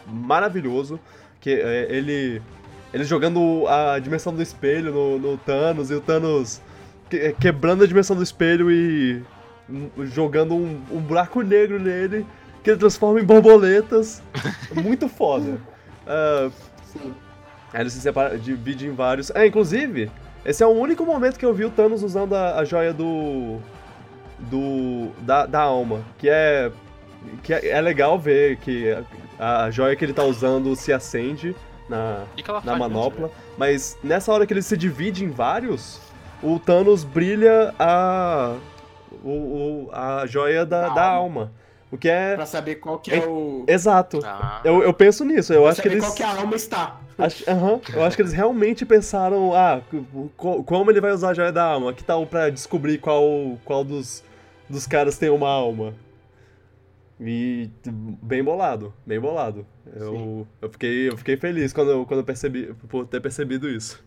[0.06, 1.00] maravilhoso.
[1.40, 2.42] Que é, ele.
[2.92, 6.60] Ele jogando a dimensão do espelho no, no Thanos e o Thanos
[7.08, 9.22] que- quebrando a dimensão do espelho e
[9.68, 12.26] hum, jogando um, um buraco negro nele
[12.64, 14.22] que ele transforma em borboletas.
[14.74, 15.58] Muito foda.
[16.84, 17.14] Sim.
[17.72, 19.30] Aí ele se separa, divide em vários.
[19.30, 20.10] É, inclusive,
[20.44, 23.58] esse é o único momento que eu vi o Thanos usando a, a joia do.
[24.38, 25.10] do.
[25.20, 26.00] Da, da alma.
[26.18, 26.72] Que é.
[27.42, 28.96] Que é, é legal ver que
[29.38, 31.54] a, a joia que ele tá usando se acende
[31.90, 33.30] na, que, que na faz mesmo, manopla.
[33.58, 36.00] Mas nessa hora que ele se divide em vários,
[36.42, 38.56] o Thanos brilha a.
[39.22, 41.40] O, o- a joia da, Da da alma.
[41.42, 41.52] alma.
[41.92, 42.36] O que é.
[42.36, 43.64] Pra saber qual que é o...
[43.66, 44.20] Exato.
[44.24, 46.04] Ah, Eu, eu penso nisso, eu pra acho que saber eles.
[46.06, 47.00] qual que a alma está.
[47.18, 49.80] Acho, aham, eu acho que eles realmente pensaram, ah,
[50.36, 51.92] co- como ele vai usar a joia da alma?
[51.92, 54.22] Que tal pra descobrir qual, qual dos,
[54.68, 55.92] dos caras tem uma alma?
[57.20, 59.66] E bem bolado, bem bolado.
[59.94, 64.02] Eu, eu, fiquei, eu fiquei feliz quando eu, quando eu percebi, por ter percebido isso.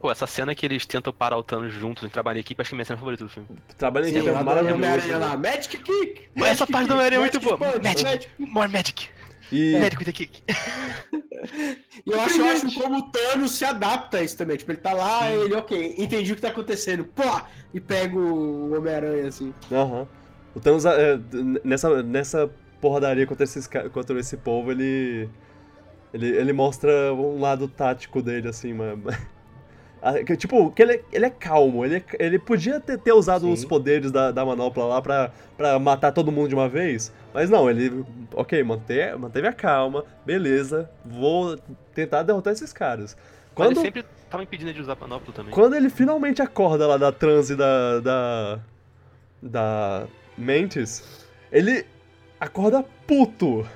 [0.00, 2.70] Pô, essa cena que eles tentam parar o Thanos juntos e trabalhar em equipe, acho
[2.70, 3.48] que é a minha cena favorita do filme.
[3.78, 5.20] Trabalho em Sim, equipe é adoro o Homem-Aranha maravilhoso.
[5.20, 5.36] lá.
[5.36, 6.28] Magic Kick!
[6.34, 7.56] Mas essa parte do Homem-Aranha é muito boa.
[7.56, 8.28] Magic Magic.
[8.38, 9.08] More Magic!
[9.52, 10.42] E, Magic with the kick!
[12.06, 14.56] E eu acho ótimo como o Thanos se adapta a isso também.
[14.56, 17.04] Tipo, ele tá lá, ele, ok, entendi o que tá acontecendo.
[17.04, 17.22] Pô!
[17.72, 19.54] E pega o Homem-Aranha, assim.
[19.70, 20.08] Aham.
[20.54, 21.18] O Thanos, é,
[21.64, 22.50] nessa, nessa
[22.82, 25.30] porradaria contra, esses, contra esse povo, ele,
[26.12, 26.26] ele.
[26.36, 28.98] Ele mostra um lado tático dele, assim, mas.
[30.04, 33.42] Ah, Tipo, que ele, é- ele é calmo, ele, é- ele podia ter, ter usado
[33.46, 33.52] Sim.
[33.52, 37.48] os poderes da, da manopla lá pra, pra matar todo mundo de uma vez, mas
[37.48, 38.04] não, ele,
[38.34, 41.56] ok, manteve, manteve a calma, beleza, vou
[41.94, 43.16] tentar derrotar esses caras.
[43.16, 45.54] Mas Quando, ele sempre tava impedindo de usar panóplia também.
[45.54, 48.00] quando ele finalmente acorda lá da transe da.
[48.00, 48.58] da.
[49.40, 50.06] da.
[50.36, 51.86] Mantis, ele
[52.42, 53.66] acorda puto.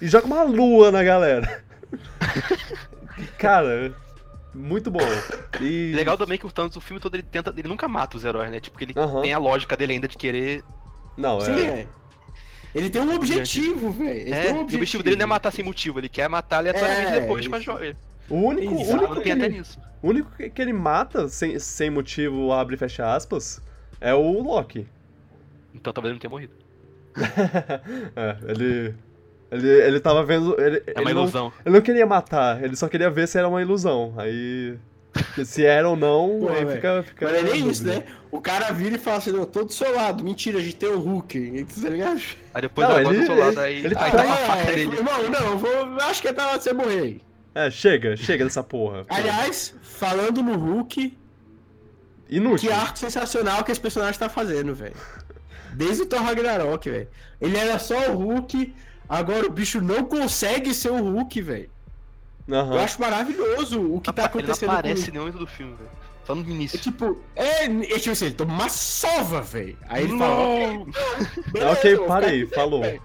[0.00, 1.62] e joga uma lua na galera.
[3.38, 3.94] Cara,
[4.54, 5.00] muito bom.
[5.60, 5.92] E.
[5.94, 7.52] Legal também que o Thanos, o filme todo, ele tenta.
[7.56, 8.60] Ele nunca mata os heróis, né?
[8.60, 9.22] Tipo, que ele Aham.
[9.22, 10.64] tem a lógica dele ainda de querer.
[11.16, 11.64] Não, Sim, é.
[11.80, 11.86] é.
[12.74, 14.32] Ele tem um objetivo, velho.
[14.34, 14.74] É, um e o objetivo.
[14.76, 17.60] objetivo dele não é matar sem motivo, ele quer matar aleatoriamente É, depois com a
[17.60, 17.96] joia.
[18.30, 19.78] O único, Exato, único, que tem até ele, nisso.
[20.02, 23.60] o único que que ele mata sem, sem motivo, abre e fecha aspas,
[24.00, 24.88] é o Loki.
[25.74, 26.54] Então talvez ele não tenha morrido.
[28.16, 28.94] é, ele.
[29.50, 30.58] Ele, ele tava vendo.
[30.58, 31.52] Ele, É uma ele não- ilusão.
[31.64, 34.14] Ele não queria matar, ele só queria ver se era uma ilusão.
[34.16, 34.78] Aí.
[35.44, 37.26] Se era ou não, Pô, aí fica, fica.
[37.30, 38.02] Mas não é nem isso, né?
[38.30, 40.24] O cara vira e fala assim, não, tô do seu lado.
[40.24, 41.66] Mentira, a gente tem o Hulk.
[41.82, 42.22] Tá ligado?
[42.54, 44.36] Aí depois Não, eu ele- do seu lado, aí, ele aí tá- tá com a
[44.36, 44.96] faca é, dele.
[44.96, 47.20] Irmão, não, eu vou, eu acho que é pra você morrer.
[47.54, 49.04] É, chega, chega dessa porra.
[49.10, 51.14] Aliás, falando no Hulk,
[52.30, 52.70] Inútil.
[52.70, 54.94] que arco sensacional que esse personagem tá fazendo, velho.
[55.74, 57.08] Desde o Thor Ragnarok, velho.
[57.40, 58.74] Ele era só o Hulk,
[59.08, 61.70] agora o bicho não consegue ser o Hulk, velho.
[62.50, 62.74] Aham.
[62.74, 65.90] Eu acho maravilhoso o que tá Ele não acontecendo aparece com nenhum do filme, velho.
[66.24, 66.78] Só no É início.
[66.78, 69.76] tipo, é, é tipo assim, ele toma uma sova, velho.
[69.88, 70.86] Aí ele fala, ok, Não!
[71.52, 72.80] beleza, ok, aí, aqui, falou.
[72.82, 73.02] velho.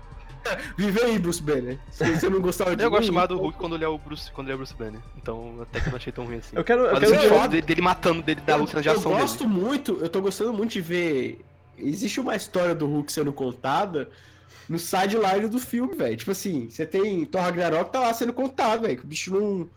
[0.77, 1.77] Vive aí, Bruce Banner.
[1.91, 4.31] Se você não gostava de Eu gosto mais do Hulk quando ele é o Bruce,
[4.31, 5.01] quando ele é o Bruce Banner.
[5.17, 6.55] Então até que eu não achei tão ruim assim.
[6.55, 6.85] Eu quero.
[6.85, 9.21] Eu Mas quero ver- dele, dele matando, dele da luta de ação Eu dele.
[9.21, 11.41] gosto muito, eu tô gostando muito de ver.
[11.77, 14.09] Existe uma história do Hulk sendo contada
[14.67, 16.17] no sideline do filme, velho.
[16.17, 18.97] Tipo assim, você tem Thor Ragnarok tá lá sendo contado, velho.
[18.97, 19.69] Que o bicho não,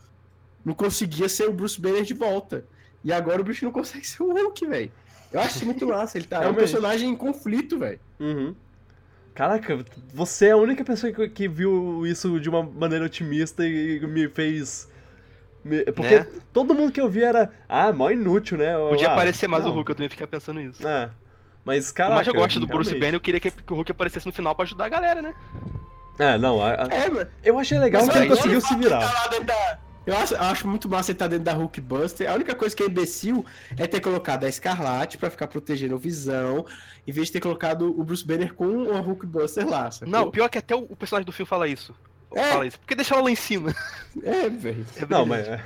[0.65, 2.65] não conseguia ser o Bruce Banner de volta.
[3.05, 4.91] E agora o bicho não consegue ser o Hulk, velho.
[5.33, 6.19] Eu acho isso muito massa.
[6.19, 8.01] Ele tá, é um personagem em conflito, velho.
[8.19, 8.55] Uhum.
[9.33, 14.01] Caraca, você é a única pessoa que, que viu isso de uma maneira otimista e
[14.01, 14.89] me fez.
[15.65, 16.27] me- porque Né?
[16.53, 17.51] todo mundo que eu vi era.
[17.69, 18.77] Ah, mó inútil, né?
[18.89, 19.71] Podia ah, aparecer mais não.
[19.71, 20.87] o Hulk, eu também fiquei pensando nisso.
[20.87, 21.11] É.
[21.65, 22.95] Mas, mais que eu gosto do Bruce.
[22.95, 25.35] Banner, eu queria que, que o Hulk aparecesse no final pra ajudar a galera, né?
[26.19, 26.61] É, não.
[26.63, 27.31] a- a- É, mano.
[27.45, 29.01] eu achei legal Mas que ele conseguiu se virar.
[29.01, 32.29] tá da- Eu acho, eu acho muito massa ele tá dentro da Hulk Buster.
[32.31, 33.45] A única coisa que é imbecil
[33.77, 36.65] é ter colocado a Escarlate pra ficar protegendo o Visão,
[37.07, 39.91] em vez de ter colocado o Bruce Banner com o Hulk Buster lá.
[39.91, 40.09] sacou?
[40.11, 41.95] Não, pior que até o, o personagem do filme fala isso.
[42.35, 42.45] É.
[42.53, 42.79] Fala isso.
[42.81, 43.75] Porque deixa ela lá em cima.
[44.25, 44.85] É, velho.
[44.97, 45.47] É Não, mas.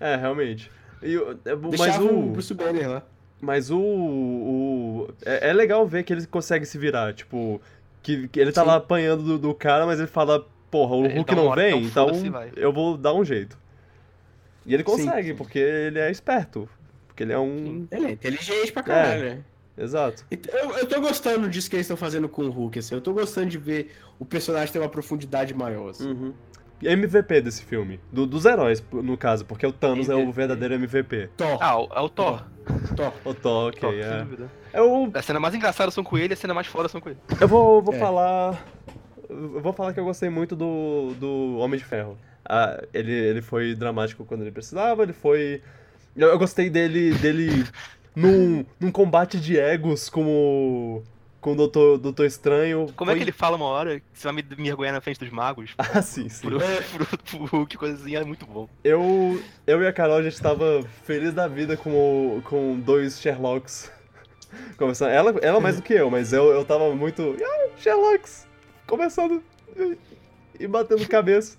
[0.00, 0.70] É, realmente.
[1.02, 1.14] E
[1.44, 2.32] é, mas Deixava o o.
[2.32, 3.02] Bruce Banner lá.
[3.40, 3.78] Mas o.
[3.78, 7.12] o é, é legal ver que ele consegue se virar.
[7.12, 7.60] Tipo,
[8.02, 8.68] que, que ele tá Sim.
[8.68, 12.10] lá apanhando do, do cara, mas ele fala: Porra, o Ele Hulk não vem, então
[12.10, 13.56] então eu vou dar um jeito.
[14.66, 15.36] E ele consegue, sim.
[15.36, 16.68] porque ele é esperto.
[17.06, 17.86] Porque ele é um.
[17.90, 19.44] Ele é inteligente pra caralho, né?
[19.76, 20.24] Exato.
[20.30, 22.94] Eu, eu tô gostando disso que eles estão fazendo com o Hulk, assim.
[22.94, 26.08] Eu tô gostando de ver o personagem ter uma profundidade maior, assim.
[26.08, 26.34] Uhum.
[26.82, 27.98] MVP desse filme.
[28.12, 30.32] Do- dos heróis, no caso, porque o Thanos é o MVP.
[30.36, 31.30] verdadeiro MVP.
[31.36, 32.44] Thor, Ah, o- é o Thor.
[32.96, 33.12] Thor.
[33.24, 34.26] O Thor, ok, Thor, é.
[34.72, 37.10] É o A cena mais engraçada são com ele, a cena mais foda são com
[37.10, 37.18] ele.
[37.40, 37.98] Eu vou, vou É.
[37.98, 38.64] falar.
[39.28, 42.16] Eu vou falar que eu gostei muito do, do Homem de Ferro.
[42.46, 45.62] Ah, ele, ele foi dramático quando ele precisava, ele foi.
[46.16, 47.64] Eu, eu gostei dele, dele
[48.14, 51.02] num, num combate de egos com o.
[51.44, 52.90] com o Doutor, Doutor Estranho.
[52.96, 55.20] Como é Foi- que ele fala uma hora que você vai me mergulhar na frente
[55.20, 55.74] dos magos?
[55.94, 56.48] Ah, sim, sim.
[57.78, 58.66] Coisa assim, é muito bom.
[58.82, 61.90] Eu, eu e a Carol, a gente tava feliz da vida com,
[62.38, 63.92] o- com dois Sherlocks.
[64.78, 65.10] Conversando.
[65.10, 67.36] Ela, ela mais do que eu, mas eu, eu tava muito.
[67.42, 68.46] Ah, Sherlocks!
[68.86, 69.42] Conversando
[70.58, 71.58] e, batendo cabeça.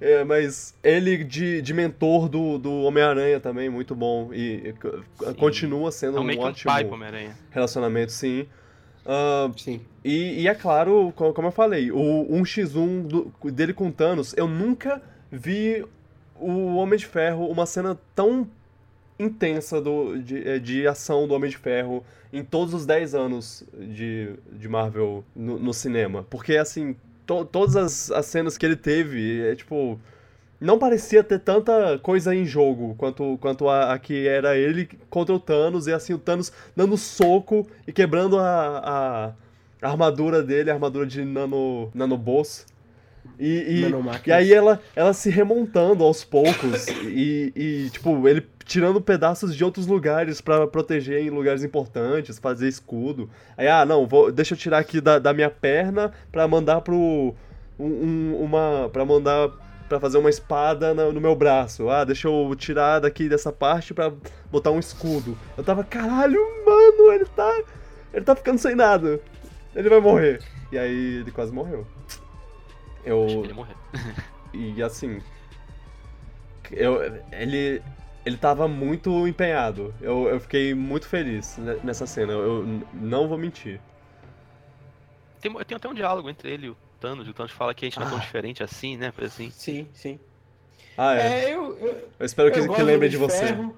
[0.00, 4.30] É, mas ele de, de mentor do, do Homem-Aranha também, muito bom.
[4.34, 7.34] E, co- continua sendo É um um que um ótimo Homem-Aranha.
[7.50, 8.46] relacionamento, sim.
[9.04, 9.80] Ah, Sim.
[10.04, 14.46] e, e é claro, co- como eu falei, o 1x1 do- dele com Thanos, eu
[14.46, 15.84] nunca vi
[16.38, 18.48] o Homem de Ferro, uma cena tão
[19.18, 23.62] intensa do, de, eh, de ação do Homem de Ferro em todos os 10 anos
[23.78, 26.24] de, de Marvel no, no cinema.
[26.30, 26.96] Porque, assim,
[27.26, 30.00] to- todas as, as cenas que ele teve, é tipo.
[30.62, 35.34] Não parecia ter tanta coisa em jogo quanto, quanto a, a que era ele contra
[35.34, 39.32] o Thanos, e assim, o Thanos dando soco e quebrando a,
[39.82, 42.64] a, armadura dele, a armadura de nano, nanoboss.
[43.38, 43.80] E, e,
[44.28, 49.64] e aí ela, ela se remontando aos poucos e, e, tipo, ele tirando pedaços de
[49.64, 53.28] outros lugares pra proteger em lugares importantes, fazer escudo.
[53.56, 57.34] Aí, ah, não, vou, deixa eu tirar aqui da, da minha perna pra mandar pro.
[57.78, 58.88] um- um- uma.
[58.92, 59.50] pra mandar.
[59.92, 61.90] Pra fazer uma espada na- no meu braço.
[61.90, 64.10] Ah, deixa eu tirar daqui dessa parte pra
[64.50, 65.36] botar um escudo.
[65.56, 67.62] Eu tava, caralho, mano, ele tá.
[68.14, 69.20] Ele tá ficando sem nada.
[69.74, 70.42] Ele vai morrer.
[70.70, 71.86] E aí ele quase morreu.
[73.04, 73.24] Eu.
[73.24, 73.76] Acho que ele ia morrer.
[74.54, 75.20] E assim.
[76.70, 77.02] Eu,
[77.32, 77.82] ele.
[78.24, 79.92] Ele tava muito empenhado.
[80.00, 82.32] Eu, eu fiquei muito feliz ne- nessa cena.
[82.32, 83.80] Eu, eu não vou mentir.
[85.40, 87.28] Tem, tem até um diálogo entre ele e o Thanos.
[87.28, 88.22] O Thanos fala que a gente não é tão Ah.
[88.22, 89.10] diferente assim, né?
[89.12, 89.50] Coisa assim.
[89.50, 90.18] Sim, sim.
[90.96, 91.20] Ah, é.
[91.50, 93.46] É, eu, eu, Eu espero que, eu que lembre de Homem você.
[93.46, 93.76] Ferro.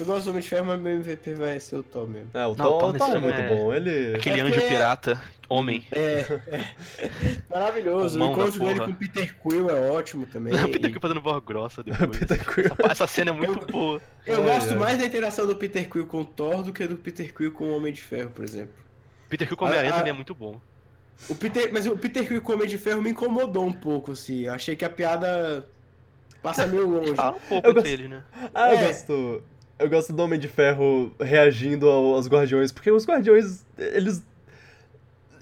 [0.00, 2.30] Eu gosto do Homem de Ferro, mas meu MVP vai ser o Thor mesmo.
[2.34, 3.74] É, o Não, o Thor, Thor o Thor é muito é- bom.
[3.74, 4.14] Ele.
[4.16, 5.86] Aquele É anjo porque- pirata, homem.
[5.92, 6.64] É, é.
[7.50, 8.20] maravilhoso.
[8.20, 10.52] O encontro dele com o Peter Quill é ótimo também.
[10.54, 12.18] O Peter Quill fazendo voz grossa depois.
[12.18, 12.64] Peter Quill.
[12.78, 14.00] Essa, essa cena é muito boa.
[14.26, 14.76] Eu gosto ai.
[14.76, 17.64] mais da interação do Peter Quill com o Thor do que do Peter Quill com
[17.64, 18.74] o Homem de Ferro, por exemplo.
[19.28, 19.98] Peter Quill com Homem-Aranha Ah, ah.
[19.98, 20.60] também é muito bom.
[21.28, 24.12] O Peter, mas o Peter Quill com o Homem de Ferro me incomodou um pouco,
[24.12, 24.42] assim.
[24.46, 25.66] Eu achei que a piada
[26.42, 27.14] passa meio longe.
[27.14, 28.22] Fala um pouco Eu gosto- eles, né?
[28.54, 28.86] Ah, eu É.
[28.88, 29.42] gosto.
[29.78, 34.22] Eu gosto do Homem de Ferro reagindo ao- aos Guardiões, porque os Guardiões, eles.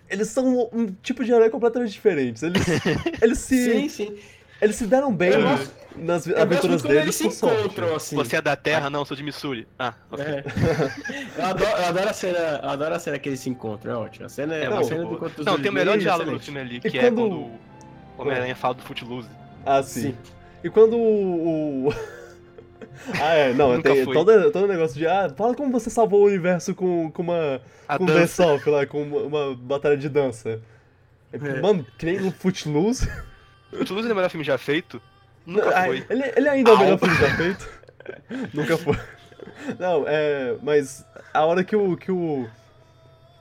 [0.08, 2.42] Eles são um tipo de herói completamente diferentes.
[2.42, 2.62] Eles,
[3.22, 4.18] eles, se, Sim, sim.
[4.60, 8.16] eles se deram bem Eu gosto- nas Eu gosto aventuras deles eles se encontram, assim.
[8.16, 8.88] Você é da Terra?
[8.90, 9.66] Não, sou de Missouri.
[9.78, 10.24] Ah, ok.
[10.24, 10.44] É.
[11.38, 13.96] Eu, adoro, eu adoro a cena, eu adoro a cena que eles se encontram, é
[13.96, 14.26] ótimo.
[14.26, 16.40] A cena é, É a muito cena do Não, dois tem o melhor diálogo do
[16.40, 17.32] filme ali, que é quando- quando
[18.18, 19.28] o Homem-Aranha fala do Footloose.
[19.64, 20.00] Ah, sim.
[20.02, 20.16] Sim.
[20.62, 21.88] E quando o.
[21.88, 21.94] o-
[23.20, 25.06] ah, é, não, tem todo, todo negócio de.
[25.06, 27.60] Ah, fala como você salvou o universo com, com uma.
[27.88, 28.20] A com dança.
[28.44, 30.60] dance-off lá, com uma, uma batalha de dança.
[31.32, 31.60] É.
[31.60, 33.08] Mano, que nem no Footloose.
[33.70, 35.00] Footloose é o melhor filme já feito?
[35.46, 36.04] Nunca Ah, foi.
[36.08, 36.82] Ele, ele ainda é o Au.
[36.82, 37.68] melhor filme já feito.
[38.54, 38.96] Nunca foi.
[39.78, 40.54] Não, é.
[40.62, 41.96] Mas a hora que o.
[41.96, 42.46] que o.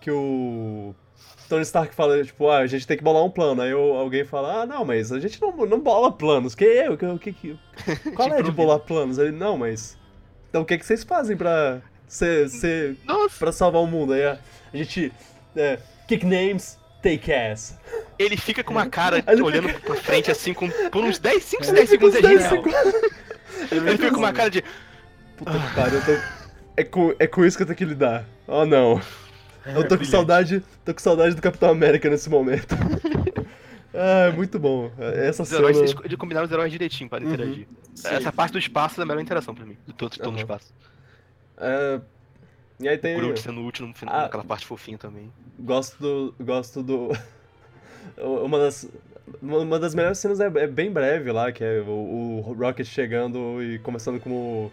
[0.02, 0.94] que o.
[1.48, 3.62] Tony Stark fala, tipo, ah, a gente tem que bolar um plano.
[3.64, 6.54] Aí eu- alguém fala, ah, não, mas a gente não, não bola planos.
[6.54, 6.96] Que eu?
[7.18, 7.60] Que, que,
[8.16, 9.18] qual é de bolar planos?
[9.18, 9.98] Ele, não, mas.
[10.50, 11.82] Então o que, que vocês fazem pra.
[12.08, 14.14] Ser, ser, Nossa, pra salvar o mundo?
[14.14, 14.40] Aí a,
[14.74, 15.12] a gente.
[15.56, 15.78] É,
[16.08, 17.78] kick names, take ass.
[18.20, 21.44] Ele fica com uma cara Aí ele olhando pra frente assim, com, por uns 10,
[21.44, 22.50] 5, Ele 10 fica uns segundos é 10 genial.
[22.84, 23.12] segundos.
[23.72, 24.64] Ele fica com uma cara de.
[25.38, 26.12] Puta que pariu, eu tô...
[26.78, 28.26] é, com, é com isso que eu tenho que lidar.
[28.48, 29.02] Oh não.
[29.66, 30.64] Eu tô com saudade.
[30.86, 32.76] Tô com saudade do Capitão América nesse momento.
[33.94, 34.92] ah, muito bom.
[34.98, 35.62] Essa Os cena.
[35.62, 37.34] heróis, eles de combinar os heróis direitinho para Uhum.
[37.34, 37.68] interagir.
[37.94, 38.08] Sim.
[38.16, 39.78] Essa parte do espaço é a melhor interação pra mim.
[39.86, 40.38] De todo, de todo Aham.
[40.38, 40.74] o espaço.
[41.58, 42.00] É,
[42.80, 43.16] E aí tem.
[43.16, 44.22] O Groot sendo útil no final, Ah.
[44.24, 45.32] naquela parte fofinha também.
[45.60, 46.36] Gosto do.
[46.40, 47.10] Gosto do.
[48.18, 48.90] Uma das.
[49.42, 53.62] Uma das melhores cenas é, é bem breve lá, que é o, o Rocket chegando
[53.64, 54.72] e começando como.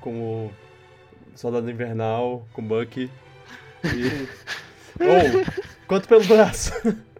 [0.00, 0.52] Como.
[1.34, 3.10] Soldado Invernal, com Bucky.
[3.84, 4.28] E.
[5.00, 5.86] oh!
[5.86, 6.72] Quanto pelo braço!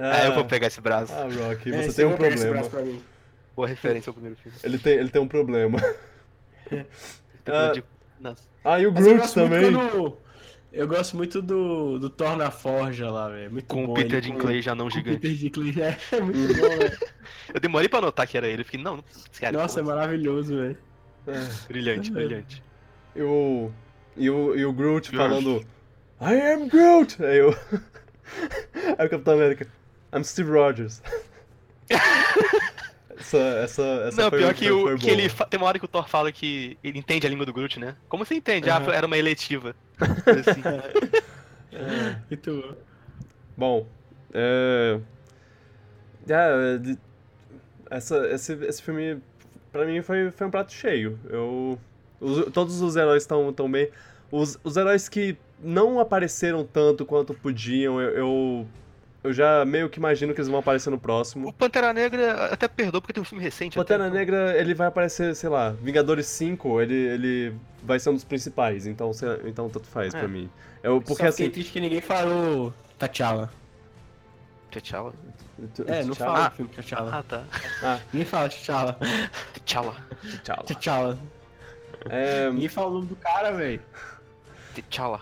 [0.00, 1.12] Ah, eu vou pegar esse braço.
[1.12, 2.52] Ah, Rocky, É, você tem um vai pegar esse problema.
[2.52, 3.02] braço pra mim.
[3.56, 4.56] Boa referência ao primeiro filme.
[4.62, 5.76] Ele tem, ele tem um problema.
[7.46, 7.72] Ah.
[8.64, 9.72] Ah, e o Groot também.
[9.72, 10.16] quando-
[10.72, 13.50] Eu gosto muito do, do Thor na Forja lá, velho.
[13.50, 13.92] Muito Com bom.
[13.92, 15.18] o Peter ele Dinklage já não gigante.
[15.18, 16.98] Peter Dinklage, é, é muito bom, velho.
[17.54, 18.62] Eu demorei pra notar que era ele.
[18.62, 19.04] Eu fiquei, não, não
[19.40, 20.78] cara, Nossa, é pô, maravilhoso, velho.
[21.26, 22.62] É, brilhante, brilhante.
[23.16, 23.70] e, o,
[24.16, 25.16] e, o, e o Groot Groot.
[25.16, 25.66] falando
[26.20, 27.22] I am Groot!
[27.22, 27.50] Aí eu.
[28.98, 29.66] Aí o Capitão América.
[30.12, 31.02] I'm Steve Rogers.
[33.18, 35.84] essa, essa, essa não, foi, pior que, foi, o, que ele tem uma hora que
[35.84, 37.96] o Thor fala que ele entende a língua do Groot, né?
[38.08, 38.70] Como você entende?
[38.70, 38.86] Aham.
[38.90, 39.74] Ah, era uma eletiva.
[39.98, 40.62] Assim.
[42.30, 42.74] Muito bom.
[43.56, 43.86] Bom,
[44.32, 45.00] é.
[46.28, 46.98] é, de-
[47.90, 49.20] essa, esse, esse filme,
[49.72, 51.18] pra mim, foi, foi um prato cheio.
[51.28, 51.78] Eu,
[52.20, 53.90] os- todos os heróis estão tão bem.
[54.30, 58.66] Os, os heróis que não apareceram tanto quanto podiam, eu, eu,
[59.28, 61.52] eu já meio que imagino que eles vão aparecer no o próximo.
[61.52, 63.76] Pantera Negra até perdoa porque tem um filme recente.
[63.76, 68.14] Pantera até, Negra, ele vai aparecer, sei lá, Vingadores 5, ele, ele vai ser um
[68.14, 70.18] dos principais, então, sei- então tanto faz É.
[70.18, 70.50] pra mim.
[70.82, 71.50] Eu, porque Só assim.
[71.50, 73.50] triste que ninguém falou T'Challa.
[74.70, 75.12] T'Challa.
[75.86, 76.48] É, não fala Ah.
[76.48, 77.10] o filme T'Challa.
[77.18, 78.00] Ah, tá.
[78.12, 78.98] Ninguém fala T'Challa.
[79.54, 79.94] T'Challa.
[80.44, 80.64] Tchau.
[80.66, 81.18] T'Challa.
[82.08, 83.80] É, Ninguém fala o nome do cara, velho.
[84.74, 85.20] T'Challa.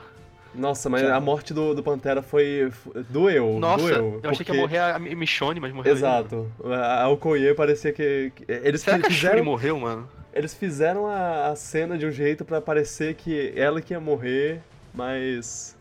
[0.54, 2.72] Nossa, mas a morte do, do Pantera foi.
[3.10, 3.58] doeu.
[3.58, 5.90] Nossa, doeu, eu achei que porque- ia morrer a Mi- Michonne, mas morreu.
[5.92, 5.98] ele.
[5.98, 6.50] Exato.
[6.64, 8.32] A a Okoye parecia que.
[8.34, 10.08] que- eles Será que a Shuri fizeram, morreu, mano?
[10.32, 14.60] eles fizeram a, a cena de um jeito pra parecer que ela que ia morrer,
[14.94, 15.76] mas.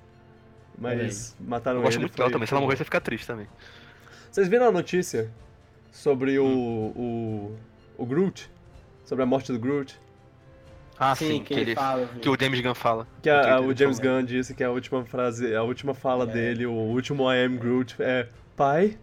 [0.77, 2.01] Mas mataram Eu gosto ele.
[2.03, 2.45] muito dela também.
[2.47, 3.47] Se ela morrer, você fica triste também.
[4.29, 5.31] Vocês viram a notícia
[5.91, 7.55] sobre o, Hum.
[7.97, 8.51] o, o Groot?
[9.05, 9.97] Sobre a morte do Groot?
[10.97, 12.07] Ah, Sim, sim, que que, ele ele, fala.
[12.21, 13.07] que o James Gunn fala.
[13.21, 13.99] Que a- o James.
[13.99, 16.27] Gunn disse que a última frase, a última fala É.
[16.27, 18.97] dele, o último I am Groot é pai.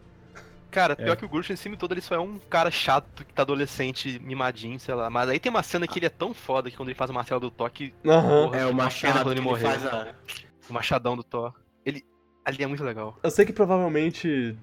[0.70, 1.04] Cara, É.
[1.04, 3.42] pior que o Groot nesse filme todo ele só é um cara chato que tá
[3.42, 5.10] adolescente, mimadinho, sei lá.
[5.10, 7.14] Mas aí tem uma cena que ele é tão foda que quando ele faz o
[7.14, 8.44] martelo do Thor, que Aham.
[8.46, 10.14] Porra, É, o uma Machado quando que ele ele a...
[10.70, 11.52] o machadão do Thor.
[11.84, 12.02] Ele.
[12.42, 13.18] Ali é muito legal.
[13.22, 14.56] Eu sei que provavelmente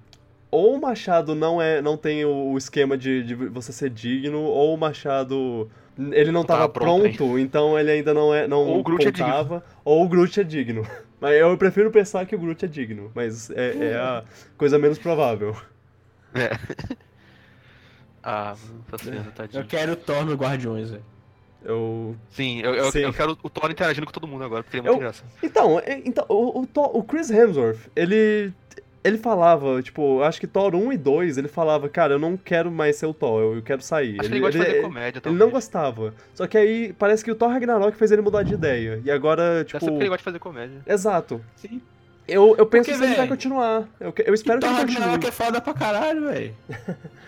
[0.50, 4.40] ou o Machado não é, não tem o, o esquema de, de você ser digno,
[4.40, 5.70] ou o Machado
[6.12, 9.06] ele não tava tava pronto pronto, então ele ainda não é, não Ou o Groot
[9.06, 10.86] é contava, ou o Groot é digno.
[11.20, 14.24] Mas eu prefiro pensar que o Groot é digno, mas é, é a
[14.56, 15.54] coisa menos provável.
[16.34, 16.50] É.
[18.22, 18.54] ah,
[18.90, 19.62] tá sendo, tadinho.
[19.62, 21.04] Eu quero o Thor no Guardiões, velho.
[21.62, 23.00] Eu Sim, eu, eu, Sim.
[23.00, 25.28] eu quero o Thor interagindo com todo mundo agora, porque ele é Eu- muito engraçado.
[25.42, 28.52] Então, é- então o, o, Thor- o Chris Hemsworth, ele.
[29.02, 32.70] Ele falava, tipo, acho que Thor 1 e 2, ele falava, cara, eu não quero
[32.70, 34.16] mais ser o Thor, eu, eu quero sair.
[34.20, 35.40] Acho que ele gosta de fazer comédia, ele talvez.
[35.40, 36.14] não gostava.
[36.34, 39.00] Só que aí parece que o Thor Ragnarok fez ele mudar de ideia.
[39.02, 39.80] E agora, Deve tipo.
[39.80, 40.82] ser porque ele gosta de fazer comédia.
[40.86, 41.40] Exato.
[41.56, 41.80] Sim.
[42.28, 43.88] Eu, eu penso Porque, que ele vai continuar.
[43.98, 45.00] Eu, que- eu espero que Thor ele continue.
[45.02, 46.54] Ragnarok é foda pra caralho, velho.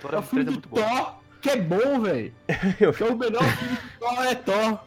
[0.03, 0.77] Thor É o é, filme é do muito bom.
[0.77, 2.33] Thor, que é bom, velho.
[2.79, 4.79] Eu- Que é o melhor filme do Thor é Thor.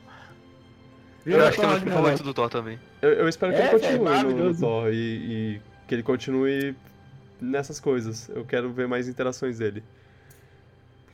[1.26, 2.80] Eu acho que é o meu Thor filme favorito do Thor também.
[3.02, 4.60] Eu, eu espero que É, ele continue no, no maravilhoso.
[4.60, 6.76] Thor e, e que ele continue
[7.42, 8.30] nessas coisas.
[8.30, 9.84] Eu quero ver mais interações dele.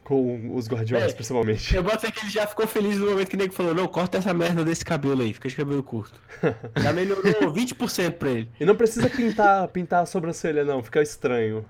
[0.04, 1.14] Com os Guardiões, É.
[1.14, 1.76] principalmente.
[1.76, 3.88] Eu boto fé que ele já ficou feliz no momento que o nego falou, não,
[3.88, 6.20] corta essa merda desse cabelo aí, fica de cabelo curto.
[6.82, 7.24] Já melhorou
[7.54, 8.50] 20% pra ele.
[8.60, 10.82] E não precisa pintar, pintar a sobrancelha, não.
[10.84, 11.64] Fica estranho.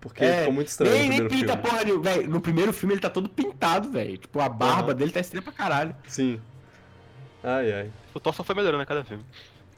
[0.00, 1.62] Porque É, ficou muito estranho nem, no nem pinta filme.
[1.62, 2.02] porra nenhuma.
[2.02, 4.18] Véi, no primeiro filme ele tá todo pintado, velho.
[4.18, 4.94] Tipo, a barba Aham.
[4.94, 5.94] dele tá estranha pra caralho.
[6.08, 6.40] Sim.
[7.42, 7.90] Ai, ai.
[8.12, 9.24] O Thor só foi melhorando a cada filme.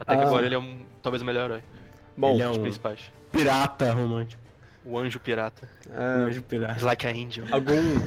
[0.00, 0.26] Até que Ah.
[0.26, 1.62] agora ele é um, talvez o melhor herói
[2.16, 3.00] Bom, Ele é um principais.
[3.30, 4.40] pirata romântico.
[4.84, 5.68] O anjo pirata.
[5.94, 6.84] é, Anjo pirata.
[6.84, 7.44] Like an angel.
[7.50, 8.00] algum.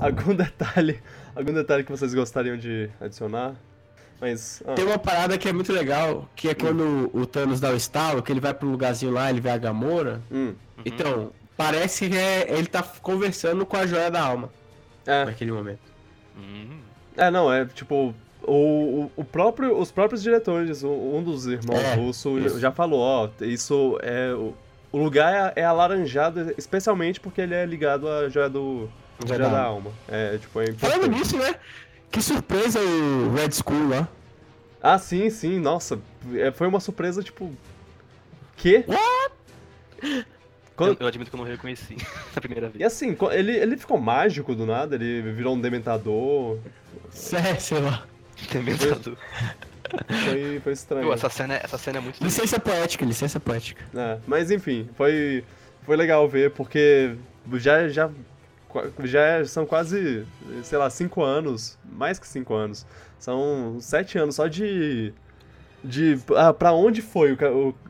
[0.00, 1.00] algum detalhe.
[1.34, 3.54] Algum detalhe que vocês gostariam de adicionar?
[4.20, 4.62] Mas.
[4.66, 7.76] ah, Tem uma parada que é muito legal, que é quando o Thanos dá o
[7.76, 10.20] estalo, que ele vai pro lugarzinho lá, ele vê a Gamora.
[10.30, 10.54] hum,
[10.84, 14.50] Então, parece que é- ele tá conversando com a joia da alma
[15.06, 15.80] é, naquele momento.
[16.36, 16.80] Hum.
[17.16, 18.14] é, não, é tipo.
[18.44, 22.58] O, o, próprio, os próprios diretores, um dos irmãos É, Russo isso.
[22.58, 24.32] já falou, ó, isso é.
[24.34, 28.88] O, lugar é, é alaranjado, especialmente porque ele é ligado à joia do.
[29.24, 29.90] Joia Joia da da alma.
[29.90, 29.92] alma.
[30.08, 31.54] É, tipo, é Falando nisso, né?
[32.10, 34.08] Que surpresa o Red Skull lá.
[34.82, 35.98] Ah, sim, sim, nossa.
[36.34, 37.50] é, Foi uma surpresa, tipo.
[38.56, 38.84] Quê?
[40.76, 41.96] Quando- Eu, eu admito que eu não reconheci
[42.34, 42.92] na primeira E vez.
[42.92, 46.58] assim, co- ele, ele ficou mágico do nada, ele virou um dementador.
[47.10, 48.04] Sé- Sei lá.
[48.50, 49.16] Dementador.
[50.24, 51.06] Foi, foi estranho.
[51.06, 53.84] Pô, essa cena, essa cena é muito Licença poética, licença poética.
[53.94, 55.44] É, mas enfim, foi,
[55.84, 57.14] foi legal ver, porque
[57.54, 58.10] já, já,
[59.04, 60.24] já são quase,
[60.62, 62.86] sei lá, cinco anos, mais que cinco anos.
[63.18, 65.12] São sete anos só de.
[65.84, 66.18] De.
[66.36, 67.36] Ah, pra onde foi o,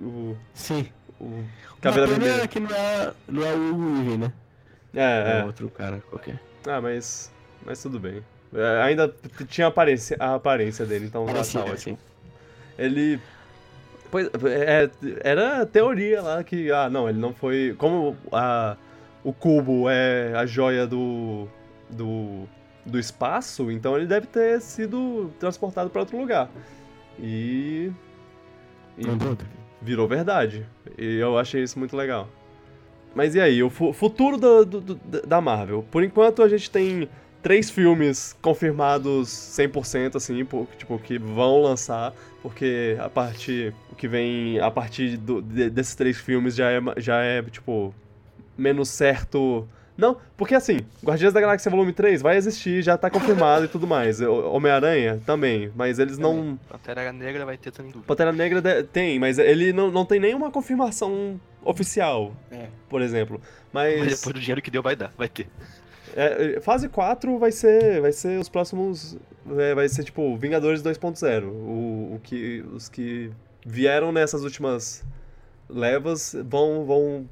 [0.01, 0.89] o, o, Sim.
[1.21, 1.45] o
[1.81, 2.49] Caveira Vermelha?
[2.49, 4.33] que não é, não é o Weaving, né?
[4.95, 5.45] É, É, é.
[5.45, 6.41] outro cara qualquer.
[6.67, 7.31] Ah, mas.
[7.65, 8.23] Mas tudo bem.
[8.55, 9.15] É, ainda
[9.49, 11.75] tinha a aparência, a aparência dele, então Parecia, tá ótimo.
[11.75, 11.99] assim.
[12.79, 13.19] Ele.
[14.11, 14.91] Pois, é,
[15.23, 16.71] era teoria lá que.
[16.71, 17.75] Ah, não, ele não foi.
[17.79, 18.77] Como a,
[19.25, 21.49] o cubo é a joia do.
[21.89, 22.45] do.
[22.85, 26.51] do espaço, então ele deve ter sido transportado para outro lugar.
[27.19, 27.91] E.
[28.99, 29.05] e
[29.81, 30.67] virou verdade.
[30.99, 32.29] E eu achei isso muito legal.
[33.15, 35.85] Mas e aí, o fu- futuro do- do- do- da Marvel?
[35.91, 37.09] Por enquanto a gente tem
[37.43, 42.13] três filmes confirmados 100% assim, por- tipo, que vão lançar,
[42.43, 46.81] porque a partir o que vem a partir do- de- desses três filmes já é
[46.99, 47.95] já é tipo
[48.57, 49.67] menos certo.
[49.95, 53.87] Não, porque assim, Guardiões da Galáxia Volume 3 vai existir, já tá confirmado e tudo
[53.87, 54.21] mais.
[54.23, 58.01] Homem-Aranha também, mas eles não Pantera Negra vai ter dúvida.
[58.07, 62.69] Pantera Negra de- tem, mas ele não, não tem nenhuma confirmação oficial, É.
[62.89, 63.41] por exemplo.
[63.73, 65.47] Mas Mas depois do dinheiro que deu, vai dar, vai ter.
[66.17, 69.17] É, é, fase 4 vai ser, vai ser os próximos.
[69.59, 71.45] é, vai ser tipo Vingadores 2.0.
[71.49, 73.31] O, o que, os que
[73.65, 75.05] vieram nessas últimas
[75.69, 77.29] levas vão, vão,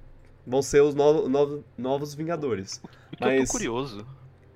[0.47, 2.81] vão ser os novo, novo- novos Vingadores.
[3.12, 4.07] O que eu Mas- tô curioso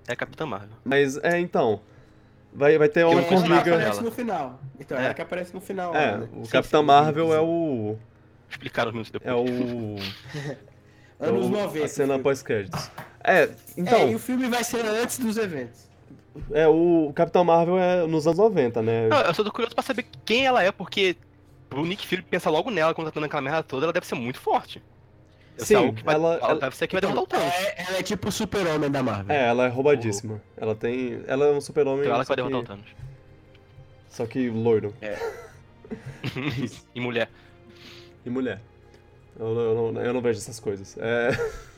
[0.09, 0.77] é a Capitã Marvel.
[0.85, 1.81] Mas é então.
[2.57, 3.55] Vai, vai ter Que uma eu formiga.
[3.71, 3.77] ela.
[3.83, 4.61] aparece no final.
[4.79, 5.05] Então, É.
[5.07, 5.93] ela que aparece no final.
[5.95, 6.29] É, né?
[6.35, 7.33] o Sim, Capitão sim, Marvel sim.
[7.33, 7.97] é o.
[8.49, 9.29] Explicaram minutos depois.
[9.29, 9.97] É o.
[11.19, 11.85] Anos o- 90.
[11.85, 12.91] A cena pós-créditos.
[13.25, 13.99] É, então.
[13.99, 15.89] É, e o filme vai ser antes dos eventos.
[16.53, 19.09] É, o Capitão Marvel é nos anos 90, né?
[19.09, 21.17] Não, eu só tô curioso pra saber quem ela é, porque
[21.73, 24.15] o Nick Fury pensa logo nela quando tá dando aquela merda toda, ela deve ser
[24.17, 24.83] muito forte.
[25.57, 27.55] Sim, é que vai, ela- ela, ela- deve ser que vai derrotar o Thanos.
[27.55, 29.35] É, ela é tipo o super-homem da Marvel.
[29.35, 30.43] É, ela é roubadíssima.
[30.57, 31.23] Ela tem.
[31.29, 32.01] Ela é um super-homem.
[32.01, 32.69] Então ela que vai derrotar o que...
[32.69, 32.87] Thanos.
[34.11, 34.93] só que loiro.
[36.95, 37.29] e mulher.
[38.27, 38.61] E mulher.
[39.39, 40.97] Eu, não- eu não, eu não vejo essas coisas.
[40.99, 41.31] É...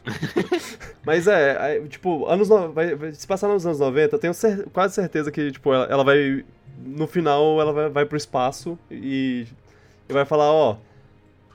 [1.05, 2.73] Mas é, é, tipo, anos no...
[2.73, 5.85] vai, vai- se passar nos anos 90, eu tenho cer- quase certeza que, tipo, ela,
[5.87, 6.45] ela vai.
[6.85, 9.47] No final, ela vai, vai pro espaço e,
[10.09, 10.77] e vai falar, ó.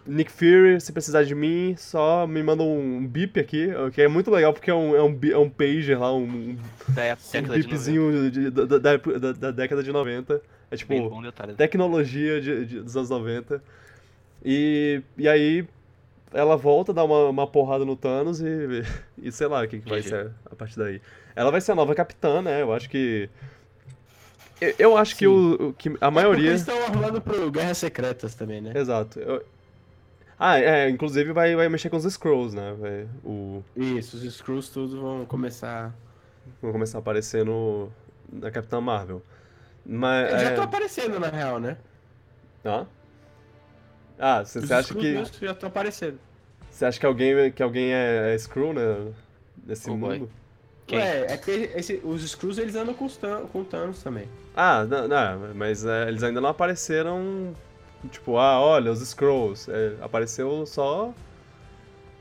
[0.08, 4.32] Nick Fury, se precisar de mim, só me manda um bip aqui, que é muito
[4.32, 6.58] legal porque é um, é um, é um pager lá, um, um
[6.90, 7.68] Da época de 90.
[7.68, 10.42] bipzinho de- da, da, da- da década de 90.
[10.72, 11.54] É tipo, detalhe.
[11.54, 13.62] tecnologia de, de- dos anos 90.
[14.44, 15.68] E, e aí
[16.34, 18.84] ela volta, dá uma, uma porrada no Thanos e,
[19.18, 21.02] e sei lá o que, que vai ser a partir daí.
[21.36, 22.62] Ela vai ser a nova capitã, né?
[22.62, 23.30] Eu acho que.
[24.60, 26.50] Eu, eu acho que, o, que a É maioria.
[26.50, 28.72] Eles estão arrumando pro Guerras Secretas também, né?
[28.76, 29.20] Exato.
[29.20, 29.44] Eu-
[30.38, 32.76] Ah, é, inclusive vai, vai mexer com os Scrolls, né?
[32.80, 33.64] Vai- o...
[33.76, 35.94] Isso, os Screws tudo vão começar.
[36.62, 37.92] Vão começar a aparecer no,
[38.32, 39.22] na Capitã Marvel.
[39.86, 40.30] Mas.
[40.30, 40.52] Eles já é...
[40.52, 41.78] estão aparecendo, na real, né?
[42.66, 42.86] Hã?
[44.24, 45.12] Ah, você Os acha que.
[45.14, 46.20] mesmo já estão aparecendo.
[46.70, 49.12] Você acha que alguém, que alguém é, é Skrull, né?
[49.66, 50.30] Nesse Oh, mundo?
[50.86, 51.00] Quem?
[51.00, 53.08] Ué, é que esse- os Screws eles andam com,
[53.52, 54.28] com o Thanos também.
[54.56, 57.56] Ah, não, não mas é, eles ainda não apareceram.
[58.12, 59.70] Tipo, ah, olha, os Skrulls.
[59.70, 61.14] É, apareceu só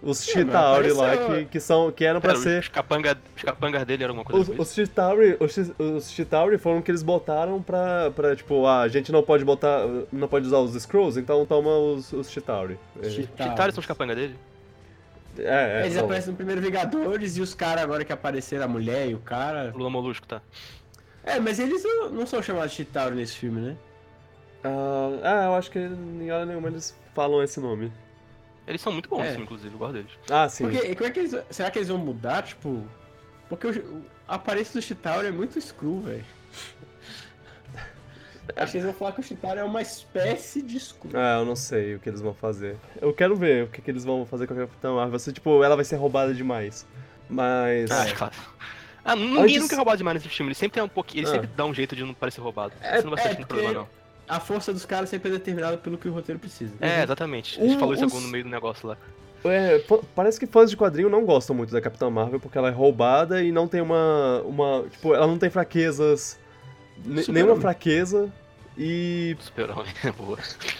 [0.02, 2.60] os É, Chitauri lá, que, que, são, que eram pra Pera, ser.
[2.60, 4.72] os, capanga, capangas dele eram alguma coisa Os?
[4.72, 9.22] Chitauri, os, os Chitauri foram que eles botaram pra, pra tipo, ah, a gente não
[9.22, 12.78] pode botar, não pode usar os Skrulls, então toma os, os Chitauri.
[13.02, 14.36] É, Chitauri são os capangas dele?
[15.39, 18.68] é, é, Eles são- aparecem no primeiro Vingadores e os caras agora que apareceram, a
[18.68, 19.72] mulher e o cara.
[19.74, 20.40] Lula Molusco, tá?
[21.22, 23.77] É, mas eles não, não são chamados de Chitauri nesse filme, né?
[24.64, 27.93] Ah, ah, eu acho que em hora nenhuma eles falam esse nome.
[28.70, 29.30] Eles são muito bons, É.
[29.32, 30.10] assim, inclusive, eu gosto deles.
[30.30, 30.64] Ah, sim.
[30.64, 32.86] Porque, como é que eles, será que eles vão mudar, tipo...
[33.48, 36.24] Porque o, o a aparência do Chitauri é muito Skrull, velho.
[38.56, 41.12] Acho que eles vão falar que o Chitauri é uma espécie de Skrull.
[41.16, 42.76] Ah, eu não sei o que eles vão fazer.
[43.01, 45.18] Eu quero ver o que, que eles vão fazer com a Capitã Marvel.
[45.18, 46.86] Se, tipo, ela vai ser roubada demais.
[47.28, 47.90] Mas.
[47.90, 48.34] Ah, é claro.
[49.05, 50.48] Ah, ninguém Antes- nunca é roubado demais nesse filme.
[50.51, 51.20] Ele sempre tem um pouquinho.
[51.22, 51.32] Ele Ah.
[51.32, 52.72] sempre dá um jeito de não parecer roubado.
[52.80, 53.99] É- Você não vai é, ser achando problema, porque- não.
[54.31, 56.73] A força dos caras sempre é determinada pelo que o roteiro precisa.
[56.81, 57.59] É, exatamente.
[57.61, 58.97] A gente Um- falou isso os- no meio do negócio lá.
[59.44, 59.82] É,
[60.15, 63.43] parece que fãs de quadrinho não gostam muito da Capitã Marvel porque ela é roubada
[63.43, 64.43] e não tem uma.
[64.44, 66.39] uma tipo, ela não tem fraquezas.
[67.28, 68.31] nenhuma fraqueza.
[68.78, 70.39] E Super-Homem é boa.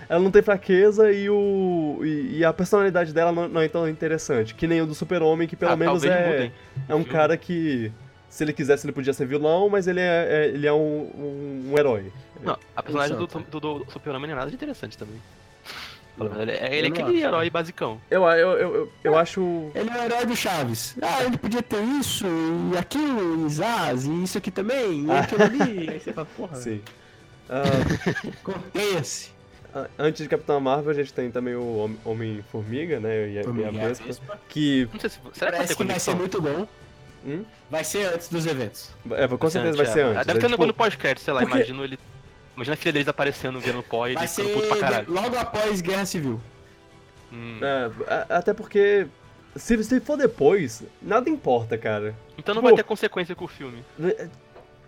[0.09, 2.01] ela não tem fraqueza e o.
[2.03, 4.55] E, e a personalidade dela não, não é tão interessante.
[4.55, 6.31] Que nem o do Super-Homem, que pelo Ah, menos é.
[6.31, 6.53] mudem.
[6.89, 7.13] É um Viu?
[7.13, 7.91] cara que.
[8.31, 10.77] Se ele quisesse, ele podia ser vilão, mas ele é, é- ele é um,
[11.15, 12.11] um, um herói.
[12.43, 13.61] Não, a personagem do, Exato.
[13.61, 15.21] do, do Super-Homem é nada de interessante também.
[16.39, 17.27] Ele é, ele é não aquele acho.
[17.27, 18.01] herói basicão.
[18.11, 19.71] Eu, eu, eu, eu, eu acho.
[19.75, 20.95] Ele é o herói do Chaves.
[21.03, 22.27] Ah, ele podia ter isso,
[22.75, 25.91] e aquilo, e Zaz, e isso aqui também, e aquilo ali.
[25.91, 26.81] Aí você fala, porra, Sim.
[27.53, 27.63] Ah,
[28.45, 29.31] contenha-se.
[29.75, 33.29] a- antes de Capitão Marvel, a gente tem também o Hom- Homem-Formiga, né?
[33.31, 34.39] E a, e a Vespa.
[34.49, 34.89] Que.
[34.93, 35.17] Não sei se.
[35.17, 36.67] Será que vai Parece ter que vai ser muito bom.
[37.25, 37.45] Hum?
[37.71, 38.91] Vai ser antes dos eventos.
[39.13, 40.03] É, com certeza vai ser é.
[40.05, 40.27] antes.
[40.27, 41.99] Deve é, ter tipo, no pós-crédito, sei lá, porque- imagino ele.
[42.57, 45.11] Imagina a filha deles aparecendo, vendo pó e ele Vai ficando ser puto pra caralho.
[45.13, 46.41] logo após Guerra Civil.
[47.33, 47.59] Hum.
[47.63, 49.07] é, até porque.
[49.57, 52.15] Se, se for depois, nada importa, cara.
[52.39, 53.85] Então não Tipo- vai ter consequência com o filme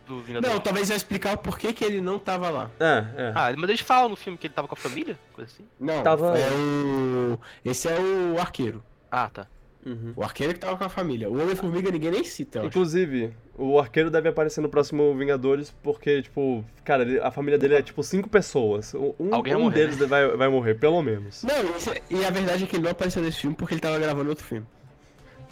[0.06, 0.50] do Vingador.
[0.50, 2.70] Não, talvez vai explicar o porquê que ele não tava lá.
[2.78, 3.32] É, é.
[3.34, 5.18] Ah, mas eles falam no filme que ele tava com a família?
[5.32, 5.64] Coisa assim.
[5.80, 7.38] Não, Tava- é o...
[7.64, 8.82] Esse é o arqueiro.
[9.10, 9.46] Ah, tá.
[9.84, 10.12] Uhum.
[10.14, 11.28] O arqueiro que tava com a família.
[11.28, 12.68] O Homem-Formiga ninguém nem cita, eu acho.
[12.68, 17.82] Inclusive, o arqueiro deve aparecer no próximo Vingadores, porque, tipo, cara, a família dele é
[17.82, 18.94] tipo cinco pessoas.
[18.94, 21.42] Um, Alguém um morrer, deles vai, vai morrer, pelo menos.
[21.42, 21.54] Não,
[21.92, 24.30] é- e a verdade é que ele não apareceu nesse filme porque ele tava gravando
[24.30, 24.66] outro filme.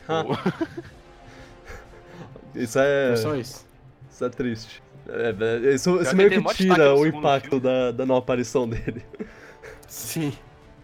[0.09, 0.24] Ah,
[2.55, 3.16] isso é.
[3.16, 3.66] Só isso.
[4.11, 4.82] Isso é triste.
[5.09, 5.35] É,
[5.70, 9.05] é, isso isso meio que tira o impacto da, da não aparição dele.
[9.89, 10.32] Sim.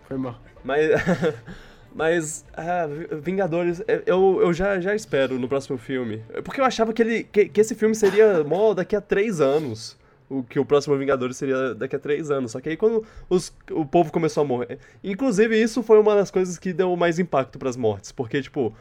[0.08, 0.36] Foi mal.
[0.64, 0.90] Mas.
[1.96, 2.44] Mas.
[2.52, 2.86] ah,
[3.22, 6.22] Vingadores, eu, eu já, já espero no próximo filme.
[6.44, 9.96] Porque eu achava que, ele, que, que esse filme seria mó daqui a três anos.
[10.28, 12.52] O que o próximo Vingadores seria daqui a três anos.
[12.52, 14.78] Só que aí quando os, o povo começou a morrer.
[15.02, 18.12] Inclusive, isso foi uma das coisas que deu mais impacto pras mortes.
[18.12, 18.76] Porque, tipo,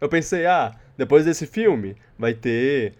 [0.00, 2.94] eu pensei, ah, depois desse filme vai ter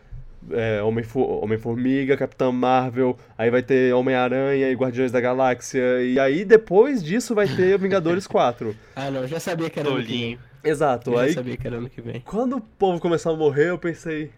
[0.51, 6.45] é, Homem-Fo- Homem-Formiga, Capitã Marvel, aí vai ter Homem-Aranha e Guardiões da Galáxia, e aí
[6.45, 8.75] depois disso vai ter Vingadores 4.
[8.95, 10.39] Ah, não, eu já sabia que era ano que vem.
[10.65, 12.21] Exato, Eu aí já sabia que era ano que vem.
[12.21, 14.31] quando o povo começou a morrer, eu pensei,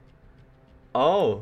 [0.95, 1.41] oh,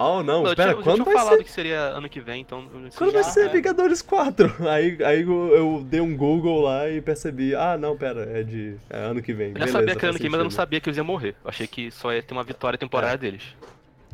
[0.00, 1.44] Oh, não, eu pera, tinha, quando eu vai tinha falado ser?
[1.44, 2.64] que seria ano que vem, então...
[2.72, 3.48] eu não sei Quando vai já- ser é.
[3.48, 4.54] Vingadores 4?
[4.70, 8.76] Aí, aí eu, eu dei um Google lá e percebi, ah, não, pera, é de
[8.88, 9.48] é ano que vem.
[9.48, 10.96] Eu já Beleza, sabia que era ano que vem, mas eu não sabia que eles
[10.98, 11.34] iam morrer.
[11.42, 13.18] Eu achei que só ia ter uma vitória temporária É.
[13.18, 13.42] deles.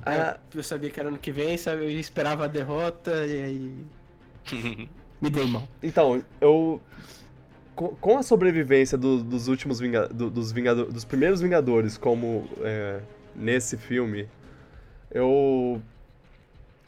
[0.07, 1.85] Ah, Eu sabia que era ano que vem, sabe?
[1.85, 3.87] Eu esperava a derrota e aí.
[5.21, 5.67] Me dei mal.
[5.83, 6.81] Então, eu.
[7.75, 13.01] Com, a sobrevivência do- dos últimos Vinga, do- dos, Vingado- dos primeiros Vingadores, como é,
[13.35, 14.29] nesse filme,
[15.11, 15.83] eu.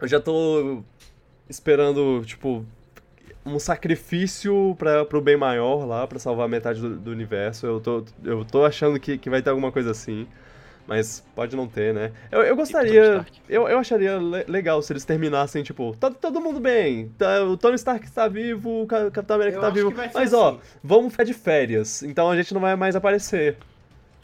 [0.01, 0.82] Eu já tô
[1.48, 2.64] esperando, tipo,
[3.44, 7.66] um sacrifício pra, pro bem maior lá, pra salvar metade do, do universo.
[7.66, 10.26] Eu tô, eu tô achando que, que vai ter alguma coisa assim.
[10.86, 12.12] Mas pode não ter, né?
[12.30, 13.26] Eu, eu gostaria.
[13.48, 17.08] Eu, eu acharia le- legal se eles terminassem, tipo, tá todo mundo bem.
[17.18, 19.92] Tá, o Tony Stark está vivo, o Ca- Capitão América Eu tá vivo.
[20.14, 20.60] Mas ó, assim.
[20.84, 22.02] vamos ficar de férias.
[22.04, 23.56] Então a gente não vai mais aparecer.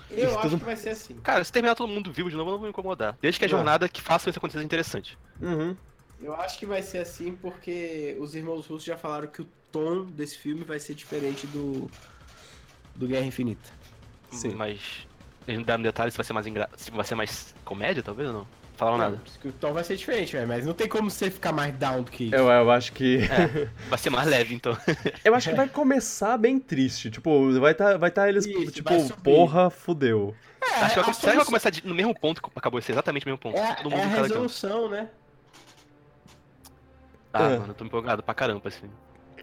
[0.08, 1.14] Eu Isso acho tudo- que vai ser assim.
[1.22, 3.16] Cara, se terminar todo mundo vivo de novo, eu não vou me incomodar.
[3.20, 3.56] Desde que a Não.
[3.56, 5.18] jornada que faça isso acontecer interessante.
[5.40, 5.74] Uhum.
[6.22, 10.04] Eu acho que vai ser assim porque os irmãos russos já falaram que o tom
[10.04, 11.90] desse filme vai ser diferente do
[12.94, 13.68] do Guerra Infinita.
[14.30, 14.50] Sim.
[14.54, 15.06] Mas
[15.46, 16.68] eles não deram detalhes se vai ser mais engra...
[16.76, 18.46] se vai ser mais comédia, talvez ou não?
[18.74, 19.16] Falaram nada.
[19.16, 21.74] Não, que o tom vai ser diferente, velho, mas não tem como você ficar mais
[21.74, 22.34] down do que isso.
[22.34, 23.18] Eu, eu acho que.
[23.24, 24.76] É, vai ser mais leve, então.
[25.24, 27.10] eu acho que vai começar bem triste.
[27.10, 28.90] Tipo, vai tá, vai tá eles, Isso, tipo,
[29.22, 30.34] porra, fudeu.
[30.60, 32.48] É, Acho que vai, a será que vai solução- começar de- no mesmo ponto que
[32.56, 33.58] acabou de ser exatamente o mesmo ponto?
[33.58, 34.28] É, todo é mundo a cada canto.
[34.28, 35.08] resolução, né?
[37.32, 37.58] Ah, É.
[37.58, 38.88] mano, eu tô empolgado pra caramba, assim.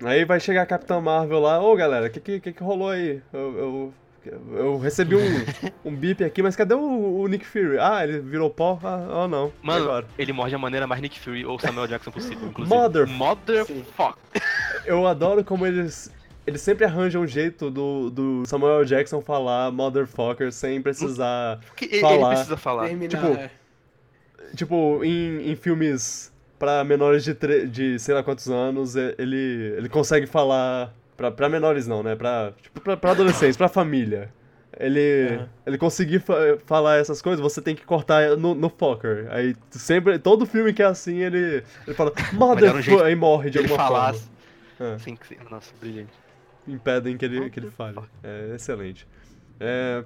[0.04, 2.90] Aí vai chegar a Capitã Marvel lá, ô galera, o que, que, que que rolou
[2.90, 3.22] aí?
[3.34, 3.94] Eu, eu,
[4.26, 5.22] eu recebi um,
[5.92, 6.80] um bip aqui, mas cadê o,
[7.22, 7.78] o Nick Fury?
[7.80, 8.80] Ah, ele virou pó?
[8.84, 9.52] Ah, oh, não.
[9.62, 10.06] Mano, agora?
[10.18, 12.76] ele morre da maneira mais Nick Fury ou Samuel Jackson possível, inclusive.
[12.76, 14.18] Mother- Motherfuck.
[14.86, 16.12] Eu adoro como eles.
[16.48, 21.60] Eles sempre arranjam um jeito do, do Samuel Jackson falar motherfucker sem precisar.
[21.76, 22.30] Que ele, ele Falar.
[22.30, 22.88] precisa falar.
[22.88, 23.52] Terminar, Tipo, é.
[24.56, 27.34] Tipo, em, em filmes pra menores de,
[27.68, 30.92] de sei lá quantos anos, ele, ele consegue falar.
[31.20, 32.16] Pra, pra menores não, né?
[32.16, 34.32] Pra, tipo, pra, pra adolescentes, pra família.
[34.80, 35.50] Ele, Aham.
[35.66, 39.28] ele conseguir fa- falar essas coisas, você tem que cortar no, no fucker.
[39.30, 43.76] Aí sempre, todo filme que é assim, ele, ele fala motherfucker, aí morre de alguma
[43.76, 44.28] falar forma.
[44.80, 44.94] É.
[44.94, 45.38] Assim que.
[45.52, 46.14] Nossa, brilhante.
[46.66, 47.98] impedem que ele, que ele fale.
[48.24, 49.06] É excelente.
[49.60, 50.06] É,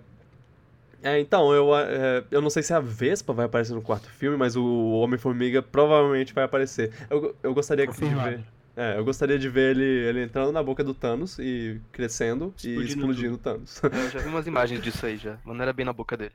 [1.04, 4.36] é, então, eu, é, eu não sei se a Vespa vai aparecer no quarto filme,
[4.36, 6.92] mas o Homem-Formiga provavelmente vai aparecer.
[7.08, 8.30] Eu, eu gostaria de Confirmado.
[8.32, 8.44] ver.
[8.76, 12.70] É, eu gostaria de ver ele, ele entrando na boca do Thanos e crescendo e
[12.70, 13.80] Explodindo explodindo o Thanos.
[13.84, 15.38] Eu já vi umas imagens disso aí já.
[15.46, 16.32] Mas não era bem na boca dele.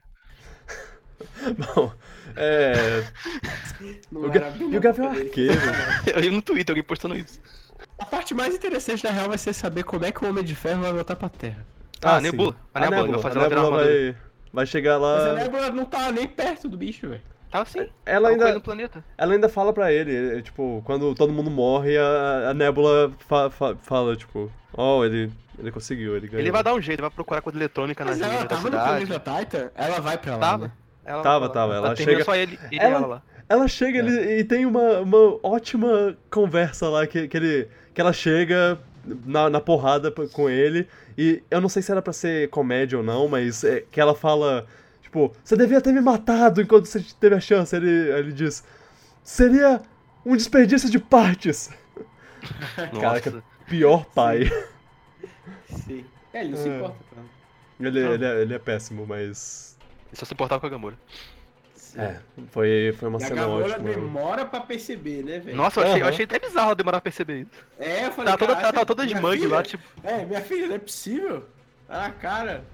[1.75, 1.93] Bom,
[2.37, 3.05] é.
[4.13, 5.11] Não o Ga- e na o Gavião.
[5.11, 5.61] Arqueiro.
[6.15, 7.41] Eu vi no Twitter alguém postando isso.
[7.99, 10.55] A parte mais interessante da real vai ser saber como é que o Homem de
[10.55, 11.67] Ferro vai voltar pra Terra.
[12.01, 12.25] Ah, a sim.
[12.31, 12.55] Nebula.
[12.73, 14.17] A A Nebula, Nebula, vai fazer a Nebula vai,
[14.53, 15.35] vai chegar Mas a lá.
[15.35, 17.23] Nebula não tá nem perto do bicho, velho.
[17.51, 17.87] Tava assim.
[18.05, 19.05] Ela Tava ainda, no planeta.
[19.17, 23.51] Ela ainda fala pra ele, é, tipo, quando todo mundo morre, a, a Nebula fa-
[23.51, 26.41] fa- fala, tipo, oh, ele, ele conseguiu, ele ganhou.
[26.43, 28.71] Ele vai dar um jeito, vai procurar coisa eletrônica na Mas ela região da tava
[28.71, 30.39] no planeta Titan, ela vai pra lá.
[30.41, 30.65] Tava.
[30.67, 30.73] né?
[31.05, 33.23] Ela Tava, tava, ela termina chega- só ele, ele Ela- e ela lá.
[33.49, 38.13] Ela chega ele- e tem uma, uma ótima conversa lá, que, que, ele, que ela
[38.13, 38.79] chega
[39.25, 43.03] na, na porrada com ele, e eu não sei se era pra ser comédia ou
[43.03, 44.67] não, mas é, que ela fala,
[45.09, 47.75] tipo, você devia ter me matado enquanto você teve a chance.
[47.75, 48.63] Ele, ele diz,
[49.25, 49.81] seria
[50.25, 51.71] um desperdício de partes.
[53.01, 53.43] Caraca.
[53.67, 54.51] Pior pai.
[55.71, 56.05] Sim.
[56.33, 56.77] É, ele não se É.
[56.77, 56.97] importa.
[57.81, 59.77] Ele, ele, é, ele é péssimo, mas.
[60.09, 60.97] Ele só se importava com a Gamora.
[61.75, 62.01] Sim.
[62.01, 62.21] É,
[62.51, 63.89] foi, foi uma E a cena Gamora ótima.
[63.91, 65.57] demora pra perceber, né, velho?
[65.57, 66.09] Nossa, eu achei, eu Aham.
[66.13, 67.51] achei até bizarro demorar a perceber isso.
[67.79, 70.25] É, eu falei, Tá toda, "Caraca, tá, tá toda de mangue filha- lá, tipo, É,
[70.25, 71.47] minha filha, não é possível.
[71.87, 72.65] Tá na cara.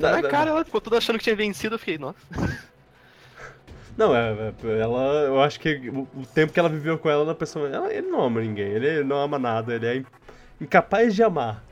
[0.00, 2.18] Tá na cara, ela ficou toda achando que tinha vencido, eu fiquei, nossa.
[3.96, 5.02] Não, é, é, ela.
[5.26, 7.68] Eu acho que o, tempo que ela viveu com ela na pessoa.
[7.68, 10.06] Ela, ele não ama ninguém, ele não ama nada, ele é in-
[10.60, 11.62] incapaz de amar.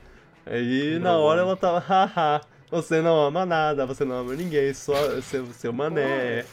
[0.45, 1.49] Aí na Não hora ama.
[1.51, 6.45] ela tava, haha, você não ama nada, você não ama ninguém, só seu, seu mané.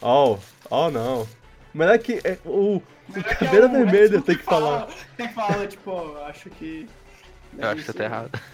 [0.00, 0.38] Oh,
[0.70, 1.28] oh não.
[1.74, 4.88] Melhor que é, o, o Caveira É Vermelha tem que falar.
[5.16, 6.88] Tem que falar, tipo, ó, acho que.
[7.58, 8.40] Eu acho que você tá errado.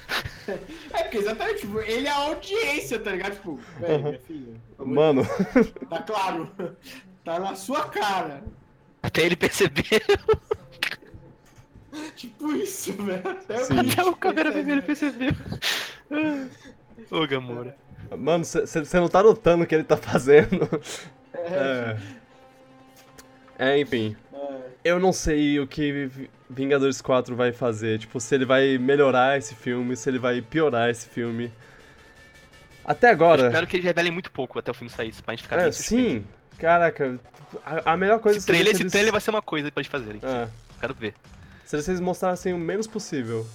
[0.95, 3.35] É, porque exatamente, tipo, ele é a audiência, tá ligado?
[3.35, 4.55] Tipo, velho, minha filha.
[4.79, 5.23] Mano,
[5.91, 6.51] Tá claro.
[7.23, 8.43] Tá na sua cara.
[9.03, 10.03] Até ele perceber.
[12.17, 13.29] Tipo isso, velho.
[13.29, 13.79] Até Sim.
[13.79, 14.51] Até o Caveira
[14.81, 15.19] percebe.
[15.19, 15.37] Vermelha
[16.11, 16.51] percebeu.
[17.11, 17.77] Ô, Gamora.
[18.17, 20.67] mano, você não tá notando o que ele tá fazendo.
[21.35, 21.97] É.
[23.59, 24.17] É, enfim.
[24.85, 24.89] É.
[24.91, 27.99] Eu não sei o que Vi- Vingadores 4 vai fazer.
[27.99, 31.53] Tipo, se ele vai melhorar esse filme, se ele vai piorar esse filme.
[32.85, 33.47] Até agora.
[33.49, 35.73] Espero que eles revelem muito pouco até o filme sair, pra gente ficar É, bem
[35.73, 36.25] sim.
[36.59, 37.21] Caraca,
[37.65, 39.81] a, a melhor coisa Esse trailer, esse se eles- trailer vai ser uma coisa pra
[39.81, 40.21] eles fazerem.
[40.25, 40.49] É,
[40.81, 41.15] Quero ver.
[41.65, 43.47] se vocês mostrassem o menos possível.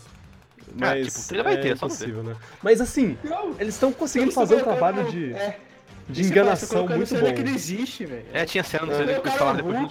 [0.75, 2.35] Mas tipo, o trailer vai é ter, só não impossível, né?
[2.61, 5.57] Mas assim, Não, eles estão conseguindo eles tão fazer um trabalho de, É,
[6.07, 7.33] de enganação muito bom.
[7.33, 8.25] que não existe, velho.
[8.31, 8.95] É, tinha cena no É.
[8.95, 9.87] trailer que eles falaram depois não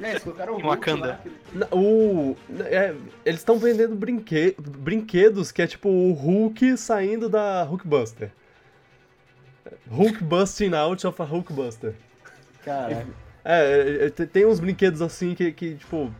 [0.00, 1.20] Né, eles colocaram Hulk Wakanda.
[1.54, 2.94] lá, O, é,
[3.24, 8.30] eles estão vendendo brinque, brinquedos que é tipo o Hulk saindo da Hulkbuster.
[9.90, 11.94] Hulk busting out of a Hulkbuster.
[12.64, 13.06] Cara,
[13.44, 16.10] É, é, te- tem uns brinquedos assim que, que, tipo.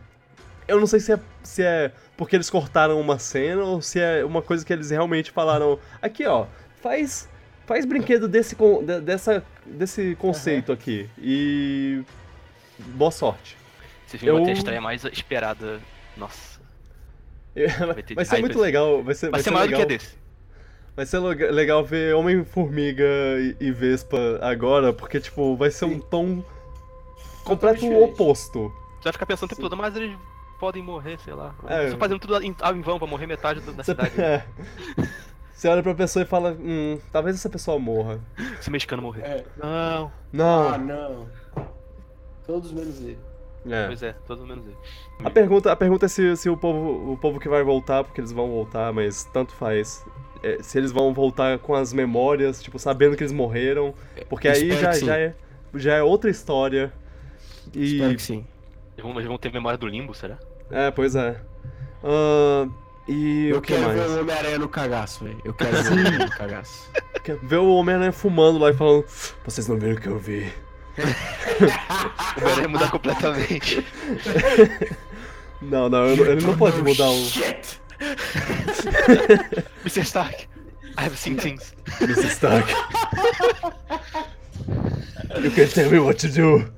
[0.67, 4.23] Eu não sei se é, se é porque eles cortaram uma cena ou se é
[4.25, 5.79] uma coisa que eles realmente falaram.
[6.01, 6.45] Aqui, ó,
[6.81, 7.27] faz.
[7.67, 8.55] Faz brinquedo desse,
[9.03, 11.09] dessa, desse conceito aqui.
[11.17, 12.03] E.
[12.79, 13.57] Boa sorte.
[14.07, 15.79] Esse filme vai ter a Eu- estreia mais esperada.
[16.17, 16.59] Nossa.
[17.87, 18.61] Vai, ter vai ser muito esse.
[18.61, 19.01] legal.
[19.03, 20.15] Vai ser, Vai ser ser maior do legal, que a desse.
[20.95, 23.03] Vai ser lega- legal ver Homem-Formiga
[23.39, 26.43] e, e Vespa agora, porque, tipo, vai ser um tom
[27.43, 28.71] completo oposto.
[28.97, 30.17] Você vai ficar pensando o tempo todo, mas eles
[30.59, 31.53] podem morrer, sei lá.
[31.67, 31.91] É.
[31.91, 34.11] Só fazendo tudo em, em vão pra morrer metade da cidade.
[34.21, 34.45] é.
[35.53, 38.19] Você olha pra pessoa e fala, hum, talvez essa pessoa morra.
[38.61, 39.21] Se o mexicano morrer.
[39.21, 39.45] é.
[39.57, 40.11] Não.
[40.73, 41.29] Ah, Não.
[42.45, 43.17] Todos menos ele.
[43.67, 43.87] É.
[43.87, 44.77] Pois é, todo menos ele.
[45.23, 48.21] A pergunta, a pergunta é se, se o, povo, o povo que vai voltar, porque
[48.21, 50.05] eles vão voltar, mas tanto faz.
[50.43, 53.93] É, se eles vão voltar com as memórias, tipo, sabendo que eles morreram.
[54.29, 55.33] Porque aí já, já, é,
[55.73, 56.93] já é outra história.
[57.73, 57.95] E.
[57.95, 58.45] Espero que sim.
[58.95, 60.37] Eles vão, eles vão ter memória do limbo, será?
[60.69, 61.41] É, pois é.
[62.03, 62.69] Ahn,
[63.07, 63.99] e Eu o que quero mais?
[63.99, 65.41] ver o Homem-Aranha no cagaço, velho.
[65.43, 66.91] Eu quero ver o Homem-Aranha no cagaço.
[67.23, 69.03] Quer Ver o Homem-Aranha fumando lá e falando:
[69.43, 70.51] Vocês não viram o que eu vi.
[72.37, 73.85] O Homem vai mudar completamente.
[75.61, 77.25] Não, não, não- ele não pode mudar o.
[77.25, 77.79] Shit!
[79.85, 80.01] Mr.
[80.03, 80.47] Stark,
[80.97, 81.73] I have seen things.
[82.01, 82.27] Mr.
[82.29, 82.69] Stark.
[85.41, 86.71] You can tell me what to do.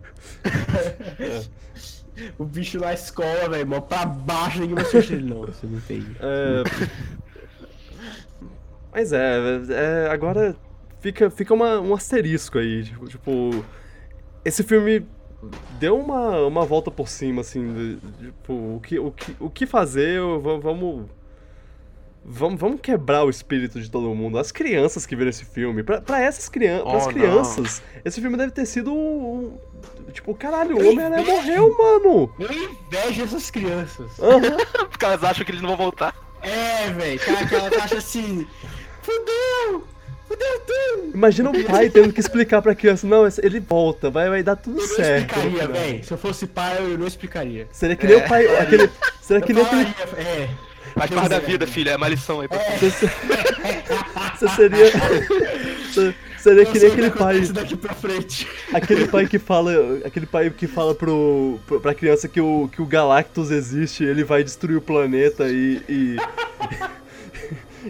[2.39, 5.29] O bicho na escola, velho, mó pra baixo, ninguém vai assistir ele.
[5.29, 6.05] Não, você não tem.
[6.19, 6.63] É...
[8.91, 9.39] Mas é,
[9.69, 10.55] é, agora
[10.99, 12.83] fica, fica uma, um asterisco aí.
[12.83, 13.65] Tipo, tipo,
[14.47, 15.05] esse filme
[15.79, 17.73] deu uma, uma volta por cima, assim.
[17.73, 20.19] de- tipo, o que, o que, o que fazer?
[20.39, 21.05] va- Vamos.
[22.29, 24.37] Vamos, vamos quebrar o espírito de todo mundo.
[24.37, 25.81] As crianças que viram esse filme.
[25.81, 26.83] Pra, pra essas crianças.
[26.85, 27.13] Oh, pras não.
[27.13, 29.57] crianças, esse filme deve ter sido um.
[30.11, 32.33] Tipo, caralho, o Homem-Aranha morreu, mano!
[32.37, 34.19] Eu invejo essas crianças.
[34.19, 34.57] Aham.
[34.89, 36.13] Porque elas acham que eles não vão voltar.
[36.41, 38.45] É, velho, cara, que ela acha assim.
[39.01, 39.83] Fudeu!
[41.13, 44.79] Imagina o pai tendo que explicar pra criança, não, ele volta, vai, vai dar tudo
[44.79, 45.35] Eu não certo.
[45.35, 46.03] no explicaria, final." velho.
[46.03, 47.67] Se eu fosse pai, eu não explicaria.
[47.71, 48.45] Seria que nem o pai.
[48.57, 48.89] Aquele,
[49.21, 49.87] seria que nem Eu aquele.
[50.27, 50.49] é.
[50.95, 52.89] Faz parte da vida, filha, é uma lição aí pra Você,
[54.39, 54.91] você seria.
[55.91, 57.39] você- seria que nem Eu o aquele pai.
[57.41, 58.47] daqui pra frente.
[58.73, 59.71] Aquele pai que fala.
[60.05, 64.23] Aquele pai que fala pro, pro, pra criança que o, que o Galactus existe, ele
[64.23, 65.81] vai destruir o planeta e.
[65.87, 66.15] e...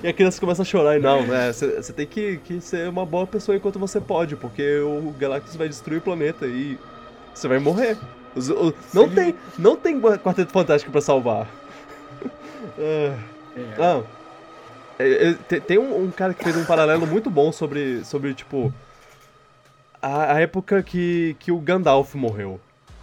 [0.04, 1.52] E a criança começa a chorar e não, né?
[1.52, 5.68] Você tem que, que ser uma boa pessoa enquanto você pode, porque o Galactus vai
[5.68, 6.78] destruir o planeta e
[7.34, 7.98] você vai morrer.
[8.36, 11.48] Os- o- não, tem, não tem Quarteto Fantástico pra salvar.
[12.78, 13.18] Ah.
[13.80, 14.04] Ah,
[15.00, 18.36] é, é, tem, tem um, um cara que fez um paralelo muito bom sobre, sobre
[18.36, 18.72] tipo,
[20.00, 22.60] a, a época que, que o Gandalf morreu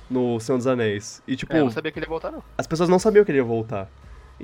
[0.09, 1.21] no Senhor dos Anéis.
[1.27, 2.41] E, tipo, É, eu não sabia que ele ia voltar, não.
[2.57, 3.89] as pessoas não sabiam que ele ia voltar.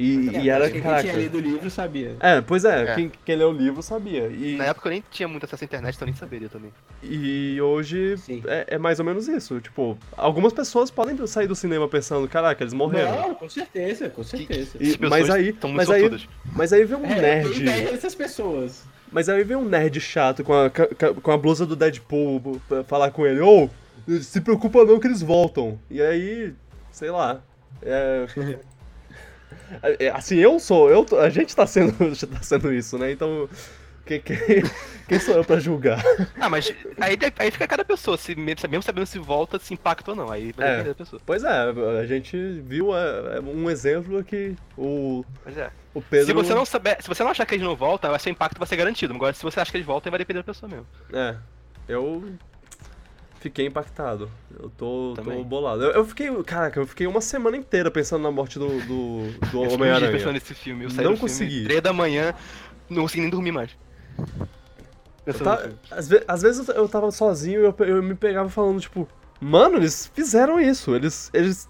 [0.02, 1.02] E, e era, Quem caraca...
[1.02, 2.16] tinha lido o livro sabia.
[2.20, 2.94] É, pois é, É.
[2.94, 4.28] Quem, quem leu o livro sabia.
[4.28, 6.72] E, Na época eu nem tinha muito acesso à internet, então eu nem saberia também.
[7.02, 8.14] e hoje
[8.46, 9.60] é, é mais ou menos isso.
[9.60, 13.14] Tipo, algumas pessoas podem sair do cinema pensando, caraca, eles morreram.
[13.28, 14.78] Não, com certeza, com certeza.
[14.80, 17.62] E- mas aí, mas aí, mas aí vem um É, nerd.
[17.64, 18.84] dessas pessoas.
[19.12, 23.10] Mas aí vem um nerd chato com a, com a blusa do Deadpool pra falar
[23.10, 23.68] com ele, ô,
[24.22, 25.78] se preocupa não que eles voltam.
[25.90, 26.54] E aí,
[26.90, 27.40] sei lá.
[27.82, 28.26] É.
[29.98, 31.92] é, assim, eu sou, eu, a gente tá sendo,
[32.26, 33.12] tá sendo isso, né?
[33.12, 33.48] Então,
[34.04, 34.36] quem, quem,
[35.08, 36.02] quem sou eu pra julgar?
[36.40, 40.16] Ah, mas aí, aí fica cada pessoa, se, mesmo sabendo se volta, se impacta ou
[40.16, 40.30] não.
[40.30, 40.70] Aí vai É.
[40.72, 41.22] depender da pessoa.
[41.24, 41.48] Pois é,
[42.00, 45.70] a gente viu é, é, um exemplo que o, Mas é.
[45.94, 46.26] o Pedro.
[46.26, 48.58] Se você não souber, se você não achar que eles não voltam, o seu impacto
[48.58, 49.14] vai ser garantido.
[49.14, 50.86] Agora, se você acha que eles voltam, vai depender da pessoa mesmo.
[51.12, 51.36] É,
[51.88, 52.24] eu
[53.40, 54.30] fiquei impactado.
[54.58, 55.82] Eu tô, tô bolado.
[55.82, 59.28] Eu, eu fiquei, caraca, eu fiquei uma semana inteira pensando na morte do, do, do
[59.30, 60.32] dia pensando Homem-Aranha.
[60.32, 60.84] nesse filme.
[60.84, 61.64] Eu saí Não consegui.
[61.64, 62.32] três da manhã,
[62.88, 63.70] não consegui nem dormir mais.
[65.90, 69.08] Às, ve- às vezes eu tava sozinho e eu, eu me pegava falando, tipo,
[69.40, 70.94] mano, eles fizeram isso.
[70.94, 71.30] Eles.
[71.32, 71.68] eles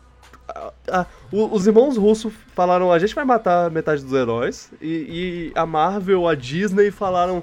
[1.31, 4.71] o- os irmãos russos falaram, a gente vai matar metade dos heróis.
[4.81, 7.43] E, e a Marvel, a Disney falaram,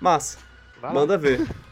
[0.00, 0.38] massa,
[0.80, 1.46] Vai manda ver.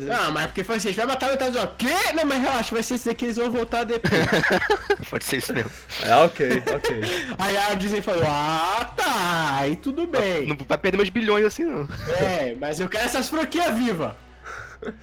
[0.00, 1.94] Não, mas porque foi assim, a gente vai matar metade do Quê?
[2.14, 4.12] Não, mas relaxa, vai ser isso daqui, eles vão voltar depois.
[5.10, 5.70] Pode ser isso mesmo.
[6.02, 7.00] É, ok, ok.
[7.38, 10.46] Aí a Disney falou, ah tá, aí tudo bem.
[10.46, 11.88] Não vai perder meus bilhões assim, não.
[12.20, 14.12] É, mas eu quero essas franquias vivas.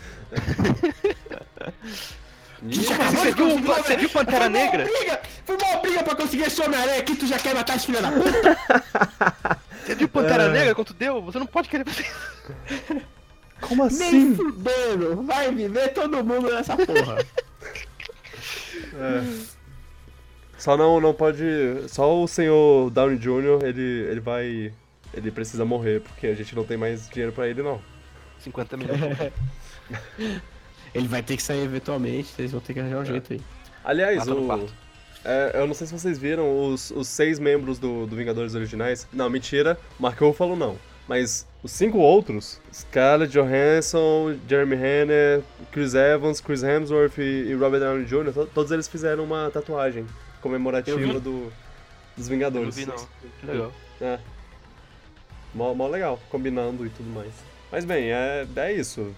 [2.64, 4.86] Você viu, você viu Pantera Negra?
[4.86, 8.02] Briga, foi uma briga pra conseguir esse Homem-Aranha aqui, tu já quer matar esse filho
[8.02, 8.58] da puta?
[9.84, 11.22] Você viu Pantera Negra quanto deu?
[11.24, 13.02] Você não pode querer fazer isso.
[13.68, 14.35] Como Nem assim?
[14.35, 17.18] fudendo, vai viver todo mundo nessa porra.
[18.95, 19.23] É.
[20.57, 21.44] Só não, não pode.
[21.88, 23.65] Só o senhor Downey Jr.
[23.65, 24.72] ele, ele vai.
[25.14, 27.81] Ele precisa morrer, porque a gente não tem mais dinheiro pra ele, não.
[28.40, 28.99] 50 milhões.
[30.94, 33.41] Ele vai ter que sair eventualmente, eles vão ter que arranjar um jeito aí.
[33.84, 34.69] Aliás, Mata o.
[35.26, 39.07] é, eu não sei se vocês viram os, os seis membros do, do Vingadores originais.
[39.11, 39.80] Não, mentira.
[39.99, 40.77] Mark Ruffalo não.
[41.08, 47.82] Mas os cinco outros, Scarlett Johansson, Jeremy Renner, Chris Evans, Chris Hemsworth e, e Robert
[47.82, 50.06] Downey Jr., to- todos eles fizeram uma tatuagem
[50.42, 51.52] comemorativa Eu do, dos
[52.18, 52.76] Eu não Vingadores.
[52.76, 52.96] vi, não.
[52.96, 53.72] Que legal.
[54.02, 54.18] É.
[55.54, 57.32] Mó, mó legal, combinando e tudo mais.
[57.72, 59.14] Mas bem, é, é isso.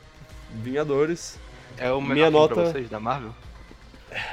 [0.51, 1.37] Vingadores.
[1.77, 3.33] É o melhor Minha filme pra nota- vocês, da Marvel?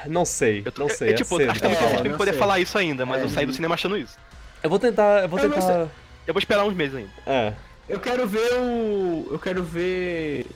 [0.06, 1.08] Não sei, Eu tô, não sei.
[1.08, 2.38] é, É, tipo, cedo acho que pra tá É, não poder sei.
[2.38, 3.24] falar isso ainda, mas É.
[3.24, 4.16] eu saí do cinema achando isso.
[4.62, 5.22] Eu vou tentar.
[5.22, 5.72] Eu vou Eu não tentar.
[5.80, 5.90] Eu
[6.26, 7.12] vou esperar uns meses ainda.
[7.26, 7.54] É.
[7.88, 9.28] Eu quero ver o.
[9.30, 10.46] Eu quero ver.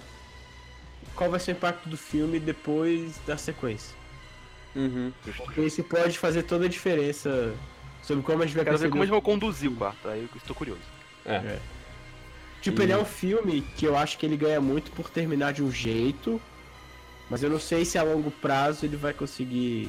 [1.15, 3.97] Qual vai ser o impacto do filme depois da sequência.
[4.75, 5.13] Uhum.
[5.25, 7.55] Porque isso pode fazer toda a diferença
[8.03, 10.37] sobre como a gente vai Quero ver como eles vão conduzir o quarto, aí eu
[10.37, 10.83] estou curioso.
[11.25, 11.59] É.
[12.61, 15.63] Tipo, ele é um filme que eu acho que ele ganha muito por terminar de
[15.63, 16.41] um jeito,
[17.31, 19.89] mas eu não sei se a longo prazo ele vai conseguir.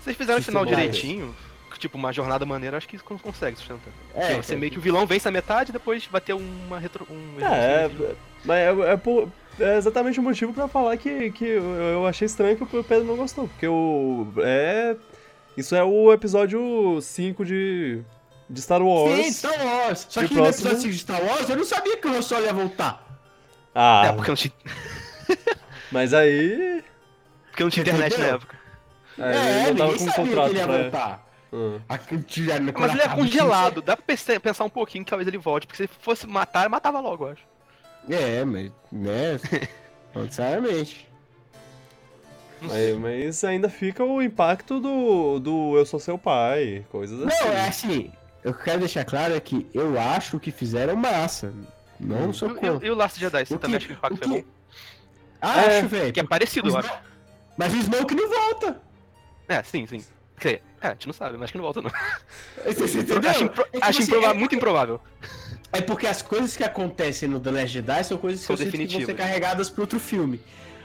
[0.00, 1.34] Vocês fizeram o final direitinho,
[1.80, 3.92] tipo, uma jornada maneira, acho que isso con- consegue sustentar.
[4.14, 7.06] É, você meio que o vilão vence a metade e depois vai ter uma retro...
[7.10, 7.90] um É, é,
[8.44, 9.28] mas é, é por-
[9.58, 13.04] é exatamente o motivo pra falar que, que eu eu achei estranho que o Pedro
[13.04, 13.48] não gostou.
[13.48, 14.26] Porque o.
[14.38, 14.96] É.
[15.56, 18.00] Isso é o episódio 5 de.
[18.48, 19.14] De Star Wars.
[19.26, 20.06] Sim, Star Wars.
[20.08, 22.22] Só que no próximo- episódio seguinte de Star Wars eu não sabia que o Han
[22.22, 23.04] Solo ia voltar.
[23.74, 24.52] Ah, É, porque não tinha,
[25.92, 26.82] mas aí.
[27.50, 28.28] porque não tinha internet Entendeu?
[28.30, 28.58] na época.
[29.18, 30.82] É, ele não tava com sabia contrato que ele ia pra.
[30.82, 31.26] voltar.
[31.52, 31.80] Hum.
[31.88, 35.88] Mas ele é congelado, dá pra pensar, um pouquinho que talvez ele volte, porque se
[36.00, 37.42] fosse matar, ele matava logo, eu acho.
[38.08, 38.70] É, mas.
[38.92, 39.40] Né?
[40.14, 41.08] não necessariamente.
[42.62, 47.44] Mas, mas ainda fica o impacto do, do Eu Sou Seu Pai, coisas assim.
[47.44, 48.12] Não, é assim.
[48.44, 51.52] Eu quero deixar claro é que eu acho que fizeram massa.
[51.98, 52.86] Não sou E, e, contra.
[52.86, 54.42] e o Last Jedi, você O também que- acha que o impacto o foi que-
[54.42, 54.48] bom?
[55.42, 56.12] Acho, É, velho.
[56.12, 56.92] Que é parecido, eu acho.
[57.56, 58.80] Mas o Smoke não volta.
[59.48, 60.04] É, sim, sim.
[60.40, 61.90] Quer dizer, é, a gente não sabe, mas acho que não volta não.
[62.74, 63.30] Você entendeu?
[63.30, 65.00] Acho, impro- É tipo acho assim, improva- é- muito improvável.
[65.72, 68.58] É porque as coisas que acontecem no The Last Jedi são coisas que São eu
[68.72, 70.40] sinto que vão ser carregadas para outro filme.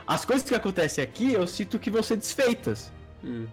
[0.05, 2.91] As coisas que acontecem aqui, eu sinto que vão ser desfeitas.
[3.23, 3.47] Hum.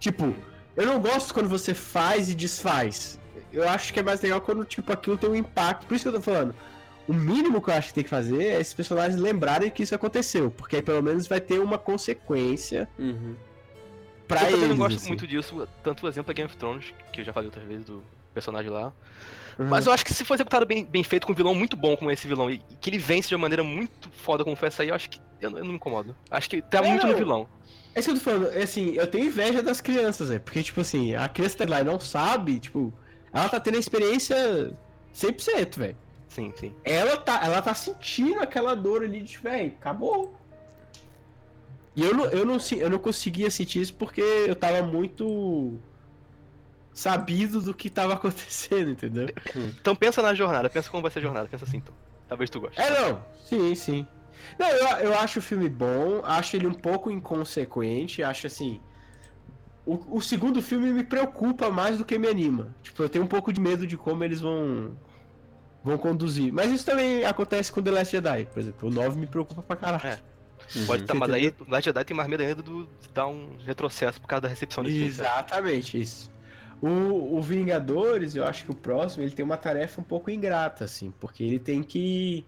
[0.00, 0.34] Tipo,
[0.76, 3.20] eu não gosto quando você faz e desfaz.
[3.52, 5.86] Eu acho que é mais legal quando, tipo, aquilo tem um impacto.
[5.86, 6.54] Por isso que eu tô falando.
[7.06, 9.94] O mínimo que eu acho que tem que fazer é esses personagens lembrarem que isso
[9.94, 10.50] aconteceu.
[10.50, 13.36] Porque aí pelo menos vai ter uma consequência Uhum.
[14.38, 14.60] Pra eu eles.
[14.60, 15.08] também não gosto assim.
[15.08, 17.84] muito disso, tanto o exemplo é Game of Thrones, que eu já falei outras vezes
[17.84, 18.02] do
[18.34, 18.92] personagem lá.
[19.58, 19.66] Uhum.
[19.68, 21.96] Mas eu acho que se for executado bem, bem feito com um vilão muito bom
[21.96, 24.68] como esse vilão, e e que ele vence de uma maneira muito foda como foi
[24.68, 26.16] essa aí, eu acho que eu, não- eu não me incomodo.
[26.30, 27.46] Acho que tá É, muito no vilão.
[27.94, 30.62] É isso que eu tô falando, é assim, eu tenho inveja das crianças, é Porque,
[30.62, 32.90] tipo assim, a criança tá lá e não sabe, tipo,
[33.32, 34.72] ela tá tendo a experiência
[35.12, 35.96] 100%, velho.
[36.28, 36.74] Sim, sim.
[36.82, 40.34] Ela tá, ela tá sentindo aquela dor ali de, velho, acabou.
[41.94, 45.78] E eu não, eu, não, eu não conseguia sentir isso porque eu tava muito
[46.92, 49.28] sabido do que tava acontecendo, entendeu?
[49.80, 51.94] Então pensa na jornada, pensa como vai ser a jornada, pensa assim então.
[52.28, 52.80] Talvez tu goste.
[52.80, 53.22] É, não.
[53.44, 54.06] Sim, sim.
[54.58, 58.80] Não, eu, eu acho o filme bom, acho ele um pouco inconsequente, acho assim.
[59.84, 62.74] O, o segundo filme me preocupa mais do que me anima.
[62.82, 64.96] Tipo, eu tenho um pouco de medo de como eles vão.
[65.84, 66.52] vão conduzir.
[66.52, 68.88] Mas isso também acontece com The Last Jedi, por exemplo.
[68.88, 70.06] O 9 me preocupa pra caralho.
[70.06, 70.31] É.
[70.74, 70.86] Uhum.
[70.86, 71.54] Pode estar, mas Entendeu?
[71.58, 74.42] aí o Last Jedi tem mais medo ainda do, de dar um retrocesso por causa
[74.42, 75.10] da recepção desse filme.
[75.10, 76.30] Exatamente, isso.
[76.80, 80.84] O, o Vingadores, eu acho que o próximo, ele tem uma tarefa um pouco ingrata,
[80.84, 82.44] assim, porque ele tem que.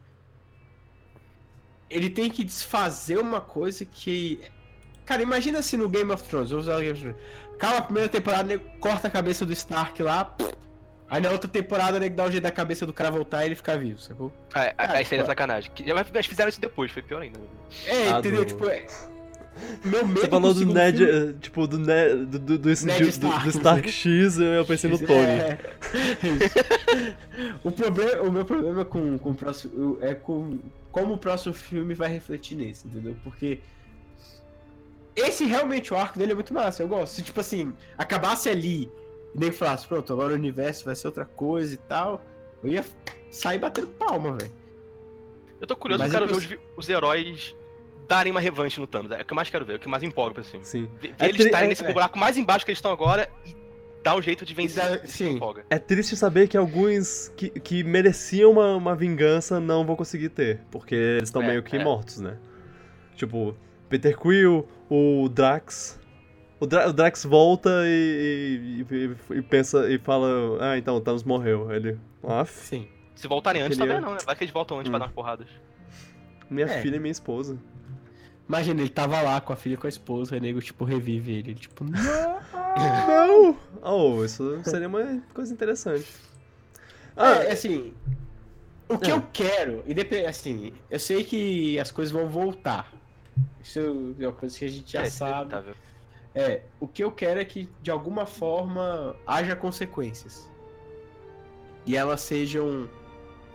[1.88, 4.40] Ele tem que desfazer uma coisa que.
[5.04, 7.20] Cara, imagina se no Game of Thrones, vamos usar o Game of Thrones.
[7.54, 10.24] Acaba a primeira temporada, corta a cabeça do Stark lá.
[10.24, 10.52] pff,
[11.14, 13.54] Aí na outra temporada, nego dá o jeito da cabeça do cara voltar e ele
[13.54, 14.32] ficar vivo, sacou?
[14.52, 15.70] Ah, é, Cara, aí seria tipo- sacanagem.
[15.72, 17.38] Que- Mas fizeram isso depois, foi pior ainda.
[17.86, 18.44] É, Ah, entendeu?
[18.44, 18.84] do- Tipo, é,
[19.84, 23.04] Meu medo Você falou do Ned, filme- eh, tipo, do Ned, do, do, do, Ned
[23.04, 23.92] do- Stark, do Stark né?
[23.92, 25.20] X, eu pensei no Tony.
[25.20, 25.58] É,
[27.62, 30.58] o, problema, o meu problema com, com o próximo é com
[30.90, 33.16] como o próximo filme vai refletir nesse, entendeu?
[33.22, 33.60] Porque
[35.14, 37.12] esse realmente o arco dele é muito massa, eu gosto.
[37.14, 38.90] Se tipo assim, acabasse ali
[39.34, 42.24] e nem falasse, pronto, agora o universo vai ser outra coisa e tal,
[42.62, 42.84] eu ia
[43.30, 44.52] sair batendo palma, velho.
[45.60, 47.56] Eu tô curioso, Mas eu quero eu ver os, os heróis
[48.06, 49.10] darem uma revanche no Thanos.
[49.12, 50.62] É o que eu mais quero ver, é o que mais empolga, assim.
[50.62, 50.88] Sim.
[51.00, 51.92] Ver, É eles tri- estarem é- nesse é.
[51.92, 53.56] buraco mais embaixo que eles estão agora e
[54.02, 55.02] dar um jeito de vencer.
[55.04, 55.30] Isso sim.
[55.36, 55.64] empolga.
[55.70, 60.60] É triste saber que alguns que, que mereciam uma, uma vingança não vão conseguir ter,
[60.70, 61.82] porque eles estão É, meio que é.
[61.82, 62.36] mortos, né?
[63.16, 63.56] Tipo,
[63.88, 65.98] Peter Quill, o Drax.
[66.60, 70.28] O, Dra- o Drax volta e, e- e- pensa e fala:
[70.60, 71.70] Ah, então o Thanos morreu.
[71.72, 71.98] Ele.
[72.22, 72.88] Ah, Sim.
[73.14, 74.24] Se voltarem antes, Queria- talvez não, né?
[74.26, 74.92] Vai que eles voltam antes Hum.
[74.92, 75.46] pra dar umas porradas.
[76.50, 76.82] minha É.
[76.82, 77.56] filha e minha esposa.
[78.48, 81.32] Imagina, ele tava lá com a filha e com a esposa, o nego, tipo, revive
[81.32, 81.50] ele.
[81.52, 81.94] Ele, tipo, não!
[82.76, 83.56] Não!
[83.82, 86.06] Oh, isso seria uma coisa interessante.
[87.16, 87.94] Ah, É, assim,
[88.88, 89.14] o que É.
[89.14, 92.92] eu quero, e depende, assim, eu sei que as coisas vão voltar.
[93.62, 95.32] Isso é uma coisa que a gente já É, sabe.
[95.52, 95.74] inevitável.
[96.34, 100.48] É, o que eu quero é que, de alguma forma, haja consequências.
[101.86, 102.88] E elas sejam.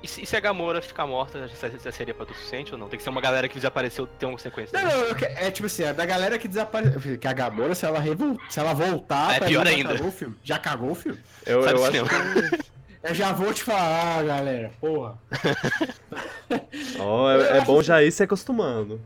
[0.01, 2.77] E se, e se a Gamora ficar morta, já, já seria pra tu suficiente ou
[2.77, 2.87] não?
[2.87, 4.81] Tem que ser uma galera que desapareceu ter uma consequência.
[4.81, 7.17] Não, não, eu é tipo assim, a da galera que desapareceu.
[7.17, 8.37] Que a Gamora, se ela, revol...
[8.49, 9.93] se ela voltar, É pior ainda.
[9.93, 10.35] cagou o filme.
[10.41, 11.19] Já cagou o filme.
[11.45, 12.69] eu, Sabe eu acho que.
[13.01, 14.71] Eu já vou te falar, galera.
[14.79, 15.17] Porra.
[16.99, 18.99] Ó, é, é bom já ir se acostumando.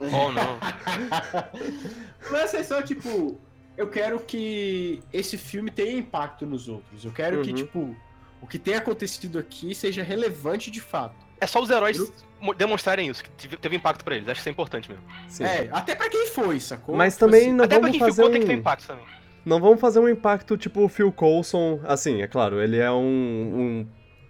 [0.00, 0.58] Ou não.
[2.30, 3.38] Mas é só, tipo,
[3.76, 7.04] eu quero que esse filme tenha impacto nos outros.
[7.04, 7.56] Eu quero que, Uhum.
[7.56, 7.96] tipo,
[8.40, 11.16] o que tem acontecido aqui seja relevante de fato.
[11.40, 14.28] É só os heróis Eu- mo- demonstrarem isso, que teve impacto pra eles.
[14.28, 15.04] Acho que isso é importante mesmo.
[15.28, 15.44] Sim.
[15.44, 16.94] É, até pra quem foi, sacou?
[16.96, 18.58] Mas Tipo também assim, não Até pra vamos quem fazer ficou tem que ter um.
[18.58, 19.04] impacto também.
[19.44, 21.80] Não vamos fazer um impacto tipo o Phil Coulson.
[21.84, 23.86] Assim, é claro, ele é um, um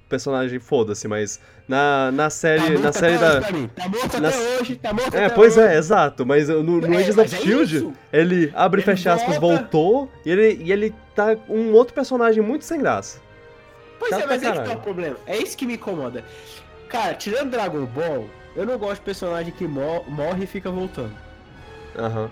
[0.08, 2.60] personagem foda-se, mas na, na tá série.
[2.60, 3.40] morto na até série hoje da.
[3.40, 3.70] pra mim.
[3.74, 5.66] Tá morto na- até hoje, tá morto É, até pois hoje.
[5.66, 6.26] é, exato.
[6.26, 7.92] Mas no, no É, Agents of é Shield, isso.
[8.12, 12.64] ele abre e fecha aspas, voltou, e ele, e ele tá um outro personagem muito
[12.64, 13.20] sem graça.
[13.98, 14.78] Pois Chato é, mas pra é que tá caralho.
[14.78, 15.16] o problema.
[15.26, 16.24] É isso que me incomoda.
[16.88, 21.12] Cara, tirando Dragon Ball, eu não gosto de personagem que mor- morre e fica voltando.
[21.98, 22.30] Aham.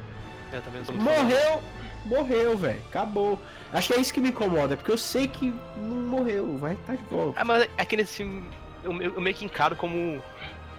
[0.85, 0.93] Fã.
[0.93, 1.63] Morreu,
[2.05, 2.79] morreu, velho.
[2.91, 3.41] Acabou.
[3.73, 6.95] Acho que é isso que me incomoda, porque eu sei que não morreu, vai estar
[6.97, 7.41] de volta.
[7.41, 8.45] Ah, mas é que nesse filme
[8.85, 10.23] eu, eu- eu meio que encaro como.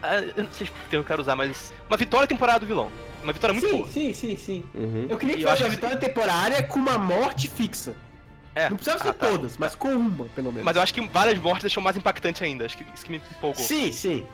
[0.02, 1.74] ah, eu não sei se eu quero usar, mas.
[1.90, 2.92] Uma vitória temporária do vilão.
[3.24, 3.88] Uma vitória muito sim, boa.
[3.90, 4.64] sim, sim, sim.
[4.76, 5.08] Uhum.
[5.10, 7.96] Eu queria que eu fosse uma que- vitória temporária com uma morte fixa.
[8.56, 8.70] É.
[8.70, 9.28] Não precisava ser Ah, tá.
[9.28, 10.64] todas, mas com uma, pelo menos.
[10.64, 12.66] Mas eu acho que várias mortes deixam mais impactante ainda.
[12.66, 13.64] Acho que isso que me empolgou.
[13.64, 14.28] Sim, sim.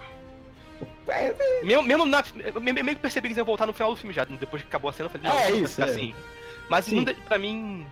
[1.07, 1.33] É,
[1.63, 2.23] Mesmo, mesmo na.
[2.53, 4.25] Eu meio que percebi que eles iam voltar no final do filme já.
[4.25, 5.91] Depois que acabou a cena, eu falei, É, não, vai isso, ficar é.
[5.91, 6.15] assim.
[6.69, 6.95] Mas Sim.
[7.05, 7.85] não pra mim.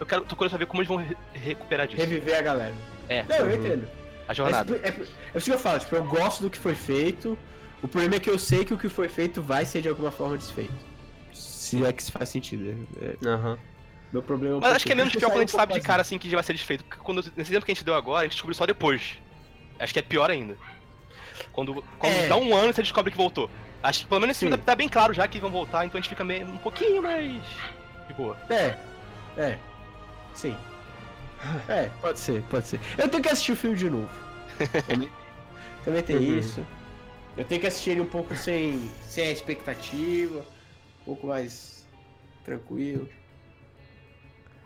[0.00, 2.00] Eu quero, tô curioso pra ver como eles vão re- recuperar disso.
[2.00, 2.74] reviver a galera.
[3.08, 3.52] É, Não, eu Uhum.
[3.54, 3.88] entendo.
[4.28, 4.76] a jornada.
[4.82, 4.92] é, é,
[5.34, 7.38] é isso que eu falo, tipo, eu gosto do que foi feito.
[7.82, 10.10] O problema é que eu sei que o que foi feito vai ser de alguma
[10.10, 10.72] forma desfeito.
[11.32, 12.86] Se é que isso faz sentido.
[13.00, 13.58] É, é- Aham.
[14.12, 15.74] meu problema é um Mas acho que é menos pior quando a gente um sabe
[15.74, 16.84] de cara assim que já vai ser desfeito.
[16.84, 19.18] Porque Quando, nesse exemplo que a gente deu agora, a gente descobriu só depois.
[19.78, 20.56] Acho que é pior ainda.
[21.52, 22.28] Quando, quando É.
[22.28, 23.50] dá um ano você descobre que voltou.
[23.82, 25.98] Acho que pelo menos esse filme tá, tá bem claro já que vão voltar, então
[25.98, 27.42] a gente fica meio, um pouquinho mais.
[28.06, 28.36] De boa.
[28.48, 28.76] É,
[29.36, 29.58] é.
[30.34, 30.56] Sim.
[31.68, 32.80] É, pode ser, pode ser.
[32.96, 34.10] Eu tenho que assistir o filme de novo.
[34.86, 35.10] também,
[35.84, 36.38] também tem Uhum.
[36.38, 36.64] isso.
[37.36, 40.40] Eu tenho que assistir ele um pouco sem, sem a expectativa,
[41.00, 41.86] um pouco mais
[42.44, 43.08] tranquilo.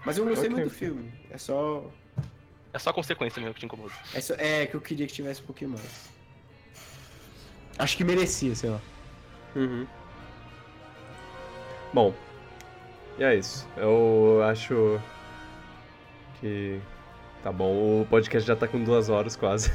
[0.04, 0.56] Mas eu gostei Ok.
[0.60, 1.10] muito do filme.
[1.30, 1.90] É só.
[2.72, 3.92] É só consequência mesmo que te incomoda.
[4.14, 6.10] É, só, é que eu queria que tivesse um pouquinho mais.
[7.78, 8.80] Acho que merecia, sei lá.
[9.54, 9.86] Uhum.
[11.92, 12.14] Bom,
[13.18, 13.66] e é isso.
[13.76, 15.00] Eu acho
[16.40, 16.78] que
[17.42, 18.02] tá bom.
[18.02, 19.72] O podcast já tá com duas horas quase.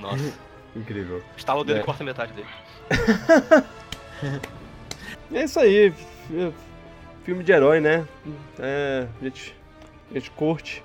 [0.00, 0.32] Nossa.
[0.76, 1.22] Incrível.
[1.36, 1.82] Estala o dedo É.
[1.82, 2.48] e corta metade dele.
[5.32, 5.86] É isso aí.
[5.88, 6.52] f-
[7.24, 8.06] Filme de herói, né?
[8.58, 9.56] É, a gente,
[10.10, 10.82] a gente curte,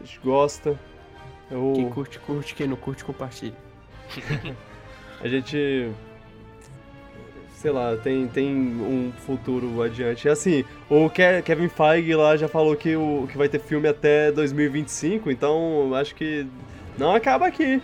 [0.00, 0.78] a gente gosta.
[1.50, 2.54] Eu, Quem curte, curte.
[2.54, 3.54] Quem não curte, compartilha.
[5.20, 5.90] a gente.
[7.64, 10.28] Sei lá, tem, tem um futuro adiante.
[10.28, 14.30] Assim, o Ke- Kevin Feige lá já falou que, o, que vai ter filme até
[14.32, 16.46] 2025, então acho que
[16.98, 17.80] não acaba aqui.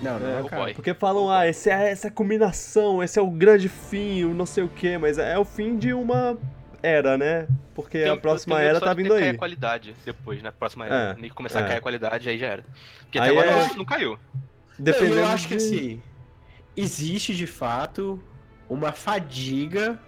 [0.00, 0.72] Não, não, É, boy.
[0.72, 4.32] Porque falam, ah, esse é, essa é a combinação, esse é o grande fim, o
[4.32, 6.38] não sei o que, mas é o fim de uma
[6.82, 7.46] era, né?
[7.74, 9.28] Porque Tem- a próxima era tá vindo cair aí.
[9.28, 10.50] a qualidade depois, né?
[10.50, 10.94] Próxima era.
[11.10, 11.64] É, Nem que começar é.
[11.64, 12.64] a cair a qualidade, aí já era.
[13.02, 14.18] Porque Aí até agora é- não- não caiu.
[14.78, 16.02] Dependendo eu acho que de- assim,
[16.74, 18.18] existe de fato
[18.68, 19.98] uma fadiga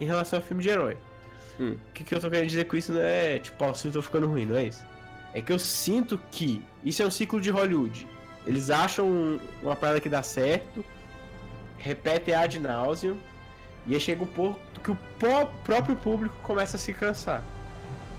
[0.00, 0.96] em relação ao filme de herói.
[1.60, 1.76] Hum.
[1.88, 3.94] O que, que eu tô querendo dizer com isso não é, tipo, ó, os filmes
[3.96, 4.84] estão ficando ruins, não é isso.
[5.32, 8.06] É que eu sinto que isso é um ciclo de Hollywood.
[8.46, 10.84] Eles acham uma parada que dá certo,
[11.78, 13.16] repetem ad nauseam,
[13.86, 17.42] e aí chega um ponto que o pró- próprio público começa a se cansar.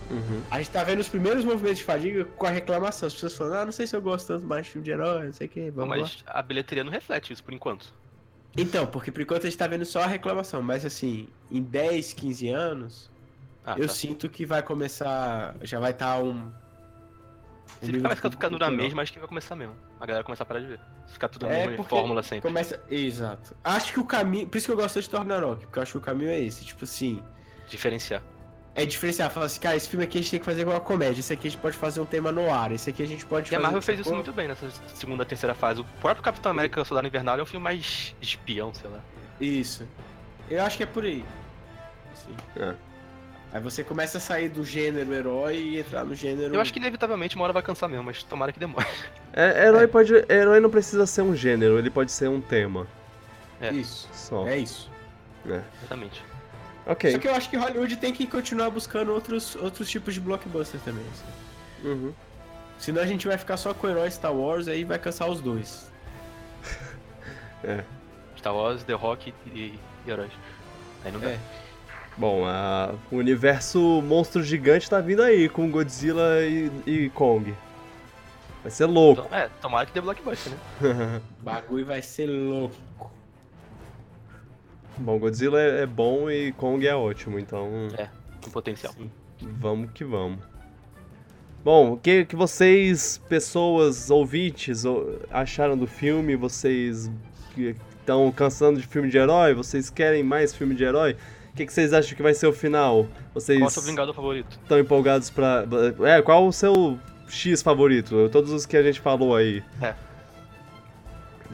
[0.09, 0.41] Uhum.
[0.51, 3.07] A gente tá vendo os primeiros movimentos de fadiga com a reclamação.
[3.07, 5.25] As pessoas falando, ah, não sei se eu gosto tanto mais de filme de herói,
[5.25, 6.01] não sei o que, Não, vamos lá.
[6.03, 7.91] mas a bilheteria não reflete isso por enquanto.
[8.57, 12.13] Então, porque por enquanto a gente tá vendo só a reclamação, mas assim, em 10,
[12.13, 13.11] 15 anos,
[13.65, 13.93] Ah, eu tá.
[13.93, 15.55] sinto que vai começar.
[15.61, 16.29] Já vai estar um.
[16.31, 16.51] um
[17.81, 18.71] Se ficar, vai ficar, de ficar tudo a cultural.
[18.71, 19.75] mesma, acho que vai começar mesmo.
[19.99, 20.79] A galera vai começar a parar de ver.
[21.07, 22.47] Se ficar tudo a É, mesma fórmula sempre.
[22.47, 22.81] Começa.
[22.89, 23.55] Exato.
[23.63, 24.47] Acho que o caminho.
[24.47, 26.39] Por isso que eu gosto de Thor Ragnarok, porque eu acho que o caminho é
[26.39, 26.63] esse.
[26.63, 27.21] Tipo assim.
[27.67, 28.21] Diferenciar.
[28.77, 30.81] É diferenciar, falar assim, cara, esse filme aqui a gente tem que fazer igual uma
[30.81, 33.25] comédia, esse aqui a gente pode fazer um tema no ar, esse aqui a gente
[33.25, 33.63] pode E a fazer.
[33.63, 35.79] Marvel fez isso Pô, muito bem nessa segunda, terceira fase.
[35.79, 38.99] O próprio Capitão América Soldado Invernal é um filme mais espião, sei lá.
[39.39, 39.87] Isso.
[40.49, 41.23] Eu acho que é por aí.
[42.11, 42.35] Assim.
[42.57, 42.75] É.
[43.53, 46.53] Aí você começa a sair do gênero herói e entrar no gênero.
[46.53, 48.85] Eu acho que inevitavelmente uma hora vai cansar mesmo, mas tomara que demore.
[49.31, 52.85] É, herói, pode, herói não precisa ser um gênero, ele pode ser um tema.
[53.61, 53.71] É.
[53.71, 54.09] Isso.
[54.11, 54.45] Só.
[54.45, 54.91] É isso.
[55.79, 56.21] Exatamente.
[56.85, 57.11] Ok.
[57.11, 60.79] Só que eu acho que Hollywood tem que continuar buscando outros, outros tipos de blockbuster
[60.81, 61.03] também.
[61.11, 61.87] assim.
[61.89, 62.13] Uhum.
[62.77, 65.89] Senão a gente vai ficar só com herói Star Wars aí vai cansar os dois.
[68.37, 70.31] Star Wars, The Rock e, e heróis.
[71.03, 71.29] Aí não dá.
[71.31, 71.39] É.
[72.17, 77.53] Bom, a- o universo monstro gigante tá vindo aí com Godzilla e, e Kong.
[78.61, 79.23] Vai ser louco.
[79.25, 80.51] Então, é, tomara que dê blockbuster,
[80.81, 81.21] né?
[81.39, 82.75] O bagulho vai ser louco.
[84.97, 87.69] Bom, Godzilla é, é bom e Kong é ótimo, então
[88.41, 88.93] Com potencial.
[89.41, 90.39] vamos que vamos.
[91.63, 96.35] Bom, o que, que vocês, pessoas, ouvintes, ou- acharam do filme?
[96.35, 97.09] Vocês
[97.57, 99.53] estão cansando de filme de herói?
[99.53, 101.17] Vocês querem mais filme de herói?
[101.51, 103.07] O que, que vocês acham que vai ser o final?
[103.33, 104.59] Vocês Qual é o seu Vingador favorito?
[104.61, 105.65] estão empolgados pra.
[106.03, 108.29] É, qual o seu X favorito?
[108.29, 109.63] Todos os que a gente falou aí.
[109.81, 109.95] É.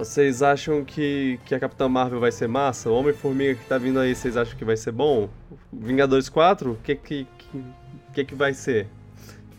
[0.01, 2.89] Vocês acham que, que a Capitã Marvel vai ser massa?
[2.89, 5.29] O Homem-Formiga que tá vindo aí, vocês acham que vai ser bom?
[5.71, 6.71] Vingadores 4?
[6.71, 7.63] O que que, que,
[8.11, 8.87] que que vai ser?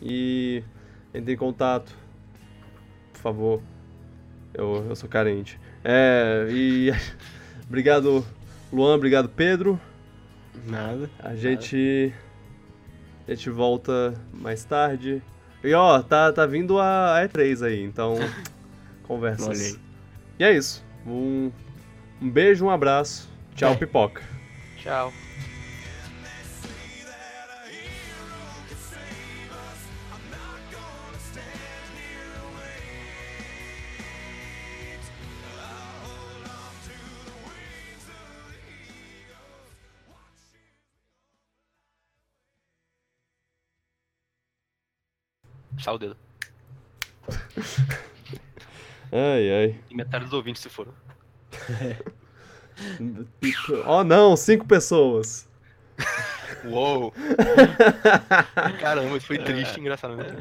[0.01, 0.61] E
[1.13, 1.95] entre em contato,
[3.13, 3.61] por favor.
[4.53, 5.57] Eu, eu sou carente.
[5.81, 6.91] É, e
[7.65, 8.25] obrigado
[8.69, 9.79] Luan, obrigado Pedro.
[10.67, 11.09] Nada.
[11.19, 12.13] A gente.
[13.25, 15.23] A gente volta mais tarde.
[15.63, 18.15] E ó, tá, tá vindo a E3 aí, então.
[19.07, 19.47] Conversas.
[19.47, 19.92] Olha aí.
[20.39, 20.83] E é isso.
[21.05, 21.51] Um,
[22.21, 23.29] um beijo, um abraço.
[23.55, 23.75] Tchau, É.
[23.75, 24.21] pipoca.
[24.77, 25.11] Tchau.
[45.79, 46.17] Só o dedo.
[49.13, 49.75] Ai, ai.
[49.91, 50.91] E metade dos ouvintes se foram.
[53.85, 55.47] Oh não, cinco pessoas.
[56.65, 57.13] Uou!
[58.81, 60.15] Caramba, isso foi triste e engraçado.
[60.15, 60.35] Né?